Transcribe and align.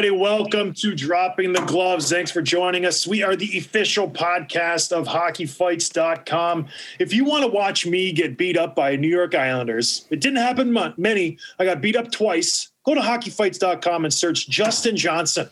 Everybody, 0.00 0.18
welcome 0.18 0.72
to 0.72 0.94
Dropping 0.94 1.52
the 1.52 1.60
Gloves. 1.66 2.08
Thanks 2.08 2.30
for 2.30 2.40
joining 2.40 2.86
us. 2.86 3.06
We 3.06 3.22
are 3.22 3.36
the 3.36 3.58
official 3.58 4.08
podcast 4.08 4.92
of 4.92 5.06
hockeyfights.com. 5.06 6.68
If 6.98 7.12
you 7.12 7.26
want 7.26 7.44
to 7.44 7.50
watch 7.50 7.84
me 7.84 8.10
get 8.10 8.38
beat 8.38 8.56
up 8.56 8.74
by 8.74 8.96
New 8.96 9.08
York 9.08 9.34
Islanders, 9.34 10.06
it 10.08 10.22
didn't 10.22 10.38
happen 10.38 10.74
many. 10.96 11.36
I 11.58 11.66
got 11.66 11.82
beat 11.82 11.96
up 11.96 12.10
twice. 12.10 12.70
Go 12.86 12.94
to 12.94 13.00
hockeyfights.com 13.02 14.06
and 14.06 14.14
search 14.14 14.48
Justin 14.48 14.96
Johnson. 14.96 15.50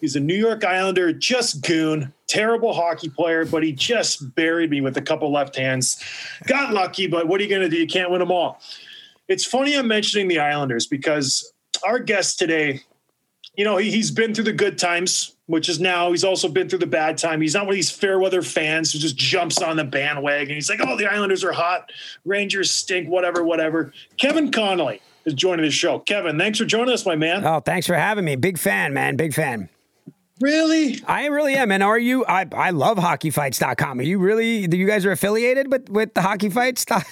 He's 0.00 0.16
a 0.16 0.20
New 0.20 0.36
York 0.36 0.64
Islander, 0.64 1.12
just 1.12 1.60
goon, 1.60 2.14
terrible 2.28 2.72
hockey 2.72 3.10
player, 3.10 3.44
but 3.44 3.62
he 3.62 3.72
just 3.72 4.34
buried 4.34 4.70
me 4.70 4.80
with 4.80 4.96
a 4.96 5.02
couple 5.02 5.30
left 5.30 5.54
hands. 5.54 6.02
Got 6.46 6.72
lucky, 6.72 7.08
but 7.08 7.28
what 7.28 7.42
are 7.42 7.44
you 7.44 7.50
going 7.50 7.60
to 7.60 7.68
do? 7.68 7.76
You 7.76 7.86
can't 7.86 8.10
win 8.10 8.20
them 8.20 8.32
all. 8.32 8.58
It's 9.28 9.44
funny 9.44 9.76
I'm 9.76 9.86
mentioning 9.86 10.28
the 10.28 10.38
Islanders 10.38 10.86
because 10.86 11.52
our 11.84 11.98
guest 11.98 12.38
today 12.38 12.80
you 13.56 13.64
know, 13.64 13.76
he, 13.78 13.90
he's 13.90 14.10
been 14.10 14.34
through 14.34 14.44
the 14.44 14.52
good 14.52 14.78
times, 14.78 15.34
which 15.46 15.68
is 15.68 15.80
now. 15.80 16.10
He's 16.10 16.24
also 16.24 16.48
been 16.48 16.68
through 16.68 16.80
the 16.80 16.86
bad 16.86 17.18
time. 17.18 17.40
He's 17.40 17.54
not 17.54 17.64
one 17.64 17.72
of 17.72 17.76
these 17.76 17.90
fair 17.90 18.18
weather 18.18 18.42
fans 18.42 18.92
who 18.92 18.98
just 18.98 19.16
jumps 19.16 19.62
on 19.62 19.76
the 19.76 19.84
bandwagon. 19.84 20.54
He's 20.54 20.68
like, 20.68 20.80
oh, 20.82 20.96
the 20.96 21.06
Islanders 21.06 21.42
are 21.42 21.52
hot, 21.52 21.90
Rangers 22.24 22.70
stink, 22.70 23.08
whatever, 23.08 23.42
whatever. 23.42 23.92
Kevin 24.18 24.50
Connolly 24.50 25.00
is 25.24 25.34
joining 25.34 25.64
the 25.64 25.70
show. 25.70 25.98
Kevin, 25.98 26.38
thanks 26.38 26.58
for 26.58 26.64
joining 26.64 26.92
us, 26.92 27.06
my 27.06 27.16
man. 27.16 27.44
Oh, 27.44 27.60
thanks 27.60 27.86
for 27.86 27.94
having 27.94 28.24
me. 28.24 28.36
Big 28.36 28.58
fan, 28.58 28.92
man. 28.92 29.16
Big 29.16 29.34
fan. 29.34 29.68
Really? 30.40 31.00
I 31.06 31.26
really 31.26 31.54
am. 31.54 31.72
And 31.72 31.82
are 31.82 31.98
you? 31.98 32.24
I, 32.26 32.46
I 32.52 32.70
love 32.70 32.98
hockeyfights.com. 32.98 33.98
Are 34.00 34.02
you 34.02 34.18
really? 34.18 34.66
Do 34.66 34.76
you 34.76 34.86
guys 34.86 35.06
are 35.06 35.12
affiliated 35.12 35.72
with, 35.72 35.88
with 35.88 36.12
the 36.14 36.20
hockey 36.20 36.50
fights? 36.50 36.84
Yeah, 36.90 37.02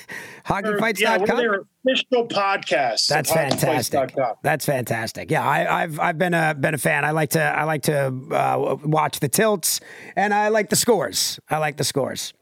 Hockeyfights.com? 0.44 1.21
we're 1.21 1.37
their 1.37 1.65
official 1.87 2.28
podcast. 2.28 3.06
That's 3.09 3.32
fantastic. 3.32 4.15
That's 4.43 4.66
fantastic. 4.66 5.31
Yeah, 5.31 5.47
I, 5.47 5.82
I've 5.82 5.98
I've 5.98 6.19
been 6.19 6.34
a 6.34 6.54
been 6.54 6.75
a 6.75 6.78
fan. 6.78 7.04
I 7.04 7.12
like 7.12 7.31
to 7.31 7.43
I 7.43 7.65
like 7.65 7.82
to 7.84 8.06
uh, 8.31 8.76
watch 8.84 9.21
the 9.21 9.28
tilts, 9.28 9.81
and 10.16 10.34
I 10.34 10.48
like 10.48 10.69
the 10.69 10.77
scores. 10.77 11.41
I 11.48 11.59
like 11.59 11.78
the 11.78 11.84
scores. 11.84 12.34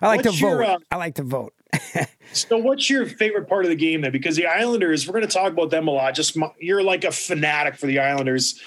I 0.00 0.08
like 0.08 0.24
What's 0.24 0.38
to 0.38 0.46
your, 0.46 0.58
vote. 0.58 0.66
uh, 0.66 0.78
I 0.90 0.96
like 0.96 1.14
to 1.16 1.22
vote. 1.22 1.52
So, 2.32 2.58
what's 2.58 2.90
your 2.90 3.06
favorite 3.06 3.48
part 3.48 3.64
of 3.64 3.70
the 3.70 3.76
game 3.76 4.00
then? 4.00 4.10
Because 4.10 4.34
the 4.36 4.46
Islanders, 4.46 5.06
we're 5.06 5.12
going 5.12 5.26
to 5.26 5.32
talk 5.32 5.52
about 5.52 5.70
them 5.70 5.86
a 5.86 5.92
lot. 5.92 6.12
Just 6.14 6.36
you're 6.58 6.82
like 6.82 7.04
a 7.04 7.12
fanatic 7.12 7.76
for 7.76 7.86
the 7.86 8.00
Islanders. 8.00 8.60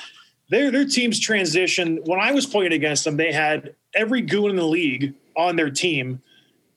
Their 0.50 0.72
their 0.72 0.86
team's 0.86 1.20
transition. 1.20 2.00
When 2.06 2.20
I 2.20 2.32
was 2.32 2.46
playing 2.46 2.74
against 2.74 3.04
them, 3.04 3.18
they 3.18 3.32
had 3.32 3.76
every 3.94 4.22
goon 4.22 4.50
in 4.50 4.56
the 4.56 4.66
league 4.66 5.14
on 5.36 5.56
their 5.56 5.70
team. 5.70 6.22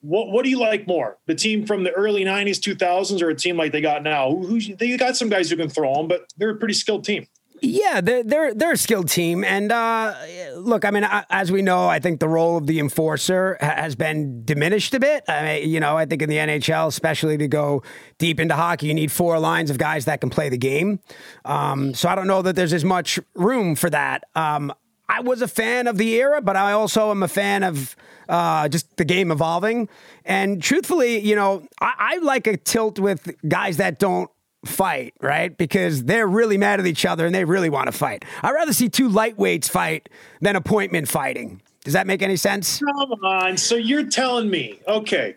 What 0.02 0.28
what 0.28 0.44
do 0.44 0.50
you 0.50 0.58
like 0.58 0.86
more? 0.86 1.18
The 1.26 1.34
team 1.34 1.66
from 1.66 1.84
the 1.84 1.92
early 1.92 2.24
'90s, 2.24 2.58
2000s, 2.58 3.22
or 3.22 3.30
a 3.30 3.34
team 3.34 3.56
like 3.56 3.72
they 3.72 3.80
got 3.80 4.02
now? 4.02 4.30
Who, 4.30 4.58
who 4.58 4.76
they 4.76 4.96
got 4.96 5.16
some 5.16 5.28
guys 5.28 5.50
who 5.50 5.56
can 5.56 5.68
throw 5.68 5.94
them, 5.94 6.08
but 6.08 6.26
they're 6.36 6.50
a 6.50 6.56
pretty 6.56 6.74
skilled 6.74 7.04
team. 7.04 7.26
Yeah, 7.64 8.00
they're 8.00 8.24
they're 8.24 8.54
they're 8.54 8.72
a 8.72 8.76
skilled 8.76 9.08
team, 9.08 9.44
and 9.44 9.70
uh, 9.70 10.16
look, 10.56 10.84
I 10.84 10.90
mean, 10.90 11.04
I, 11.04 11.24
as 11.30 11.52
we 11.52 11.62
know, 11.62 11.86
I 11.86 12.00
think 12.00 12.18
the 12.18 12.28
role 12.28 12.56
of 12.56 12.66
the 12.66 12.80
enforcer 12.80 13.56
ha- 13.60 13.76
has 13.76 13.94
been 13.94 14.44
diminished 14.44 14.92
a 14.94 14.98
bit. 14.98 15.22
I 15.28 15.42
mean, 15.60 15.70
you 15.70 15.78
know, 15.78 15.96
I 15.96 16.04
think 16.04 16.22
in 16.22 16.28
the 16.28 16.38
NHL, 16.38 16.88
especially 16.88 17.38
to 17.38 17.46
go 17.46 17.84
deep 18.18 18.40
into 18.40 18.56
hockey, 18.56 18.88
you 18.88 18.94
need 18.94 19.12
four 19.12 19.38
lines 19.38 19.70
of 19.70 19.78
guys 19.78 20.06
that 20.06 20.20
can 20.20 20.28
play 20.28 20.48
the 20.48 20.58
game. 20.58 20.98
Um, 21.44 21.94
so 21.94 22.08
I 22.08 22.16
don't 22.16 22.26
know 22.26 22.42
that 22.42 22.56
there's 22.56 22.72
as 22.72 22.84
much 22.84 23.20
room 23.36 23.76
for 23.76 23.88
that. 23.90 24.24
Um, 24.34 24.72
I 25.08 25.20
was 25.20 25.40
a 25.40 25.46
fan 25.48 25.86
of 25.86 25.98
the 25.98 26.14
era, 26.14 26.42
but 26.42 26.56
I 26.56 26.72
also 26.72 27.12
am 27.12 27.22
a 27.22 27.28
fan 27.28 27.62
of 27.62 27.94
uh, 28.28 28.68
just 28.70 28.96
the 28.96 29.04
game 29.04 29.30
evolving. 29.30 29.88
And 30.24 30.60
truthfully, 30.60 31.20
you 31.20 31.36
know, 31.36 31.64
I, 31.80 31.92
I 31.96 32.16
like 32.24 32.48
a 32.48 32.56
tilt 32.56 32.98
with 32.98 33.30
guys 33.46 33.76
that 33.76 34.00
don't 34.00 34.31
fight, 34.64 35.14
right? 35.20 35.56
Because 35.56 36.04
they're 36.04 36.26
really 36.26 36.56
mad 36.56 36.80
at 36.80 36.86
each 36.86 37.04
other 37.04 37.26
and 37.26 37.34
they 37.34 37.44
really 37.44 37.70
want 37.70 37.86
to 37.86 37.92
fight. 37.92 38.24
I'd 38.42 38.52
rather 38.52 38.72
see 38.72 38.88
two 38.88 39.08
lightweights 39.08 39.68
fight 39.68 40.08
than 40.40 40.56
appointment 40.56 41.08
fighting. 41.08 41.60
Does 41.84 41.94
that 41.94 42.06
make 42.06 42.22
any 42.22 42.36
sense? 42.36 42.78
Come 42.78 43.12
on. 43.24 43.56
So 43.56 43.74
you're 43.74 44.06
telling 44.06 44.48
me, 44.48 44.78
okay, 44.86 45.34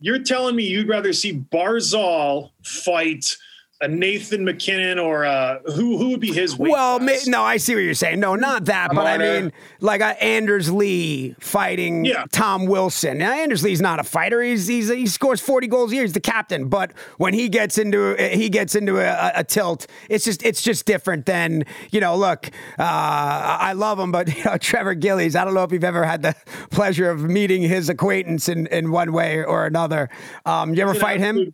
you're 0.00 0.22
telling 0.22 0.56
me 0.56 0.64
you'd 0.64 0.88
rather 0.88 1.12
see 1.12 1.32
Barzal 1.32 2.50
fight 2.62 3.36
a 3.82 3.88
Nathan 3.88 4.44
MacKinnon 4.44 4.98
or 4.98 5.24
uh 5.24 5.58
who 5.74 5.98
who 5.98 6.10
would 6.10 6.20
be 6.20 6.32
his 6.32 6.56
Well, 6.56 7.00
ma- 7.00 7.12
no, 7.26 7.42
I 7.42 7.56
see 7.58 7.74
what 7.74 7.80
you're 7.82 7.94
saying. 7.94 8.20
No, 8.20 8.36
not 8.36 8.64
that, 8.66 8.94
but 8.94 9.06
I 9.06 9.18
mean, 9.18 9.52
like 9.80 10.00
uh, 10.00 10.14
Anders 10.20 10.70
Lee 10.72 11.34
fighting 11.40 12.04
Yeah. 12.04 12.24
Tom 12.32 12.66
Wilson. 12.66 13.18
Now, 13.18 13.32
Anders 13.32 13.62
Lee's 13.62 13.80
not 13.80 13.98
a 14.00 14.04
fighter. 14.04 14.40
He's, 14.40 14.66
he's 14.66 14.88
he 14.88 15.06
scores 15.06 15.40
40 15.40 15.66
goals 15.66 15.92
a 15.92 15.96
year. 15.96 16.04
He's 16.04 16.12
the 16.12 16.20
captain. 16.20 16.68
But 16.68 16.92
when 17.18 17.34
he 17.34 17.48
gets 17.48 17.76
into 17.76 18.14
he 18.16 18.48
gets 18.48 18.74
into 18.74 18.98
a, 18.98 19.04
a, 19.08 19.32
a 19.36 19.44
tilt, 19.44 19.86
it's 20.08 20.24
just 20.24 20.42
it's 20.44 20.62
just 20.62 20.86
different 20.86 21.26
than 21.26 21.64
you 21.90 22.00
know. 22.00 22.16
Look, 22.16 22.48
uh, 22.78 22.82
I 22.82 23.72
love 23.72 23.98
him, 23.98 24.12
but 24.12 24.28
you 24.36 24.44
know, 24.44 24.56
Trevor 24.58 24.94
Gillies. 24.94 25.34
I 25.36 25.44
don't 25.44 25.54
know 25.54 25.64
if 25.64 25.72
you've 25.72 25.82
ever 25.84 26.04
had 26.04 26.22
the 26.22 26.34
pleasure 26.70 27.10
of 27.10 27.22
meeting 27.22 27.62
his 27.62 27.88
acquaintance 27.88 28.48
in, 28.48 28.66
in 28.68 28.90
one 28.92 29.12
way 29.12 29.42
or 29.42 29.66
another. 29.66 30.08
Um, 30.46 30.74
you 30.74 30.82
ever 30.82 30.94
fight 30.94 31.18
him? 31.20 31.52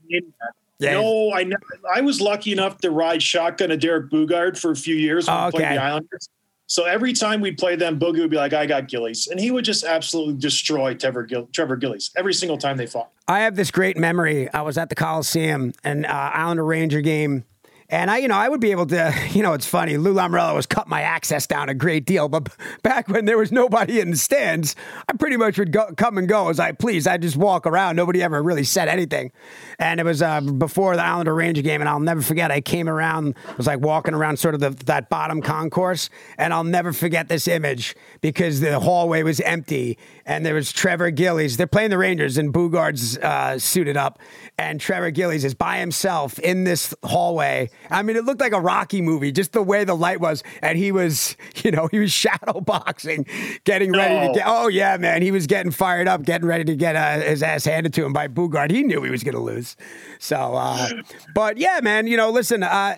Yeah. 0.78 0.92
No, 1.00 1.32
I 1.32 1.42
never. 1.44 1.62
I 1.92 2.00
was 2.00 2.20
lucky 2.20 2.52
enough 2.52 2.78
to 2.78 2.90
ride 2.90 3.22
shotgun 3.22 3.70
to 3.70 3.76
Derek 3.76 4.10
Boogaard 4.10 4.56
for 4.58 4.70
a 4.70 4.76
few 4.76 4.94
years 4.94 5.26
when 5.26 5.36
Oh, 5.36 5.46
we 5.46 5.50
played 5.52 5.64
okay. 5.66 5.74
the 5.74 5.82
Islanders. 5.82 6.28
So 6.70 6.84
every 6.84 7.14
time 7.14 7.40
we'd 7.40 7.56
play 7.56 7.76
them, 7.76 7.98
Boogie 7.98 8.20
would 8.20 8.30
be 8.30 8.36
like, 8.36 8.52
"I 8.52 8.66
got 8.66 8.88
Gillies," 8.88 9.26
and 9.28 9.40
he 9.40 9.50
would 9.50 9.64
just 9.64 9.84
absolutely 9.84 10.34
destroy 10.34 10.94
Trevor, 10.94 11.24
Gill- 11.24 11.48
Trevor 11.52 11.76
Gillies 11.76 12.10
every 12.16 12.34
single 12.34 12.58
time 12.58 12.76
they 12.76 12.86
fought. 12.86 13.08
I 13.26 13.40
have 13.40 13.56
this 13.56 13.70
great 13.70 13.96
memory. 13.96 14.52
I 14.52 14.60
was 14.62 14.76
at 14.78 14.88
the 14.90 14.94
Coliseum, 14.94 15.72
an 15.82 16.04
uh, 16.04 16.30
Islander 16.34 16.64
Ranger 16.64 17.00
game. 17.00 17.44
And 17.90 18.10
I, 18.10 18.18
you 18.18 18.28
know, 18.28 18.36
I 18.36 18.50
would 18.50 18.60
be 18.60 18.70
able 18.70 18.86
to, 18.86 19.14
you 19.30 19.42
know, 19.42 19.54
it's 19.54 19.66
funny. 19.66 19.96
Lou 19.96 20.12
Lamoriello 20.12 20.56
has 20.56 20.66
cut 20.66 20.88
my 20.88 21.02
access 21.02 21.46
down 21.46 21.68
a 21.68 21.74
great 21.74 22.04
deal, 22.04 22.28
but 22.28 22.54
back 22.82 23.08
when 23.08 23.24
there 23.24 23.38
was 23.38 23.50
nobody 23.50 24.00
in 24.00 24.10
the 24.10 24.16
stands, 24.16 24.76
I 25.08 25.14
pretty 25.14 25.36
much 25.36 25.58
would 25.58 25.72
go, 25.72 25.90
come 25.96 26.18
and 26.18 26.28
go 26.28 26.50
as 26.50 26.60
I 26.60 26.72
please. 26.72 27.06
I'd 27.06 27.22
just 27.22 27.36
walk 27.36 27.66
around. 27.66 27.96
Nobody 27.96 28.22
ever 28.22 28.42
really 28.42 28.64
said 28.64 28.88
anything. 28.88 29.32
And 29.78 30.00
it 30.00 30.04
was 30.04 30.20
uh, 30.20 30.40
before 30.40 30.96
the 30.96 31.02
Islander 31.02 31.34
Ranger 31.34 31.62
game, 31.62 31.80
and 31.80 31.88
I'll 31.88 32.00
never 32.00 32.20
forget. 32.20 32.50
I 32.50 32.60
came 32.60 32.88
around, 32.88 33.34
I 33.48 33.54
was 33.54 33.66
like 33.66 33.80
walking 33.80 34.14
around 34.14 34.38
sort 34.38 34.54
of 34.54 34.60
the, 34.60 34.70
that 34.84 35.08
bottom 35.08 35.40
concourse, 35.40 36.10
and 36.36 36.52
I'll 36.52 36.64
never 36.64 36.92
forget 36.92 37.28
this 37.28 37.48
image 37.48 37.96
because 38.20 38.60
the 38.60 38.78
hallway 38.80 39.22
was 39.22 39.40
empty, 39.40 39.98
and 40.26 40.44
there 40.44 40.54
was 40.54 40.72
Trevor 40.72 41.10
Gillies. 41.10 41.56
They're 41.56 41.66
playing 41.66 41.90
the 41.90 41.98
Rangers, 41.98 42.36
and 42.36 42.52
Boogaard's 42.52 43.16
uh, 43.18 43.58
suited 43.58 43.96
up, 43.96 44.18
and 44.58 44.80
Trevor 44.80 45.10
Gillies 45.10 45.44
is 45.44 45.54
by 45.54 45.78
himself 45.78 46.38
in 46.40 46.64
this 46.64 46.94
hallway 47.04 47.70
I 47.90 48.02
mean, 48.02 48.16
it 48.16 48.24
looked 48.24 48.40
like 48.40 48.52
a 48.52 48.60
Rocky 48.60 49.00
movie, 49.00 49.32
just 49.32 49.52
the 49.52 49.62
way 49.62 49.84
the 49.84 49.94
light 49.94 50.20
was. 50.20 50.42
And 50.62 50.78
he 50.78 50.92
was, 50.92 51.36
you 51.56 51.70
know, 51.70 51.88
he 51.90 51.98
was 51.98 52.12
shadow 52.18 52.60
boxing, 52.60 53.26
getting 53.64 53.92
ready 53.92 54.28
to 54.28 54.34
get. 54.34 54.44
Oh, 54.46 54.68
yeah, 54.68 54.96
man. 54.96 55.22
He 55.22 55.30
was 55.30 55.46
getting 55.46 55.72
fired 55.72 56.08
up, 56.08 56.22
getting 56.22 56.46
ready 56.46 56.64
to 56.64 56.76
get 56.76 56.96
uh, 56.96 57.20
his 57.20 57.42
ass 57.42 57.64
handed 57.64 57.94
to 57.94 58.04
him 58.04 58.12
by 58.12 58.28
Boogaard. 58.28 58.70
He 58.70 58.82
knew 58.82 59.02
he 59.02 59.10
was 59.10 59.22
going 59.22 59.34
to 59.34 59.40
lose. 59.40 59.76
So, 60.18 60.54
uh, 60.54 60.88
but 61.34 61.58
yeah, 61.58 61.80
man, 61.82 62.06
you 62.06 62.16
know, 62.16 62.30
listen, 62.30 62.62
uh, 62.62 62.96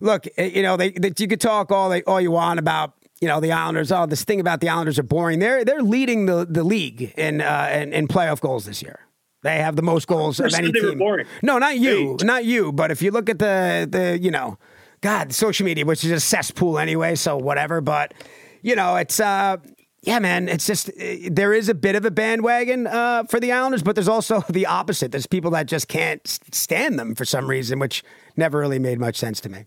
look, 0.00 0.26
eh, 0.36 0.46
you 0.46 0.62
know, 0.62 0.76
they, 0.76 0.90
they, 0.90 1.12
you 1.16 1.28
could 1.28 1.40
talk 1.40 1.72
all, 1.72 1.88
they, 1.88 2.02
all 2.04 2.20
you 2.20 2.30
want 2.30 2.58
about. 2.58 2.94
You 3.20 3.26
know 3.26 3.40
the 3.40 3.50
Islanders. 3.50 3.90
Oh, 3.90 4.06
this 4.06 4.22
thing 4.22 4.38
about 4.38 4.60
the 4.60 4.68
Islanders 4.68 4.96
are 4.96 5.02
boring. 5.02 5.40
They're 5.40 5.64
they're 5.64 5.82
leading 5.82 6.26
the, 6.26 6.46
the 6.48 6.62
league 6.62 7.14
in, 7.16 7.40
uh, 7.40 7.68
in 7.72 7.92
in 7.92 8.06
playoff 8.06 8.40
goals 8.40 8.64
this 8.64 8.80
year. 8.80 9.07
They 9.42 9.58
have 9.58 9.76
the 9.76 9.82
most 9.82 10.06
goals 10.08 10.40
of 10.40 10.52
any 10.54 10.72
team. 10.72 11.00
No, 11.42 11.58
not 11.58 11.78
you, 11.78 12.16
Hey. 12.18 12.26
not 12.26 12.44
you. 12.44 12.72
But 12.72 12.90
if 12.90 13.02
you 13.02 13.10
look 13.10 13.28
at 13.30 13.38
the 13.38 13.86
the 13.90 14.18
you 14.20 14.30
know, 14.30 14.58
God, 15.00 15.32
social 15.32 15.64
media, 15.64 15.84
which 15.84 16.04
is 16.04 16.10
a 16.10 16.20
cesspool 16.20 16.78
anyway, 16.78 17.14
so 17.14 17.36
whatever. 17.36 17.80
But 17.80 18.14
you 18.62 18.74
know, 18.74 18.96
it's 18.96 19.20
uh, 19.20 19.58
yeah, 20.02 20.18
man, 20.18 20.48
it's 20.48 20.66
just 20.66 20.88
uh, 20.88 20.92
there 21.30 21.52
is 21.52 21.68
a 21.68 21.74
bit 21.74 21.94
of 21.94 22.04
a 22.04 22.10
bandwagon 22.10 22.86
uh, 22.86 23.24
for 23.24 23.38
the 23.38 23.52
Islanders, 23.52 23.82
but 23.82 23.94
there's 23.94 24.08
also 24.08 24.40
the 24.50 24.66
opposite. 24.66 25.12
There's 25.12 25.26
people 25.26 25.50
that 25.52 25.66
just 25.66 25.86
can't 25.88 26.26
stand 26.52 26.98
them 26.98 27.14
for 27.14 27.24
some 27.24 27.46
reason, 27.48 27.78
which 27.78 28.02
never 28.36 28.58
really 28.58 28.78
made 28.78 28.98
much 28.98 29.16
sense 29.16 29.40
to 29.42 29.48
me. 29.48 29.66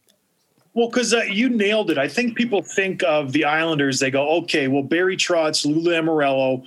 Well, 0.73 0.88
because 0.89 1.13
uh, 1.13 1.23
you 1.23 1.50
nailed 1.50 1.91
it. 1.91 1.97
I 1.97 2.07
think 2.07 2.38
people 2.38 2.62
think 2.62 3.03
of 3.03 3.33
the 3.33 3.44
Islanders. 3.44 4.00
They 4.00 4.09
go, 4.09 4.27
okay, 4.44 4.69
well, 4.69 4.83
Barry 4.83 5.18
Trotz, 5.18 5.65
Lou 5.65 5.81
Lamoriello, 5.81 6.63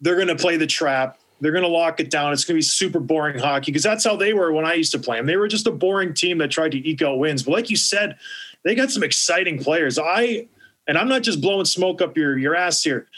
they're 0.00 0.16
going 0.16 0.26
to 0.26 0.36
play 0.36 0.56
the 0.56 0.66
trap. 0.66 1.18
They're 1.40 1.52
going 1.52 1.64
to 1.64 1.68
lock 1.68 2.00
it 2.00 2.10
down. 2.10 2.32
It's 2.32 2.44
going 2.44 2.54
to 2.54 2.58
be 2.58 2.62
super 2.62 3.00
boring 3.00 3.38
hockey 3.38 3.70
because 3.70 3.82
that's 3.82 4.04
how 4.04 4.16
they 4.16 4.32
were 4.32 4.52
when 4.52 4.64
I 4.64 4.74
used 4.74 4.92
to 4.92 4.98
play 4.98 5.18
them. 5.18 5.26
They 5.26 5.36
were 5.36 5.48
just 5.48 5.66
a 5.66 5.72
boring 5.72 6.14
team 6.14 6.38
that 6.38 6.50
tried 6.50 6.72
to 6.72 6.88
eke 6.88 7.02
out 7.02 7.18
wins. 7.18 7.42
But 7.42 7.52
like 7.52 7.70
you 7.70 7.76
said, 7.76 8.18
they 8.64 8.74
got 8.74 8.90
some 8.90 9.02
exciting 9.02 9.62
players. 9.62 9.98
I 9.98 10.48
and 10.88 10.96
I'm 10.96 11.08
not 11.08 11.22
just 11.22 11.40
blowing 11.40 11.64
smoke 11.64 12.00
up 12.00 12.16
your 12.16 12.38
your 12.38 12.54
ass 12.54 12.82
here. 12.82 13.08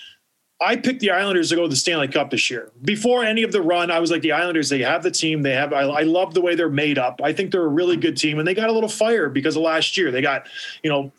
I 0.60 0.74
picked 0.74 1.00
the 1.00 1.10
Islanders 1.12 1.50
to 1.50 1.56
go 1.56 1.62
to 1.62 1.68
the 1.68 1.76
Stanley 1.76 2.08
Cup 2.08 2.30
this 2.30 2.50
year. 2.50 2.72
Before 2.82 3.22
any 3.22 3.44
of 3.44 3.52
the 3.52 3.62
run, 3.62 3.92
I 3.92 4.00
was 4.00 4.10
like, 4.10 4.22
the 4.22 4.32
Islanders, 4.32 4.68
they 4.68 4.80
have 4.80 5.04
the 5.04 5.10
team. 5.10 5.42
They 5.42 5.52
have, 5.52 5.72
I, 5.72 5.82
I 5.82 6.02
love 6.02 6.34
the 6.34 6.40
way 6.40 6.56
they're 6.56 6.68
made 6.68 6.98
up. 6.98 7.20
I 7.22 7.32
think 7.32 7.52
they're 7.52 7.64
a 7.64 7.68
really 7.68 7.96
good 7.96 8.16
team. 8.16 8.40
And 8.40 8.48
they 8.48 8.54
got 8.54 8.68
a 8.68 8.72
little 8.72 8.88
fire 8.88 9.28
because 9.28 9.54
of 9.54 9.62
last 9.62 9.96
year. 9.96 10.10
They 10.10 10.20
got, 10.20 10.48
you 10.82 10.90
know, 10.90 11.12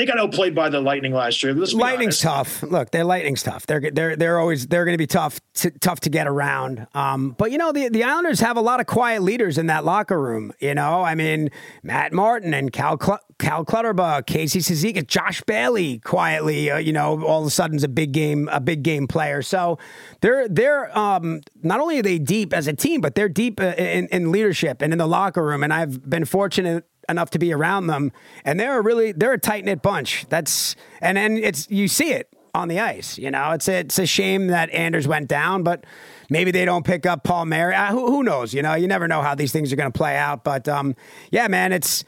they 0.00 0.06
got 0.06 0.18
outplayed 0.18 0.54
by 0.54 0.70
the 0.70 0.80
Lightning 0.80 1.12
last 1.12 1.42
year. 1.42 1.52
Lightning's 1.52 2.24
honest. 2.24 2.60
tough. 2.60 2.62
Look, 2.62 2.90
they're 2.90 3.04
Lightning's 3.04 3.42
tough. 3.42 3.66
They're 3.66 3.90
they're 3.92 4.16
they're 4.16 4.38
always 4.38 4.66
they're 4.66 4.86
going 4.86 4.94
to 4.94 4.98
be 4.98 5.06
tough 5.06 5.40
to, 5.56 5.70
tough 5.72 6.00
to 6.00 6.10
get 6.10 6.26
around. 6.26 6.86
Um, 6.94 7.34
but 7.36 7.52
you 7.52 7.58
know 7.58 7.70
the 7.70 7.90
the 7.90 8.02
Islanders 8.02 8.40
have 8.40 8.56
a 8.56 8.62
lot 8.62 8.80
of 8.80 8.86
quiet 8.86 9.22
leaders 9.22 9.58
in 9.58 9.66
that 9.66 9.84
locker 9.84 10.18
room. 10.18 10.54
You 10.58 10.74
know, 10.74 11.02
I 11.02 11.14
mean 11.14 11.50
Matt 11.82 12.14
Martin 12.14 12.54
and 12.54 12.72
Cal 12.72 12.98
Cl- 12.98 13.20
Cal 13.38 13.62
Clutterbuck, 13.62 14.26
Casey 14.26 14.60
Cizikas, 14.60 15.06
Josh 15.06 15.42
Bailey, 15.42 15.98
quietly. 15.98 16.70
Uh, 16.70 16.78
you 16.78 16.94
know, 16.94 17.22
all 17.22 17.42
of 17.42 17.46
a 17.46 17.50
sudden 17.50 17.76
is 17.76 17.84
a 17.84 17.88
big 17.88 18.12
game 18.12 18.48
a 18.50 18.60
big 18.60 18.82
game 18.82 19.06
player. 19.06 19.42
So 19.42 19.78
they're 20.22 20.48
they're 20.48 20.96
um, 20.96 21.42
not 21.62 21.78
only 21.78 21.98
are 21.98 22.02
they 22.02 22.18
deep 22.18 22.54
as 22.54 22.66
a 22.66 22.72
team, 22.72 23.02
but 23.02 23.16
they're 23.16 23.28
deep 23.28 23.60
uh, 23.60 23.74
in, 23.76 24.08
in 24.08 24.32
leadership 24.32 24.80
and 24.80 24.94
in 24.94 24.98
the 24.98 25.06
locker 25.06 25.44
room. 25.44 25.62
And 25.62 25.74
I've 25.74 26.08
been 26.08 26.24
fortunate 26.24 26.86
enough 27.10 27.30
to 27.30 27.38
be 27.38 27.52
around 27.52 27.86
them. 27.86 28.12
And 28.44 28.58
they're 28.58 28.78
a 28.78 28.82
really 28.82 29.12
they're 29.12 29.32
a 29.32 29.38
tight 29.38 29.64
knit 29.64 29.82
bunch. 29.82 30.26
That's 30.28 30.76
and 31.00 31.18
and 31.18 31.38
it's 31.38 31.70
you 31.70 31.88
see 31.88 32.12
it 32.12 32.28
on 32.52 32.66
the 32.66 32.80
ice 32.80 33.16
you 33.16 33.30
know? 33.30 33.52
It's 33.52 33.68
a, 33.68 33.80
it's 33.80 33.98
a 33.98 34.06
shame 34.06 34.48
that 34.48 34.70
Anders 34.70 35.06
went 35.06 35.28
down 35.28 35.62
but 35.62 35.84
maybe 36.30 36.50
they 36.50 36.64
don't 36.64 36.84
pick 36.84 37.06
up 37.06 37.22
Palmieri. 37.22 37.74
Uh, 37.74 37.92
who, 37.92 38.06
who 38.06 38.22
knows 38.22 38.52
you 38.52 38.62
know? 38.62 38.74
You 38.74 38.88
never 38.88 39.06
know 39.06 39.22
how 39.22 39.34
these 39.34 39.52
things 39.52 39.72
are 39.72 39.76
going 39.76 39.90
to 39.90 39.96
play 39.96 40.16
out 40.16 40.42
but 40.42 40.68
um 40.68 40.96
yeah 41.30 41.48
man 41.48 41.72
it's 41.72 42.04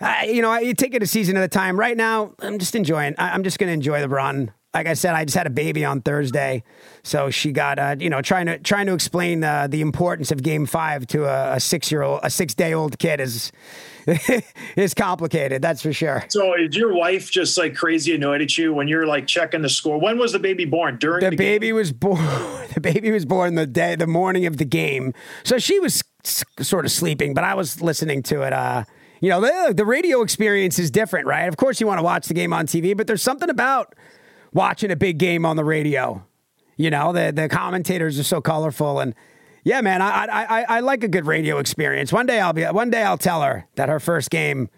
uh, 0.00 0.14
you 0.24 0.42
know 0.42 0.58
you 0.58 0.74
take 0.74 0.94
it 0.94 1.02
a 1.02 1.06
season 1.06 1.36
at 1.36 1.44
a 1.44 1.48
time. 1.48 1.78
Right 1.78 1.96
now 1.96 2.32
I'm 2.40 2.58
just 2.58 2.74
enjoying 2.74 3.14
I, 3.18 3.30
I'm 3.30 3.42
just 3.42 3.58
going 3.58 3.68
to 3.68 3.74
enjoy 3.74 4.00
the 4.00 4.08
run 4.08 4.52
like 4.74 4.86
I 4.86 4.94
said, 4.94 5.14
I 5.14 5.24
just 5.24 5.36
had 5.36 5.46
a 5.46 5.50
baby 5.50 5.84
on 5.84 6.00
Thursday, 6.00 6.62
so 7.02 7.28
she 7.30 7.52
got 7.52 7.78
uh, 7.78 7.96
you 7.98 8.08
know 8.10 8.22
trying 8.22 8.46
to 8.46 8.58
trying 8.58 8.86
to 8.86 8.94
explain 8.94 9.44
uh, 9.44 9.66
the 9.66 9.80
importance 9.80 10.30
of 10.30 10.42
Game 10.42 10.64
Five 10.66 11.06
to 11.08 11.24
a, 11.26 11.56
a 11.56 11.60
six 11.60 11.90
year 11.92 12.02
old 12.02 12.20
a 12.22 12.30
six 12.30 12.54
day 12.54 12.72
old 12.72 12.98
kid 12.98 13.20
is 13.20 13.52
is 14.76 14.94
complicated. 14.94 15.62
That's 15.62 15.82
for 15.82 15.92
sure. 15.92 16.24
So 16.28 16.54
is 16.54 16.76
your 16.76 16.94
wife 16.94 17.30
just 17.30 17.56
like 17.58 17.74
crazy 17.74 18.14
annoyed 18.14 18.40
at 18.42 18.56
you 18.58 18.72
when 18.72 18.88
you're 18.88 19.06
like 19.06 19.26
checking 19.26 19.62
the 19.62 19.68
score? 19.68 19.98
When 20.00 20.18
was 20.18 20.32
the 20.32 20.38
baby 20.38 20.64
born? 20.64 20.96
During 20.98 21.20
The 21.24 21.30
the, 21.30 21.36
game? 21.36 21.46
baby 21.60 21.72
was 21.72 21.92
born. 21.92 22.18
The 22.72 22.80
baby 22.80 23.10
was 23.10 23.26
born 23.26 23.54
the 23.54 23.66
day, 23.66 23.96
the 23.96 24.06
morning 24.06 24.46
of 24.46 24.56
the 24.56 24.64
game. 24.64 25.12
So 25.44 25.58
she 25.58 25.78
was 25.78 26.02
s- 26.24 26.42
sort 26.62 26.86
of 26.86 26.90
sleeping, 26.90 27.34
but 27.34 27.44
I 27.44 27.52
was 27.54 27.82
listening 27.82 28.22
to 28.24 28.40
it. 28.42 28.54
Uh, 28.54 28.84
you 29.20 29.28
know, 29.28 29.42
the, 29.42 29.74
the 29.74 29.84
radio 29.84 30.22
experience 30.22 30.78
is 30.78 30.90
different, 30.90 31.26
right? 31.26 31.48
Of 31.48 31.58
course, 31.58 31.82
you 31.82 31.86
want 31.86 31.98
to 31.98 32.02
watch 32.02 32.28
the 32.28 32.34
game 32.34 32.54
on 32.54 32.66
TV, 32.66 32.96
but 32.96 33.06
there's 33.06 33.20
something 33.22 33.50
about 33.50 33.94
watching 34.52 34.90
a 34.90 34.96
big 34.96 35.18
game 35.18 35.44
on 35.44 35.56
the 35.56 35.64
radio. 35.64 36.24
You 36.76 36.90
know, 36.90 37.12
the 37.12 37.32
the 37.34 37.48
commentators 37.48 38.18
are 38.18 38.24
so 38.24 38.40
colorful, 38.40 39.00
and 39.00 39.14
yeah, 39.64 39.80
man, 39.80 40.02
I 40.02 40.24
I 40.24 40.64
I, 40.68 40.80
like 40.80 41.04
a 41.04 41.08
good 41.08 41.26
radio 41.26 41.58
experience. 41.58 42.12
One 42.12 42.26
day 42.26 42.40
I'll 42.40 42.52
be 42.52 42.64
one 42.64 42.90
day 42.90 43.02
I'll 43.02 43.18
tell 43.18 43.42
her 43.42 43.66
that 43.76 43.88
her 43.88 44.00
first 44.00 44.30
game 44.30 44.68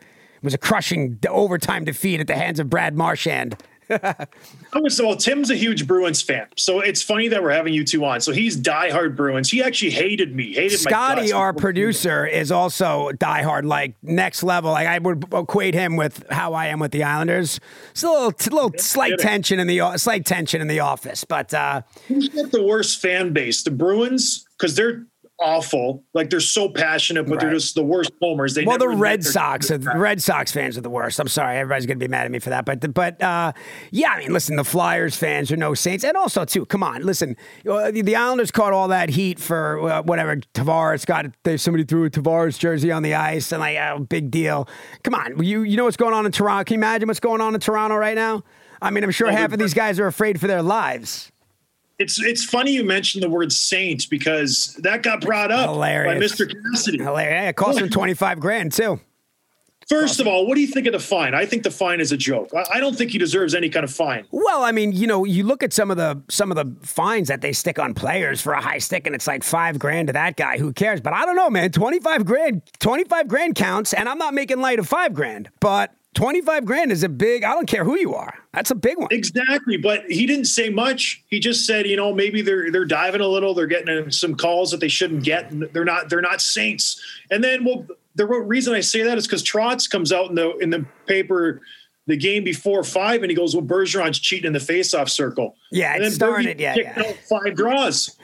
was 0.42 0.54
a 0.54 0.58
crushing 0.58 1.18
overtime 1.28 1.84
defeat 1.84 2.20
at 2.20 2.26
the 2.26 2.36
hands 2.36 2.60
of 2.60 2.68
Brad 2.68 2.96
Marchand. 2.96 3.56
I 3.90 4.26
was 4.80 5.00
well. 5.00 5.16
Tim's 5.16 5.50
a 5.50 5.54
huge 5.54 5.86
Bruins 5.86 6.22
fan, 6.22 6.46
so 6.56 6.80
it's 6.80 7.02
funny 7.02 7.28
that 7.28 7.42
we're 7.42 7.52
having 7.52 7.74
you 7.74 7.84
two 7.84 8.04
on. 8.04 8.20
So 8.20 8.32
he's 8.32 8.56
diehard 8.56 9.16
Bruins. 9.16 9.50
He 9.50 9.62
actually 9.62 9.90
hated 9.90 10.34
me. 10.34 10.54
Hated 10.54 10.84
my 10.84 10.90
Scotty, 10.90 11.32
our 11.32 11.52
producer, 11.52 12.26
is 12.26 12.50
also 12.50 13.10
diehard, 13.12 13.64
like 13.64 13.94
next 14.02 14.42
level. 14.42 14.72
Like 14.72 14.86
I 14.86 14.98
would 14.98 15.24
equate 15.32 15.74
him 15.74 15.96
with 15.96 16.24
how 16.30 16.54
I 16.54 16.66
am 16.66 16.78
with 16.78 16.92
the 16.92 17.02
Islanders. 17.04 17.60
It's 17.90 18.02
a 18.02 18.08
little, 18.08 18.32
t- 18.32 18.50
little 18.50 18.72
slight 18.78 19.12
kidding. 19.12 19.26
tension 19.26 19.58
in 19.60 19.66
the 19.66 19.96
slight 19.96 20.24
tension 20.24 20.60
in 20.60 20.68
the 20.68 20.80
office, 20.80 21.24
but 21.24 21.52
uh, 21.52 21.82
Who's 22.08 22.28
got 22.28 22.50
the 22.50 22.62
worst 22.62 23.00
fan 23.00 23.32
base? 23.32 23.62
The 23.62 23.70
Bruins, 23.70 24.46
because 24.58 24.74
they're 24.74 25.06
awful. 25.40 26.04
Like 26.14 26.30
they're 26.30 26.40
so 26.40 26.68
passionate, 26.68 27.26
but 27.26 27.40
they're 27.40 27.50
just 27.50 27.74
the 27.74 27.82
worst 27.82 28.12
homers. 28.20 28.54
They 28.54 28.64
well, 28.64 28.78
the 28.78 28.88
Red 28.88 29.24
Sox, 29.24 29.70
are, 29.70 29.78
the 29.78 29.98
Red 29.98 30.22
Sox 30.22 30.52
fans 30.52 30.78
are 30.78 30.80
the 30.80 30.90
worst. 30.90 31.18
I'm 31.18 31.28
sorry, 31.28 31.56
everybody's 31.58 31.86
gonna 31.86 31.98
be 31.98 32.08
mad 32.08 32.24
at 32.24 32.30
me 32.30 32.38
for 32.38 32.50
that, 32.50 32.64
but 32.64 32.94
but 32.94 33.22
uh, 33.22 33.52
yeah, 33.90 34.10
I 34.10 34.20
mean, 34.20 34.32
listen, 34.32 34.56
the 34.56 34.64
Flyers 34.64 35.16
fans 35.16 35.50
are 35.52 35.56
no 35.56 35.74
saints, 35.74 36.04
and 36.04 36.16
also 36.16 36.44
too, 36.44 36.66
come 36.66 36.82
on, 36.82 37.02
listen, 37.02 37.36
uh, 37.68 37.90
the, 37.90 38.02
the 38.02 38.16
Islanders 38.16 38.50
caught 38.50 38.72
all 38.72 38.88
that 38.88 39.10
heat 39.10 39.38
for 39.38 39.80
uh, 39.88 40.02
whatever 40.02 40.36
Tavares 40.54 41.04
got. 41.06 41.26
Somebody 41.60 41.84
threw 41.84 42.04
a 42.04 42.10
Tavares 42.10 42.58
jersey 42.58 42.90
on 42.92 43.02
the 43.02 43.14
ice, 43.14 43.52
and 43.52 43.60
like, 43.60 43.76
oh, 43.76 44.00
big 44.00 44.30
deal. 44.30 44.68
Come 45.02 45.14
on, 45.14 45.42
you 45.42 45.62
you 45.62 45.76
know 45.76 45.84
what's 45.84 45.96
going 45.96 46.14
on 46.14 46.26
in 46.26 46.32
Toronto? 46.32 46.64
Can 46.64 46.74
you 46.74 46.78
imagine 46.78 47.08
what's 47.08 47.20
going 47.20 47.40
on 47.40 47.54
in 47.54 47.60
Toronto 47.60 47.96
right 47.96 48.16
now? 48.16 48.42
I 48.80 48.90
mean, 48.90 49.02
I'm 49.02 49.10
sure 49.10 49.30
half 49.30 49.52
of 49.52 49.58
these 49.58 49.72
guys 49.72 49.98
are 49.98 50.06
afraid 50.06 50.38
for 50.38 50.46
their 50.46 50.62
lives. 50.62 51.32
It's 51.98 52.20
it's 52.20 52.44
funny 52.44 52.72
you 52.72 52.84
mentioned 52.84 53.22
the 53.22 53.30
word 53.30 53.52
saint 53.52 54.10
because 54.10 54.74
that 54.82 55.02
got 55.02 55.20
brought 55.20 55.52
up 55.52 55.70
Hilarious. 55.70 56.36
by 56.36 56.44
Mr. 56.44 56.52
Cassidy. 56.72 56.98
Hilarious. 56.98 57.50
It 57.50 57.56
cost 57.56 57.78
him 57.78 57.88
25 57.88 58.40
grand 58.40 58.72
too. 58.72 59.00
First 59.88 60.18
of 60.18 60.26
all, 60.26 60.46
what 60.46 60.54
do 60.54 60.62
you 60.62 60.66
think 60.66 60.86
of 60.86 60.92
the 60.94 60.98
fine? 60.98 61.34
I 61.34 61.44
think 61.44 61.62
the 61.62 61.70
fine 61.70 62.00
is 62.00 62.10
a 62.10 62.16
joke. 62.16 62.50
I, 62.56 62.76
I 62.76 62.80
don't 62.80 62.96
think 62.96 63.10
he 63.10 63.18
deserves 63.18 63.54
any 63.54 63.68
kind 63.68 63.84
of 63.84 63.92
fine. 63.92 64.26
Well, 64.30 64.62
I 64.64 64.72
mean, 64.72 64.92
you 64.92 65.06
know, 65.06 65.24
you 65.24 65.44
look 65.44 65.62
at 65.62 65.72
some 65.74 65.90
of 65.90 65.96
the 65.96 66.22
some 66.30 66.50
of 66.50 66.56
the 66.56 66.74
fines 66.86 67.28
that 67.28 67.42
they 67.42 67.52
stick 67.52 67.78
on 67.78 67.92
players 67.94 68.40
for 68.40 68.54
a 68.54 68.60
high 68.60 68.78
stick, 68.78 69.06
and 69.06 69.14
it's 69.14 69.26
like 69.26 69.44
five 69.44 69.78
grand 69.78 70.06
to 70.08 70.14
that 70.14 70.36
guy. 70.36 70.58
Who 70.58 70.72
cares? 70.72 71.00
But 71.00 71.12
I 71.12 71.26
don't 71.26 71.36
know, 71.36 71.50
man. 71.50 71.70
Twenty 71.70 72.00
five 72.00 72.24
grand, 72.24 72.62
twenty 72.78 73.04
five 73.04 73.28
grand 73.28 73.56
counts, 73.56 73.92
and 73.92 74.08
I'm 74.08 74.18
not 74.18 74.32
making 74.34 74.58
light 74.60 74.78
of 74.78 74.88
five 74.88 75.12
grand, 75.12 75.50
but 75.60 75.94
twenty 76.14 76.40
five 76.40 76.64
grand 76.64 76.90
is 76.90 77.02
a 77.02 77.08
big. 77.08 77.44
I 77.44 77.52
don't 77.52 77.66
care 77.66 77.84
who 77.84 77.98
you 77.98 78.14
are. 78.14 78.34
That's 78.52 78.70
a 78.70 78.74
big 78.74 78.98
one. 78.98 79.08
Exactly, 79.10 79.76
but 79.76 80.04
he 80.08 80.26
didn't 80.26 80.46
say 80.46 80.70
much. 80.70 81.22
He 81.28 81.40
just 81.40 81.66
said, 81.66 81.86
you 81.86 81.96
know, 81.96 82.14
maybe 82.14 82.40
they're 82.40 82.70
they're 82.70 82.84
diving 82.84 83.20
a 83.20 83.28
little. 83.28 83.54
They're 83.54 83.66
getting 83.66 84.10
some 84.10 84.34
calls 84.34 84.70
that 84.70 84.80
they 84.80 84.88
shouldn't 84.88 85.24
get. 85.24 85.50
And 85.50 85.68
they're 85.72 85.84
not 85.84 86.08
they're 86.08 86.20
not 86.20 86.40
saints. 86.40 87.02
And 87.30 87.42
then, 87.42 87.64
well, 87.64 87.86
the 88.14 88.26
reason 88.26 88.74
I 88.74 88.80
say 88.80 89.02
that 89.02 89.18
is 89.18 89.26
because 89.26 89.42
Trotz 89.42 89.90
comes 89.90 90.12
out 90.12 90.28
in 90.28 90.36
the 90.36 90.56
in 90.58 90.70
the 90.70 90.86
paper 91.06 91.60
the 92.06 92.16
game 92.16 92.44
before 92.44 92.84
five, 92.84 93.22
and 93.22 93.30
he 93.30 93.36
goes, 93.36 93.54
"Well, 93.54 93.64
Bergeron's 93.64 94.18
cheating 94.18 94.46
in 94.46 94.52
the 94.52 94.58
faceoff 94.58 95.08
circle." 95.08 95.56
Yeah, 95.70 95.94
and 95.94 96.04
it's 96.04 96.18
then 96.18 96.28
starting 96.28 96.48
it, 96.48 96.60
yeah, 96.60 96.74
kicked 96.74 96.96
yeah. 96.96 97.12
five 97.28 97.56
draws. 97.56 98.16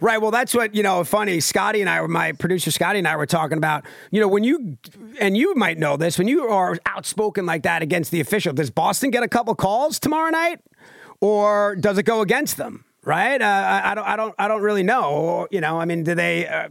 Right. 0.00 0.20
Well, 0.20 0.30
that's 0.30 0.54
what, 0.54 0.74
you 0.74 0.82
know, 0.82 1.04
funny. 1.04 1.40
Scotty 1.40 1.80
and 1.80 1.88
I 1.88 2.00
were, 2.00 2.08
my 2.08 2.32
producer 2.32 2.70
Scotty 2.70 2.98
and 2.98 3.08
I 3.08 3.16
were 3.16 3.26
talking 3.26 3.56
about, 3.58 3.84
you 4.10 4.20
know, 4.20 4.28
when 4.28 4.44
you, 4.44 4.76
and 5.20 5.36
you 5.36 5.54
might 5.54 5.78
know 5.78 5.96
this, 5.96 6.18
when 6.18 6.28
you 6.28 6.44
are 6.44 6.78
outspoken 6.86 7.46
like 7.46 7.62
that 7.62 7.82
against 7.82 8.10
the 8.10 8.20
official, 8.20 8.52
does 8.52 8.70
Boston 8.70 9.10
get 9.10 9.22
a 9.22 9.28
couple 9.28 9.54
calls 9.54 9.98
tomorrow 9.98 10.30
night 10.30 10.60
or 11.20 11.76
does 11.76 11.96
it 11.96 12.02
go 12.02 12.20
against 12.20 12.56
them? 12.56 12.84
Right. 13.04 13.40
Uh, 13.40 13.44
I, 13.44 13.92
I 13.92 13.94
don't, 13.94 14.06
I 14.06 14.16
don't, 14.16 14.34
I 14.38 14.48
don't 14.48 14.62
really 14.62 14.82
know. 14.82 15.10
Or, 15.10 15.48
you 15.50 15.60
know, 15.60 15.80
I 15.80 15.84
mean, 15.84 16.02
do 16.02 16.14
they, 16.14 16.46
uh, 16.46 16.68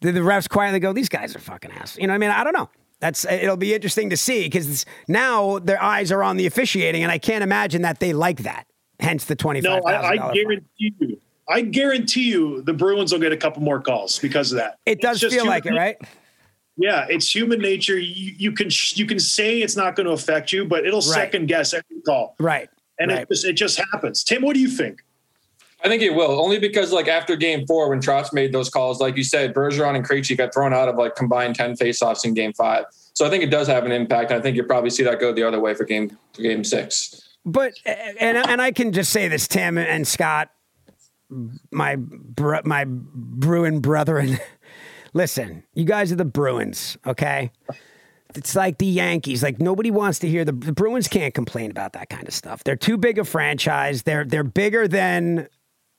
did 0.00 0.14
the 0.14 0.20
refs 0.20 0.48
quietly 0.48 0.78
go, 0.78 0.92
these 0.92 1.08
guys 1.08 1.34
are 1.34 1.40
fucking 1.40 1.72
ass? 1.72 1.96
You 1.96 2.06
know 2.06 2.12
what 2.12 2.16
I 2.16 2.18
mean? 2.18 2.30
I 2.30 2.44
don't 2.44 2.52
know. 2.52 2.68
That's, 3.04 3.26
it'll 3.26 3.58
be 3.58 3.74
interesting 3.74 4.08
to 4.08 4.16
see 4.16 4.44
because 4.44 4.86
now 5.08 5.58
their 5.58 5.82
eyes 5.82 6.10
are 6.10 6.22
on 6.22 6.38
the 6.38 6.46
officiating 6.46 7.02
and 7.02 7.12
I 7.12 7.18
can't 7.18 7.44
imagine 7.44 7.82
that 7.82 8.00
they 8.00 8.14
like 8.14 8.44
that. 8.44 8.66
Hence 8.98 9.26
the 9.26 9.36
$25,000 9.36 9.62
No, 9.64 9.80
I, 9.82 10.12
I 10.12 10.16
fine. 10.16 10.32
guarantee 10.32 10.94
you. 10.98 11.20
I 11.46 11.60
guarantee 11.60 12.30
you, 12.30 12.62
the 12.62 12.72
Bruins 12.72 13.12
will 13.12 13.18
get 13.18 13.30
a 13.30 13.36
couple 13.36 13.60
more 13.62 13.78
calls 13.82 14.18
because 14.18 14.52
of 14.52 14.56
that. 14.56 14.78
It 14.86 15.02
does 15.02 15.20
feel 15.22 15.44
like 15.44 15.66
it, 15.66 15.74
right? 15.74 15.96
Yeah, 16.78 17.04
it's 17.10 17.28
human 17.28 17.58
nature. 17.60 17.98
You, 17.98 18.34
you 18.38 18.52
can 18.52 18.70
you 18.94 19.04
can 19.04 19.18
say 19.18 19.60
it's 19.60 19.76
not 19.76 19.96
going 19.96 20.06
to 20.06 20.12
affect 20.14 20.50
you, 20.50 20.64
but 20.64 20.86
it'll 20.86 21.02
second 21.02 21.44
guess 21.44 21.74
every 21.74 22.00
call, 22.06 22.36
Right. 22.40 22.70
and 22.98 23.10
right. 23.10 23.20
it 23.20 23.28
just 23.28 23.44
it 23.44 23.52
just 23.52 23.80
happens. 23.92 24.24
Tim, 24.24 24.40
what 24.40 24.54
do 24.54 24.60
you 24.60 24.68
think? 24.68 25.03
I 25.84 25.88
think 25.88 26.02
it 26.02 26.14
will, 26.14 26.40
only 26.40 26.58
because 26.58 26.92
like 26.92 27.08
after 27.08 27.36
game 27.36 27.66
four, 27.66 27.90
when 27.90 28.00
Trotz 28.00 28.32
made 28.32 28.52
those 28.52 28.70
calls, 28.70 29.00
like 29.00 29.18
you 29.18 29.22
said, 29.24 29.52
Bergeron 29.52 29.94
and 29.94 30.08
Krejci 30.08 30.36
got 30.36 30.54
thrown 30.54 30.72
out 30.72 30.88
of 30.88 30.96
like 30.96 31.14
combined 31.14 31.56
10 31.56 31.76
faceoffs 31.76 32.24
in 32.24 32.32
game 32.32 32.54
five. 32.54 32.86
So 33.12 33.26
I 33.26 33.30
think 33.30 33.44
it 33.44 33.50
does 33.50 33.68
have 33.68 33.84
an 33.84 33.92
impact. 33.92 34.32
I 34.32 34.40
think 34.40 34.56
you'll 34.56 34.66
probably 34.66 34.90
see 34.90 35.04
that 35.04 35.20
go 35.20 35.32
the 35.32 35.46
other 35.46 35.60
way 35.60 35.74
for 35.74 35.84
game 35.84 36.16
for 36.32 36.42
game 36.42 36.64
six. 36.64 37.20
But 37.44 37.72
and 37.84 38.38
and 38.38 38.62
I 38.62 38.72
can 38.72 38.92
just 38.92 39.12
say 39.12 39.28
this, 39.28 39.46
Tim 39.46 39.76
and 39.76 40.08
Scott, 40.08 40.50
my 41.70 41.96
my 42.64 42.86
Bruin 42.88 43.80
brethren. 43.80 44.38
Listen, 45.12 45.62
you 45.74 45.84
guys 45.84 46.10
are 46.10 46.16
the 46.16 46.24
Bruins, 46.24 46.96
okay? 47.06 47.52
It's 48.34 48.56
like 48.56 48.78
the 48.78 48.86
Yankees. 48.86 49.42
Like 49.42 49.60
nobody 49.60 49.90
wants 49.90 50.18
to 50.20 50.28
hear 50.28 50.44
the, 50.44 50.52
the 50.52 50.72
Bruins 50.72 51.06
can't 51.06 51.34
complain 51.34 51.70
about 51.70 51.92
that 51.92 52.08
kind 52.08 52.26
of 52.26 52.34
stuff. 52.34 52.64
They're 52.64 52.74
too 52.74 52.96
big 52.96 53.18
a 53.18 53.24
franchise. 53.24 54.02
They're 54.02 54.24
they're 54.24 54.42
bigger 54.42 54.88
than 54.88 55.48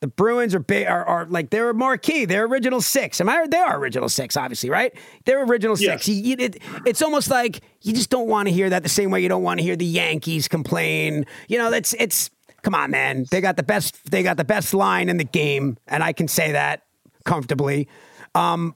the 0.05 0.11
Bruins 0.11 0.53
are 0.53 0.59
big 0.59 0.85
are, 0.85 1.03
are 1.03 1.25
like 1.25 1.49
they're 1.49 1.71
a 1.71 1.73
marquee. 1.73 2.25
They're 2.25 2.45
original 2.45 2.79
six. 2.79 3.19
Am 3.19 3.27
I? 3.27 3.47
They 3.47 3.57
are 3.57 3.79
original 3.79 4.07
six, 4.07 4.37
obviously, 4.37 4.69
right? 4.69 4.93
They're 5.25 5.43
original 5.43 5.75
six. 5.75 6.07
Yes. 6.07 6.07
You- 6.07 6.23
you- 6.23 6.35
it- 6.45 6.61
it's 6.85 7.01
almost 7.01 7.31
like 7.31 7.61
you 7.81 7.91
just 7.93 8.11
don't 8.11 8.27
want 8.27 8.47
to 8.47 8.53
hear 8.53 8.69
that 8.69 8.83
the 8.83 8.89
same 8.89 9.09
way 9.09 9.21
you 9.21 9.29
don't 9.29 9.41
want 9.41 9.59
to 9.59 9.63
hear 9.63 9.75
the 9.75 9.85
Yankees 9.85 10.47
complain. 10.47 11.25
You 11.47 11.57
know, 11.57 11.71
that's 11.71 11.93
it's. 11.97 12.29
Come 12.61 12.75
on, 12.75 12.91
man. 12.91 13.25
They 13.31 13.41
got 13.41 13.57
the 13.57 13.63
best. 13.63 14.11
They 14.11 14.21
got 14.21 14.37
the 14.37 14.43
best 14.45 14.73
line 14.75 15.09
in 15.09 15.17
the 15.17 15.23
game, 15.23 15.77
and 15.87 16.03
I 16.03 16.13
can 16.13 16.27
say 16.27 16.51
that 16.51 16.83
comfortably. 17.23 17.87
Um, 18.33 18.75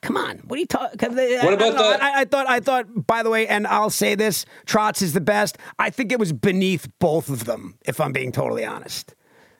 come 0.00 0.16
on. 0.16 0.38
What 0.46 0.56
are 0.56 0.60
you 0.60 0.66
talking? 0.66 0.98
What 0.98 1.54
about 1.54 1.72
the- 1.74 2.04
I, 2.04 2.20
I 2.20 2.24
thought. 2.24 2.48
I 2.48 2.60
thought. 2.60 3.06
By 3.06 3.22
the 3.22 3.30
way, 3.30 3.46
and 3.46 3.66
I'll 3.66 3.90
say 3.90 4.14
this: 4.14 4.44
Trotz 4.66 5.02
is 5.02 5.12
the 5.12 5.20
best. 5.20 5.56
I 5.78 5.90
think 5.90 6.12
it 6.12 6.18
was 6.18 6.32
beneath 6.32 6.88
both 6.98 7.28
of 7.28 7.44
them. 7.44 7.78
If 7.86 8.00
I'm 8.00 8.12
being 8.12 8.32
totally 8.32 8.64
honest. 8.64 9.14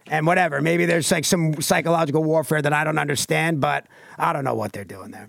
And 0.09 0.27
whatever, 0.27 0.61
maybe 0.61 0.85
there's 0.87 1.11
like 1.11 1.25
some 1.25 1.61
psychological 1.61 2.23
warfare 2.23 2.61
that 2.61 2.73
I 2.73 2.85
don't 2.85 2.99
understand, 2.99 3.61
but 3.61 3.87
I 4.19 4.33
don't 4.33 4.45
know 4.45 4.55
what 4.55 4.73
they're 4.73 4.85
doing 4.85 5.11
there. 5.11 5.29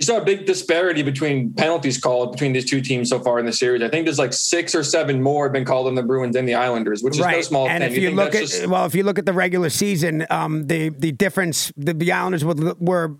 You 0.00 0.06
saw 0.06 0.16
a 0.16 0.24
big 0.24 0.46
disparity 0.46 1.02
between 1.02 1.52
penalties 1.52 1.98
called 2.00 2.32
between 2.32 2.54
these 2.54 2.64
two 2.64 2.80
teams 2.80 3.10
so 3.10 3.20
far 3.20 3.38
in 3.38 3.44
the 3.44 3.52
series. 3.52 3.82
I 3.82 3.88
think 3.90 4.06
there's 4.06 4.18
like 4.18 4.32
six 4.32 4.74
or 4.74 4.82
seven 4.82 5.22
more 5.22 5.44
have 5.44 5.52
been 5.52 5.66
called 5.66 5.88
on 5.88 5.94
the 5.94 6.02
Bruins 6.02 6.36
and 6.36 6.48
the 6.48 6.54
Islanders, 6.54 7.02
which 7.02 7.18
is 7.18 7.26
no 7.26 7.40
small 7.42 7.68
and 7.68 7.82
thing. 7.82 7.92
if 7.92 7.98
you, 7.98 8.08
think 8.08 8.16
look 8.16 8.34
at 8.34 8.40
just- 8.40 8.66
well, 8.66 8.86
if 8.86 8.94
you 8.94 9.02
look 9.02 9.18
at 9.18 9.26
the 9.26 9.34
regular 9.34 9.68
season, 9.68 10.26
um, 10.30 10.66
the 10.68 10.88
the 10.88 11.12
difference 11.12 11.70
the, 11.76 11.92
the 11.92 12.12
Islanders 12.12 12.42
were, 12.46 12.74
were 12.78 13.16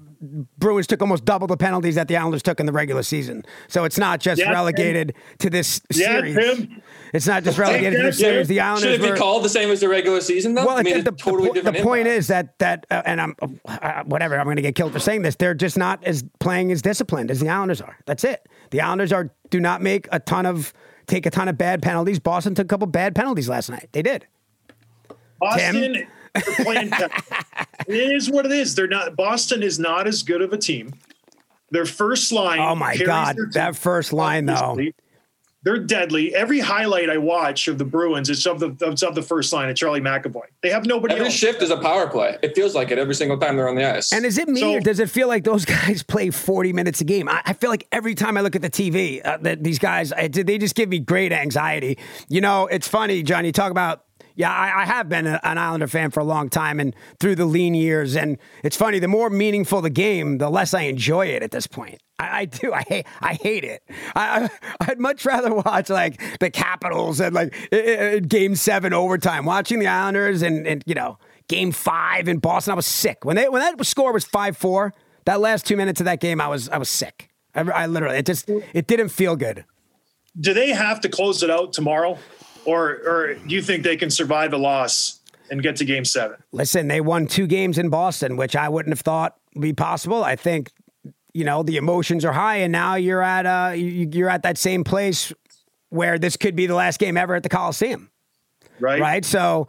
Bruins 0.58 0.86
took 0.86 1.00
almost 1.00 1.24
double 1.24 1.46
the 1.46 1.56
penalties 1.56 1.94
that 1.94 2.06
the 2.08 2.16
Islanders 2.16 2.42
took 2.42 2.60
in 2.60 2.66
the 2.66 2.72
regular 2.72 3.02
season. 3.02 3.42
So 3.68 3.84
it's 3.84 3.96
not 3.98 4.20
just 4.20 4.38
Yeah, 4.40 4.50
relegated 4.50 5.14
to 5.38 5.48
this 5.48 5.80
Yeah, 5.90 6.20
series. 6.20 6.34
Tim. 6.36 6.82
It's 7.14 7.26
not 7.26 7.42
just 7.42 7.56
relegated 7.58 7.98
to 8.00 8.02
this 8.06 8.18
series. 8.18 8.46
The 8.48 8.56
should 8.56 8.60
Islanders 8.62 8.94
it 8.98 9.02
be 9.02 9.10
were. 9.10 9.16
called 9.16 9.44
the 9.44 9.48
same 9.48 9.70
as 9.70 9.80
the 9.80 9.88
regular 9.88 10.20
season 10.20 10.54
though? 10.54 10.66
Well, 10.66 10.76
I 10.76 10.82
mean, 10.82 11.04
the, 11.04 11.10
it's 11.12 11.22
totally 11.22 11.48
the, 11.48 11.54
different. 11.54 11.76
the 11.78 11.82
point 11.82 12.00
impact. 12.06 12.18
is 12.18 12.26
that 12.28 12.58
that, 12.58 12.86
uh, 12.90 13.02
and 13.06 13.20
I'm 13.20 13.34
uh, 13.66 14.02
whatever. 14.04 14.38
I'm 14.38 14.44
going 14.44 14.56
to 14.56 14.62
get 14.62 14.74
killed 14.74 14.92
for 14.92 14.98
saying 15.00 15.22
this. 15.22 15.36
They're 15.36 15.54
just 15.54 15.78
not 15.78 16.04
as 16.04 16.22
playing 16.38 16.70
as 16.70 16.82
disciplined 16.82 17.30
as 17.30 17.40
the 17.40 17.48
Islanders 17.48 17.80
are. 17.80 17.96
That's 18.04 18.22
it. 18.24 18.46
The 18.72 18.82
Islanders 18.82 19.12
are 19.12 19.30
do 19.48 19.58
not 19.58 19.80
make 19.80 20.06
a 20.12 20.20
ton 20.20 20.44
of 20.44 20.74
take 21.06 21.24
a 21.24 21.30
ton 21.30 21.48
of 21.48 21.56
bad 21.56 21.80
penalties. 21.82 22.18
Boston 22.18 22.54
took 22.54 22.66
a 22.66 22.68
couple 22.68 22.86
bad 22.86 23.14
penalties 23.14 23.48
last 23.48 23.70
night. 23.70 23.88
They 23.92 24.02
did. 24.02 24.26
Boston, 25.40 25.92
they're 25.92 26.08
playing. 26.34 26.90
it 27.88 28.12
is 28.12 28.30
what 28.30 28.46
it 28.46 28.52
is. 28.52 28.74
They're 28.74 28.86
not. 28.86 29.16
Boston 29.16 29.62
is 29.62 29.78
not 29.78 30.06
as 30.06 30.22
good 30.22 30.42
of 30.42 30.52
a 30.52 30.58
team. 30.58 30.94
Their 31.70 31.86
first 31.86 32.32
line. 32.32 32.58
Oh 32.60 32.74
my 32.74 32.96
God, 32.96 33.36
that 33.52 33.76
first 33.76 34.12
line 34.12 34.46
though. 34.46 34.78
They're 35.62 35.78
deadly. 35.78 36.34
Every 36.34 36.58
highlight 36.58 37.10
I 37.10 37.18
watch 37.18 37.68
of 37.68 37.76
the 37.76 37.84
Bruins, 37.84 38.30
it's 38.30 38.46
of 38.46 38.60
the 38.60 38.74
it's 38.80 39.02
of 39.02 39.14
the 39.14 39.20
first 39.20 39.52
line, 39.52 39.68
and 39.68 39.76
Charlie 39.76 40.00
McAvoy. 40.00 40.44
They 40.62 40.70
have 40.70 40.86
nobody 40.86 41.12
Every 41.12 41.26
else. 41.26 41.34
shift 41.34 41.60
is 41.60 41.68
a 41.68 41.76
power 41.76 42.08
play. 42.08 42.38
It 42.42 42.54
feels 42.54 42.74
like 42.74 42.90
it 42.90 42.96
every 42.96 43.14
single 43.14 43.36
time 43.36 43.56
they're 43.56 43.68
on 43.68 43.74
the 43.74 43.84
ice. 43.84 44.10
And 44.10 44.24
is 44.24 44.38
it 44.38 44.48
me 44.48 44.60
So- 44.60 44.72
or 44.76 44.80
does 44.80 45.00
it 45.00 45.10
feel 45.10 45.28
like 45.28 45.44
those 45.44 45.64
guys 45.66 46.02
play 46.02 46.30
40 46.30 46.72
minutes 46.72 47.02
a 47.02 47.04
game? 47.04 47.28
I, 47.28 47.42
I 47.44 47.52
feel 47.52 47.68
like 47.68 47.86
every 47.92 48.14
time 48.14 48.38
I 48.38 48.40
look 48.40 48.56
at 48.56 48.62
the 48.62 48.70
TV, 48.70 49.20
uh, 49.22 49.36
that 49.42 49.62
these 49.62 49.78
guys, 49.78 50.12
I, 50.14 50.28
they 50.28 50.56
just 50.56 50.74
give 50.74 50.88
me 50.88 50.98
great 50.98 51.30
anxiety. 51.30 51.98
You 52.30 52.40
know, 52.40 52.66
it's 52.66 52.88
funny, 52.88 53.22
John, 53.22 53.44
you 53.44 53.52
talk 53.52 53.70
about, 53.70 54.06
yeah, 54.36 54.52
I, 54.52 54.82
I 54.82 54.84
have 54.86 55.08
been 55.08 55.26
a, 55.26 55.40
an 55.42 55.58
Islander 55.58 55.86
fan 55.86 56.10
for 56.10 56.20
a 56.20 56.24
long 56.24 56.48
time 56.48 56.80
and 56.80 56.94
through 57.18 57.34
the 57.36 57.44
lean 57.44 57.74
years. 57.74 58.16
And 58.16 58.38
it's 58.62 58.76
funny, 58.76 58.98
the 58.98 59.08
more 59.08 59.30
meaningful 59.30 59.80
the 59.80 59.90
game, 59.90 60.38
the 60.38 60.48
less 60.50 60.72
I 60.74 60.82
enjoy 60.82 61.26
it 61.26 61.42
at 61.42 61.50
this 61.50 61.66
point. 61.66 62.00
I, 62.18 62.40
I 62.40 62.44
do. 62.44 62.72
I 62.72 62.82
hate. 62.88 63.06
I 63.20 63.34
hate 63.34 63.64
it. 63.64 63.82
I, 64.14 64.48
I'd 64.80 64.98
much 64.98 65.24
rather 65.24 65.54
watch 65.54 65.88
like 65.90 66.20
the 66.40 66.50
Capitals 66.50 67.20
and 67.20 67.34
like 67.34 67.54
i- 67.72 68.14
i- 68.16 68.18
Game 68.20 68.54
Seven 68.56 68.92
overtime. 68.92 69.44
Watching 69.44 69.78
the 69.78 69.86
Islanders 69.86 70.42
and 70.42 70.66
and 70.66 70.82
you 70.86 70.94
know 70.94 71.18
Game 71.48 71.72
Five 71.72 72.28
in 72.28 72.38
Boston. 72.38 72.72
I 72.72 72.74
was 72.76 72.86
sick 72.86 73.24
when 73.24 73.36
they 73.36 73.48
when 73.48 73.60
that 73.62 73.84
score 73.86 74.12
was 74.12 74.24
five 74.24 74.56
four. 74.56 74.92
That 75.26 75.40
last 75.40 75.66
two 75.66 75.76
minutes 75.76 76.00
of 76.00 76.04
that 76.06 76.20
game, 76.20 76.40
I 76.40 76.48
was 76.48 76.68
I 76.68 76.78
was 76.78 76.88
sick. 76.88 77.30
I, 77.54 77.60
I 77.62 77.86
literally 77.86 78.18
it 78.18 78.26
just 78.26 78.48
it 78.48 78.86
didn't 78.86 79.08
feel 79.10 79.36
good. 79.36 79.64
Do 80.38 80.54
they 80.54 80.70
have 80.70 81.00
to 81.00 81.08
close 81.08 81.42
it 81.42 81.50
out 81.50 81.72
tomorrow, 81.72 82.16
or 82.64 83.00
or 83.06 83.34
do 83.34 83.54
you 83.54 83.62
think 83.62 83.82
they 83.84 83.96
can 83.96 84.10
survive 84.10 84.52
a 84.52 84.56
loss 84.58 85.20
and 85.50 85.62
get 85.62 85.76
to 85.76 85.84
Game 85.84 86.04
Seven? 86.04 86.36
Listen, 86.52 86.88
they 86.88 87.00
won 87.00 87.26
two 87.26 87.46
games 87.46 87.78
in 87.78 87.88
Boston, 87.90 88.36
which 88.36 88.54
I 88.56 88.68
wouldn't 88.68 88.92
have 88.92 89.00
thought 89.00 89.36
would 89.54 89.62
be 89.62 89.72
possible. 89.72 90.22
I 90.22 90.36
think, 90.36 90.70
you 91.32 91.44
know, 91.44 91.62
the 91.62 91.76
emotions 91.76 92.24
are 92.24 92.32
high, 92.32 92.56
and 92.56 92.72
now 92.72 92.94
you're 92.94 93.22
at 93.22 93.46
uh 93.46 93.72
you- 93.74 94.08
you're 94.12 94.30
at 94.30 94.42
that 94.42 94.58
same 94.58 94.84
place 94.84 95.32
where 95.88 96.18
this 96.18 96.36
could 96.36 96.54
be 96.54 96.66
the 96.66 96.74
last 96.74 96.98
game 97.00 97.16
ever 97.16 97.34
at 97.34 97.42
the 97.42 97.48
Coliseum, 97.48 98.10
Right. 98.78 99.00
right? 99.00 99.24
So. 99.24 99.68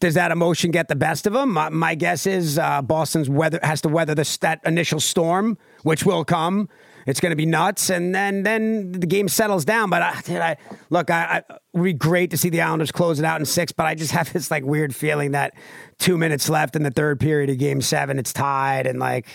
Does 0.00 0.14
that 0.14 0.32
emotion 0.32 0.72
get 0.72 0.88
the 0.88 0.96
best 0.96 1.28
of 1.28 1.32
them? 1.32 1.52
My, 1.52 1.68
my 1.68 1.94
guess 1.94 2.26
is 2.26 2.58
uh, 2.58 2.82
Boston's 2.82 3.30
weather 3.30 3.60
has 3.62 3.80
to 3.82 3.88
weather 3.88 4.16
this 4.16 4.36
that 4.38 4.58
initial 4.66 4.98
storm, 4.98 5.56
which 5.84 6.04
will 6.04 6.24
come. 6.24 6.68
It's 7.06 7.20
going 7.20 7.30
to 7.30 7.36
be 7.36 7.46
nuts, 7.46 7.90
and 7.90 8.14
then 8.14 8.42
then 8.42 8.92
the 8.92 9.06
game 9.06 9.28
settles 9.28 9.64
down. 9.64 9.90
But 9.90 10.02
I, 10.02 10.20
dude, 10.20 10.36
I 10.36 10.56
look, 10.90 11.10
I, 11.10 11.42
I 11.48 11.58
would 11.72 11.84
be 11.84 11.92
great 11.92 12.30
to 12.30 12.36
see 12.36 12.48
the 12.48 12.60
Islanders 12.60 12.92
close 12.92 13.18
it 13.18 13.24
out 13.24 13.40
in 13.40 13.46
six. 13.46 13.72
But 13.72 13.86
I 13.86 13.94
just 13.94 14.10
have 14.12 14.32
this 14.32 14.50
like 14.50 14.64
weird 14.64 14.94
feeling 14.94 15.32
that 15.32 15.54
two 15.98 16.16
minutes 16.16 16.48
left 16.48 16.76
in 16.76 16.82
the 16.82 16.90
third 16.90 17.20
period 17.20 17.50
of 17.50 17.58
Game 17.58 17.80
Seven, 17.80 18.18
it's 18.18 18.32
tied, 18.32 18.86
and 18.86 18.98
like 18.98 19.26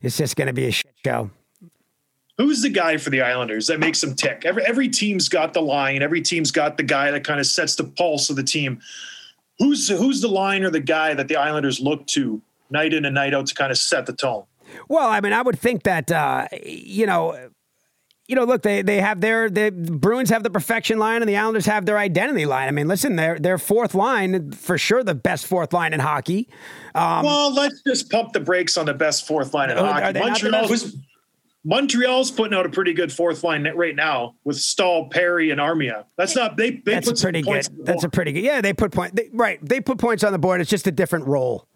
it's 0.00 0.16
just 0.16 0.36
going 0.36 0.48
to 0.48 0.52
be 0.52 0.66
a 0.66 0.70
shit 0.70 0.94
show. 1.04 1.30
Who's 2.38 2.62
the 2.62 2.70
guy 2.70 2.96
for 2.96 3.10
the 3.10 3.20
Islanders 3.20 3.66
that 3.66 3.78
makes 3.78 4.00
them 4.00 4.14
tick? 4.14 4.42
Every 4.44 4.64
every 4.64 4.88
team's 4.88 5.28
got 5.28 5.52
the 5.52 5.62
line. 5.62 6.02
Every 6.02 6.22
team's 6.22 6.50
got 6.50 6.76
the 6.76 6.82
guy 6.82 7.10
that 7.10 7.24
kind 7.24 7.38
of 7.38 7.46
sets 7.46 7.76
the 7.76 7.84
pulse 7.84 8.30
of 8.30 8.36
the 8.36 8.42
team. 8.42 8.80
Who's 9.58 9.88
who's 9.88 10.20
the 10.20 10.28
line 10.28 10.64
or 10.64 10.70
the 10.70 10.80
guy 10.80 11.14
that 11.14 11.28
the 11.28 11.36
Islanders 11.36 11.78
look 11.78 12.06
to 12.08 12.40
night 12.70 12.94
in 12.94 13.04
and 13.04 13.14
night 13.14 13.34
out 13.34 13.46
to 13.46 13.54
kind 13.54 13.70
of 13.70 13.78
set 13.78 14.06
the 14.06 14.14
tone? 14.14 14.44
Well, 14.88 15.08
I 15.08 15.20
mean, 15.20 15.32
I 15.32 15.42
would 15.42 15.58
think 15.58 15.82
that 15.84 16.10
uh, 16.10 16.48
you 16.64 17.06
know, 17.06 17.50
you 18.28 18.36
know, 18.36 18.44
look, 18.44 18.62
they 18.62 18.82
they 18.82 19.00
have 19.00 19.20
their 19.20 19.50
the 19.50 19.70
Bruins 19.70 20.30
have 20.30 20.42
the 20.42 20.50
perfection 20.50 20.98
line, 20.98 21.22
and 21.22 21.28
the 21.28 21.36
Islanders 21.36 21.66
have 21.66 21.86
their 21.86 21.98
identity 21.98 22.46
line. 22.46 22.68
I 22.68 22.70
mean, 22.70 22.88
listen, 22.88 23.16
their 23.16 23.38
their 23.38 23.58
fourth 23.58 23.94
line 23.94 24.52
for 24.52 24.78
sure, 24.78 25.02
the 25.02 25.14
best 25.14 25.46
fourth 25.46 25.72
line 25.72 25.92
in 25.92 26.00
hockey. 26.00 26.48
well, 26.94 27.52
let's 27.52 27.82
just 27.86 28.10
pump 28.10 28.32
the 28.32 28.40
brakes 28.40 28.76
on 28.76 28.86
the 28.86 28.94
best 28.94 29.26
fourth 29.26 29.54
line 29.54 29.70
in 29.70 29.78
Oh, 29.78 29.84
hockey. 29.84 30.18
Montreal's. 30.18 30.96
Montreal's 31.64 32.32
putting 32.32 32.58
out 32.58 32.66
a 32.66 32.68
pretty 32.68 32.92
good 32.92 33.12
fourth 33.12 33.44
line 33.44 33.68
right 33.76 33.94
now 33.94 34.34
with 34.42 34.56
Staal, 34.56 35.08
Perry, 35.10 35.50
and 35.50 35.60
Armia. 35.60 36.06
That's 36.16 36.34
not 36.34 36.56
they. 36.56 36.70
they 36.70 36.94
That's 36.94 37.08
put 37.08 37.20
a 37.20 37.22
pretty 37.22 37.42
good. 37.42 37.68
That's 37.84 38.02
a 38.02 38.08
pretty 38.08 38.32
good. 38.32 38.42
Yeah, 38.42 38.60
they 38.60 38.72
put 38.72 38.90
point. 38.90 39.14
They, 39.14 39.28
right, 39.32 39.60
they 39.62 39.80
put 39.80 39.98
points 39.98 40.24
on 40.24 40.32
the 40.32 40.40
board. 40.40 40.60
It's 40.60 40.68
just 40.70 40.88
a 40.88 40.90
different 40.90 41.26
role. 41.28 41.68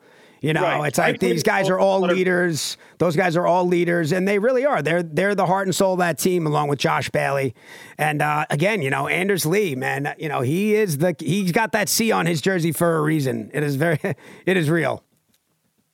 You 0.43 0.53
know, 0.53 0.63
Right. 0.63 0.89
it's 0.89 0.99
I 0.99 1.09
like 1.13 1.21
these 1.21 1.43
guys 1.43 1.69
are 1.71 1.79
all 1.79 2.03
all- 2.05 2.11
leaders. 2.11 2.77
Those 2.99 3.17
guys 3.17 3.37
are 3.37 3.47
all 3.47 3.67
leaders, 3.67 4.13
and 4.13 4.29
they 4.29 4.39
really 4.39 4.65
are. 4.67 4.83
They're 4.83 5.03
they're 5.03 5.35
the 5.35 5.47
heart 5.47 5.67
and 5.67 5.75
soul 5.75 5.95
of 5.95 5.99
that 6.01 6.19
team, 6.19 6.47
along 6.47 6.69
with 6.69 6.79
Josh 6.79 7.09
Bailey. 7.11 7.55
And 7.99 8.21
uh, 8.21 8.45
again, 8.51 8.83
you 8.83 8.91
know, 8.91 9.09
Anders 9.09 9.47
Lee, 9.47 9.75
man, 9.75 10.15
you 10.19 10.29
know, 10.29 10.43
he 10.43 10.75
is 10.75 10.99
the 10.99 11.15
he's 11.19 11.53
got 11.53 11.73
that 11.73 11.89
C 11.89 12.13
on 12.13 12.27
his 12.27 12.41
jersey 12.43 12.71
for 12.73 12.97
a 12.97 13.01
reason. 13.03 13.51
It 13.55 13.63
is 13.63 13.77
very, 13.77 13.99
it 14.47 14.57
is 14.57 14.69
real. 14.71 15.03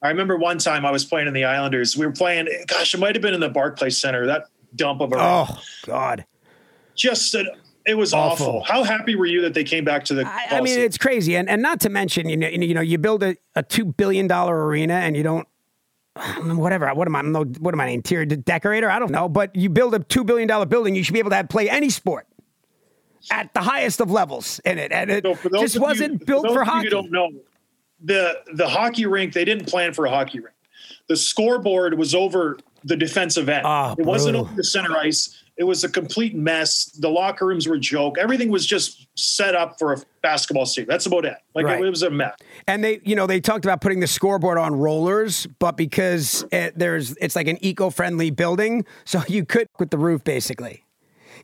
I 0.02 0.08
remember 0.08 0.36
one 0.36 0.58
time 0.58 0.84
I 0.84 0.90
was 0.90 1.04
playing 1.04 1.28
in 1.28 1.34
the 1.34 1.44
Islanders. 1.44 1.96
We 1.96 2.04
were 2.04 2.12
playing. 2.12 2.48
Gosh, 2.66 2.92
it 2.94 2.98
might 2.98 3.14
have 3.14 3.22
been 3.22 3.34
in 3.34 3.40
the 3.40 3.48
Barclays 3.48 3.98
Center. 3.98 4.26
That 4.26 4.46
dump 4.74 5.00
of 5.00 5.12
a 5.12 5.16
Oh 5.18 5.58
God. 5.86 6.24
just 6.96 7.34
an, 7.36 7.48
it 7.86 7.94
was 7.94 8.12
Awful. 8.12 8.46
awful. 8.46 8.62
How 8.64 8.84
happy 8.84 9.14
were 9.16 9.26
you 9.26 9.40
that 9.42 9.54
they 9.54 9.64
came 9.64 9.84
back 9.84 10.04
to 10.06 10.14
the? 10.14 10.26
I, 10.26 10.46
I 10.58 10.60
mean, 10.60 10.78
it's 10.78 10.98
crazy, 10.98 11.36
and 11.36 11.48
and 11.48 11.60
not 11.62 11.80
to 11.80 11.88
mention, 11.88 12.28
you 12.28 12.36
know, 12.36 12.48
you 12.48 12.74
know, 12.74 12.80
you 12.80 12.98
build 12.98 13.22
a, 13.22 13.36
a 13.54 13.62
two 13.62 13.84
billion 13.84 14.26
dollar 14.26 14.66
arena, 14.66 14.94
and 14.94 15.16
you 15.16 15.22
don't. 15.22 15.46
I 16.14 16.34
don't 16.34 16.48
know, 16.48 16.56
Whatever. 16.58 16.92
What 16.94 17.08
am 17.08 17.16
I? 17.16 17.20
I'm 17.20 17.32
no, 17.32 17.44
what 17.44 17.72
am 17.74 17.80
I? 17.80 17.86
An 17.86 17.94
interior 17.94 18.26
decorator? 18.26 18.90
I 18.90 18.98
don't 18.98 19.10
know. 19.10 19.28
But 19.28 19.56
you 19.56 19.70
build 19.70 19.94
a 19.94 19.98
two 20.00 20.24
billion 20.24 20.46
dollar 20.46 20.66
building, 20.66 20.94
you 20.94 21.02
should 21.02 21.14
be 21.14 21.18
able 21.20 21.30
to 21.30 21.36
have, 21.36 21.48
play 21.48 21.70
any 21.70 21.88
sport 21.88 22.26
at 23.30 23.54
the 23.54 23.60
highest 23.60 24.00
of 24.00 24.10
levels 24.10 24.60
in 24.64 24.78
it, 24.78 24.92
and 24.92 25.10
it 25.10 25.24
So 25.24 25.48
just 25.60 25.78
wasn't 25.80 26.26
built 26.26 26.42
those 26.44 26.52
for 26.54 26.64
you 26.64 26.70
hockey. 26.70 26.86
who 26.86 26.90
don't 26.90 27.10
know 27.10 27.30
the 28.04 28.40
the 28.54 28.68
hockey 28.68 29.06
rink. 29.06 29.32
They 29.32 29.44
didn't 29.44 29.66
plan 29.68 29.94
for 29.94 30.04
a 30.04 30.10
hockey 30.10 30.40
rink. 30.40 30.54
The 31.08 31.16
scoreboard 31.16 31.96
was 31.98 32.14
over 32.14 32.58
the 32.84 32.96
defensive 32.96 33.48
end. 33.48 33.62
Oh, 33.66 33.94
it 33.98 34.04
wasn't 34.04 34.36
over 34.36 34.52
the 34.54 34.64
center 34.64 34.96
ice. 34.96 35.41
It 35.56 35.64
was 35.64 35.84
a 35.84 35.88
complete 35.88 36.34
mess. 36.34 36.86
The 36.86 37.10
locker 37.10 37.46
rooms 37.46 37.68
were 37.68 37.74
a 37.74 37.80
joke. 37.80 38.16
Everything 38.18 38.50
was 38.50 38.66
just 38.66 39.06
set 39.18 39.54
up 39.54 39.78
for 39.78 39.92
a 39.92 39.98
basketball 40.22 40.64
stadium. 40.66 40.88
That's 40.88 41.06
about 41.06 41.24
it. 41.24 41.36
Like 41.54 41.66
Right. 41.66 41.84
it, 41.84 41.90
was 41.90 42.02
a 42.02 42.10
mess. 42.10 42.34
And 42.66 42.82
they, 42.82 43.00
you 43.04 43.14
know, 43.14 43.26
they 43.26 43.40
talked 43.40 43.64
about 43.64 43.80
putting 43.80 44.00
the 44.00 44.06
scoreboard 44.06 44.56
on 44.58 44.74
rollers, 44.74 45.46
but 45.58 45.76
because 45.76 46.44
it, 46.50 46.78
there's, 46.78 47.16
it's 47.18 47.36
like 47.36 47.48
an 47.48 47.58
eco-friendly 47.60 48.30
building, 48.30 48.84
so 49.04 49.22
you 49.28 49.44
could 49.44 49.66
with 49.78 49.90
the 49.90 49.98
roof 49.98 50.24
basically. 50.24 50.84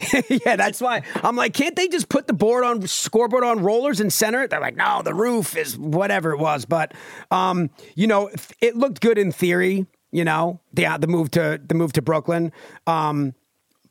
yeah, 0.28 0.54
that's 0.56 0.80
why 0.80 1.02
I'm 1.16 1.34
like, 1.34 1.54
can't 1.54 1.74
they 1.74 1.88
just 1.88 2.08
put 2.08 2.28
the 2.28 2.32
board 2.32 2.64
on 2.64 2.86
scoreboard 2.86 3.42
on 3.42 3.60
rollers 3.60 4.00
and 4.00 4.12
center 4.12 4.42
it? 4.42 4.50
They're 4.50 4.60
like, 4.60 4.76
no, 4.76 5.02
the 5.02 5.14
roof 5.14 5.56
is 5.56 5.76
whatever 5.76 6.30
it 6.30 6.38
was. 6.38 6.64
But, 6.64 6.94
um, 7.30 7.70
you 7.96 8.06
know, 8.06 8.30
it 8.60 8.76
looked 8.76 9.00
good 9.00 9.18
in 9.18 9.32
theory. 9.32 9.86
You 10.12 10.24
know, 10.24 10.60
the 10.72 10.86
uh, 10.86 10.98
the 10.98 11.06
move 11.06 11.30
to 11.32 11.60
the 11.62 11.74
move 11.74 11.92
to 11.94 12.02
Brooklyn. 12.02 12.52
Um, 12.86 13.34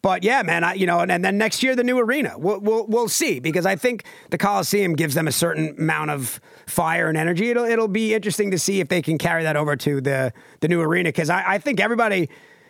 but 0.01 0.23
yeah, 0.23 0.43
man, 0.43 0.63
I, 0.63 0.73
you 0.73 0.85
know, 0.85 0.99
and, 0.99 1.11
and 1.11 1.23
then 1.23 1.37
next 1.37 1.63
year 1.63 1.75
the 1.75 1.83
new 1.83 1.99
arena. 1.99 2.37
We'll, 2.37 2.59
we'll 2.59 2.85
we'll 2.87 3.09
see 3.09 3.39
because 3.39 3.65
I 3.65 3.75
think 3.75 4.03
the 4.29 4.37
Coliseum 4.37 4.95
gives 4.95 5.15
them 5.15 5.27
a 5.27 5.31
certain 5.31 5.75
amount 5.77 6.11
of 6.11 6.39
fire 6.65 7.09
and 7.09 7.17
energy. 7.17 7.49
It'll 7.49 7.65
it'll 7.65 7.87
be 7.87 8.13
interesting 8.13 8.51
to 8.51 8.59
see 8.59 8.79
if 8.79 8.89
they 8.89 9.01
can 9.01 9.17
carry 9.17 9.43
that 9.43 9.55
over 9.55 9.75
to 9.75 10.01
the 10.01 10.33
the 10.59 10.67
new 10.67 10.81
arena 10.81 11.09
because 11.09 11.29
I, 11.29 11.53
I 11.53 11.57
think 11.57 11.79
everybody 11.79 12.29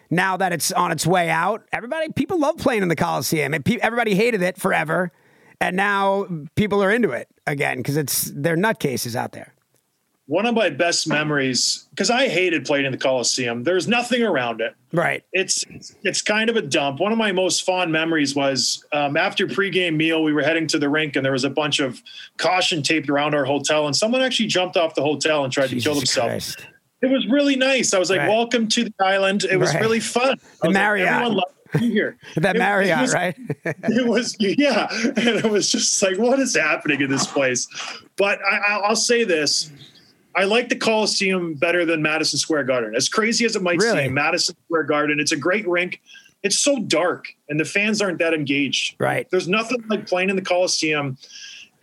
now 0.10 0.38
that 0.38 0.54
it's 0.54 0.72
on 0.72 0.92
its 0.92 1.06
way 1.06 1.30
out, 1.30 1.64
everybody 1.72 2.12
people 2.14 2.40
love 2.40 2.58
playing 2.58 2.82
in 2.82 2.88
the 2.88 2.96
Coliseum. 2.96 3.54
And 3.54 3.64
pe- 3.66 3.78
everybody 3.78 4.16
hated 4.16 4.42
it 4.42 4.58
forever, 4.58 5.12
and 5.60 5.76
now 5.76 6.28
people 6.56 6.84
are 6.84 6.92
into 6.92 7.12
it 7.12 7.28
again 7.46 7.78
because 7.78 7.98
it's 7.98 8.32
they're 8.34 8.58
nutcases 8.58 9.16
out 9.16 9.34
there. 9.34 9.54
One 10.28 10.46
of 10.46 10.56
my 10.56 10.70
best 10.70 11.08
memories, 11.08 11.88
because 11.92 12.10
I 12.10 12.28
hated 12.28 12.66
playing 12.66 12.86
in 12.86 12.92
the 12.92 12.98
Coliseum. 12.98 13.64
There's 13.64 13.88
nothing 13.88 14.24
around 14.24 14.60
it. 14.60 14.76
Right. 14.92 15.24
it's 15.32 15.64
it's 16.04 16.22
kind 16.22 16.50
of 16.50 16.58
a 16.58 16.62
dump. 16.62 17.00
One 17.00 17.14
of 17.14 17.18
my 17.18 17.32
most 17.32 17.64
fond 17.64 17.94
memories 17.94 18.36
was 18.36 18.86
um, 18.92 19.16
after 19.16 19.48
pregame 19.48 19.96
meal, 19.96 20.22
we 20.24 20.34
were 20.34 20.42
heading 20.42 20.68
to 20.68 20.80
the 20.80 20.90
rink, 20.90 21.16
and 21.16 21.24
there 21.24 21.32
was 21.32 21.46
a 21.46 21.50
bunch 21.50 21.80
of 21.80 22.02
caution 22.38 22.84
taped 22.84 23.10
around 23.10 23.36
our 23.36 23.46
hotel, 23.46 23.88
and 23.88 23.96
someone 23.96 24.22
actually 24.22 24.48
jumped 24.48 24.76
off 24.76 24.96
the 24.96 25.02
hotel 25.02 25.46
and 25.46 25.54
tried 25.54 25.70
to 25.70 25.80
kill 25.80 25.96
themselves. 25.96 26.56
Christ. 26.56 26.68
It 27.02 27.08
was 27.08 27.26
really 27.28 27.56
nice. 27.56 27.94
I 27.94 28.00
was 28.00 28.10
like, 28.10 28.20
Right. 28.20 28.28
"Welcome 28.30 28.68
to 28.70 28.84
the 28.84 28.94
island." 29.00 29.46
It 29.46 29.56
was 29.58 29.74
Right. 29.74 29.82
really 29.82 30.02
fun. 30.02 30.38
The 30.62 30.68
like, 30.68 30.74
Marriott. 30.74 31.08
Everyone 31.08 31.34
loved 31.36 31.54
you 31.82 31.90
here. 31.92 32.18
That 32.36 32.56
It- 32.56 32.58
it 32.58 32.60
Marriott, 32.60 33.02
was- 33.02 33.14
right? 33.14 33.36
it 33.66 34.08
was 34.08 34.36
yeah 34.40 34.88
and 34.92 35.18
it 35.18 35.46
was 35.50 35.72
just 35.72 36.02
like 36.02 36.18
what 36.18 36.40
is 36.40 36.56
happening 36.56 37.00
in 37.02 37.10
this 37.10 37.28
place 37.28 37.68
but 38.18 38.40
I- 38.42 38.80
i'll 38.86 38.96
say 38.96 39.24
this 39.26 39.70
i 40.38 40.44
like 40.46 40.70
the 40.70 40.76
coliseum 40.76 41.54
better 41.56 41.84
than 41.86 42.02
madison 42.02 42.38
square 42.40 42.64
garden 42.64 42.96
as 42.96 43.10
crazy 43.10 43.44
as 43.46 43.56
it 43.56 43.62
might 43.62 43.80
Really? 43.80 44.04
seem 44.06 44.14
madison 44.14 44.56
square 44.68 44.84
garden 44.84 45.20
it's 45.20 45.32
a 45.34 45.38
great 45.38 45.68
rink 45.68 46.02
it's 46.44 46.60
so 46.60 46.80
dark 46.84 47.26
and 47.50 47.60
the 47.60 47.66
fans 47.66 48.02
aren't 48.02 48.20
that 48.20 48.34
engaged 48.34 48.96
Right. 49.00 49.30
there's 49.32 49.48
nothing 49.48 49.84
like 49.90 50.08
playing 50.08 50.30
in 50.30 50.36
the 50.36 50.42
coliseum 50.42 51.18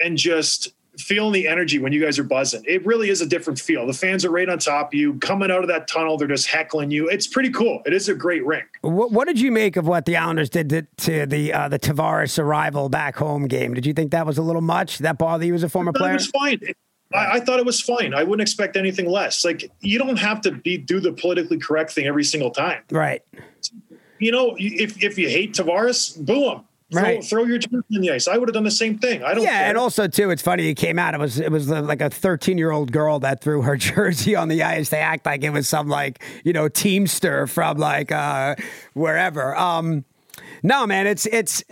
and 0.00 0.16
just 0.16 0.72
feeling 0.96 1.32
the 1.32 1.48
energy 1.48 1.80
when 1.80 1.92
you 1.92 2.00
guys 2.00 2.20
are 2.20 2.24
buzzing 2.24 2.62
it 2.68 2.86
really 2.86 3.10
is 3.10 3.20
a 3.20 3.26
different 3.26 3.58
feel 3.58 3.84
the 3.84 3.92
fans 3.92 4.24
are 4.24 4.30
right 4.30 4.48
on 4.48 4.60
top 4.60 4.90
of 4.90 4.94
you 4.94 5.14
coming 5.18 5.50
out 5.50 5.62
of 5.62 5.66
that 5.66 5.88
tunnel 5.88 6.16
they're 6.16 6.28
just 6.28 6.46
heckling 6.46 6.88
you 6.88 7.08
it's 7.08 7.26
pretty 7.26 7.50
cool 7.50 7.82
it 7.84 7.92
is 7.92 8.08
a 8.08 8.14
great 8.14 8.46
rink 8.46 8.64
What, 8.82 9.10
what 9.10 9.26
did 9.26 9.40
you 9.40 9.50
make 9.50 9.74
of 9.76 9.88
what 9.88 10.04
the 10.04 10.16
Islanders 10.16 10.50
did 10.50 10.68
to, 10.70 10.82
to 10.98 11.26
the 11.26 11.52
uh, 11.52 11.68
the 11.68 11.80
Tavares 11.80 12.38
arrival 12.38 12.88
back 12.88 13.16
home 13.16 13.48
game? 13.48 13.74
Did 13.74 13.86
you 13.86 13.92
think 13.92 14.12
that 14.12 14.24
was 14.24 14.38
a 14.38 14.42
little 14.42 14.62
much? 14.62 14.98
Did 14.98 15.04
that 15.04 15.18
bother 15.18 15.44
you 15.44 15.54
as 15.54 15.64
a 15.64 15.68
former 15.68 15.92
player? 15.92 16.12
It 16.12 16.14
was 16.14 16.26
fine. 16.28 16.60
I, 17.12 17.32
I 17.36 17.40
thought 17.40 17.58
it 17.58 17.66
was 17.66 17.80
fine. 17.80 18.14
I 18.14 18.22
wouldn't 18.22 18.42
expect 18.42 18.76
anything 18.76 19.06
less. 19.08 19.44
Like 19.44 19.70
you 19.80 19.98
don't 19.98 20.16
have 20.18 20.40
to 20.42 20.52
be 20.52 20.76
do 20.78 21.00
the 21.00 21.12
politically 21.12 21.58
correct 21.58 21.92
thing 21.92 22.06
every 22.06 22.24
single 22.24 22.50
time. 22.50 22.82
Right. 22.90 23.22
You 24.18 24.32
know, 24.32 24.54
if 24.58 25.02
if 25.02 25.18
you 25.18 25.28
hate 25.28 25.54
Tavares, 25.54 26.18
boo 26.24 26.50
him. 26.50 26.60
Throw, 26.92 27.02
Right. 27.02 27.24
throw 27.24 27.44
your 27.44 27.58
jersey 27.58 27.82
in 27.92 28.02
the 28.02 28.10
ice. 28.12 28.28
I 28.28 28.36
would 28.36 28.48
have 28.48 28.54
done 28.54 28.62
the 28.62 28.70
same 28.70 28.98
thing. 28.98 29.24
I 29.24 29.34
don't. 29.34 29.42
Yeah, 29.42 29.58
care. 29.58 29.68
and 29.70 29.78
also 29.78 30.06
too, 30.06 30.30
it's 30.30 30.42
funny. 30.42 30.68
It 30.68 30.74
came 30.74 30.98
out. 30.98 31.14
It 31.14 31.18
was 31.18 31.40
it 31.40 31.50
was 31.50 31.70
uh, 31.72 31.82
like 31.82 32.00
a 32.00 32.10
13 32.10 32.56
year 32.58 32.70
old 32.70 32.92
girl 32.92 33.18
that 33.20 33.40
threw 33.40 33.62
her 33.62 33.76
jersey 33.78 34.36
on 34.36 34.48
the 34.48 34.62
ice. 34.62 34.90
They 34.90 34.98
act 34.98 35.26
like 35.26 35.42
it 35.42 35.50
was 35.50 35.68
some 35.68 35.88
like 35.88 36.22
you 36.44 36.52
know 36.52 36.68
teamster 36.68 37.46
from 37.46 37.78
like 37.78 38.12
uh, 38.12 38.54
wherever. 38.92 39.56
Um, 39.56 40.04
no, 40.62 40.86
man, 40.86 41.06
it's 41.06 41.26
it's. 41.26 41.64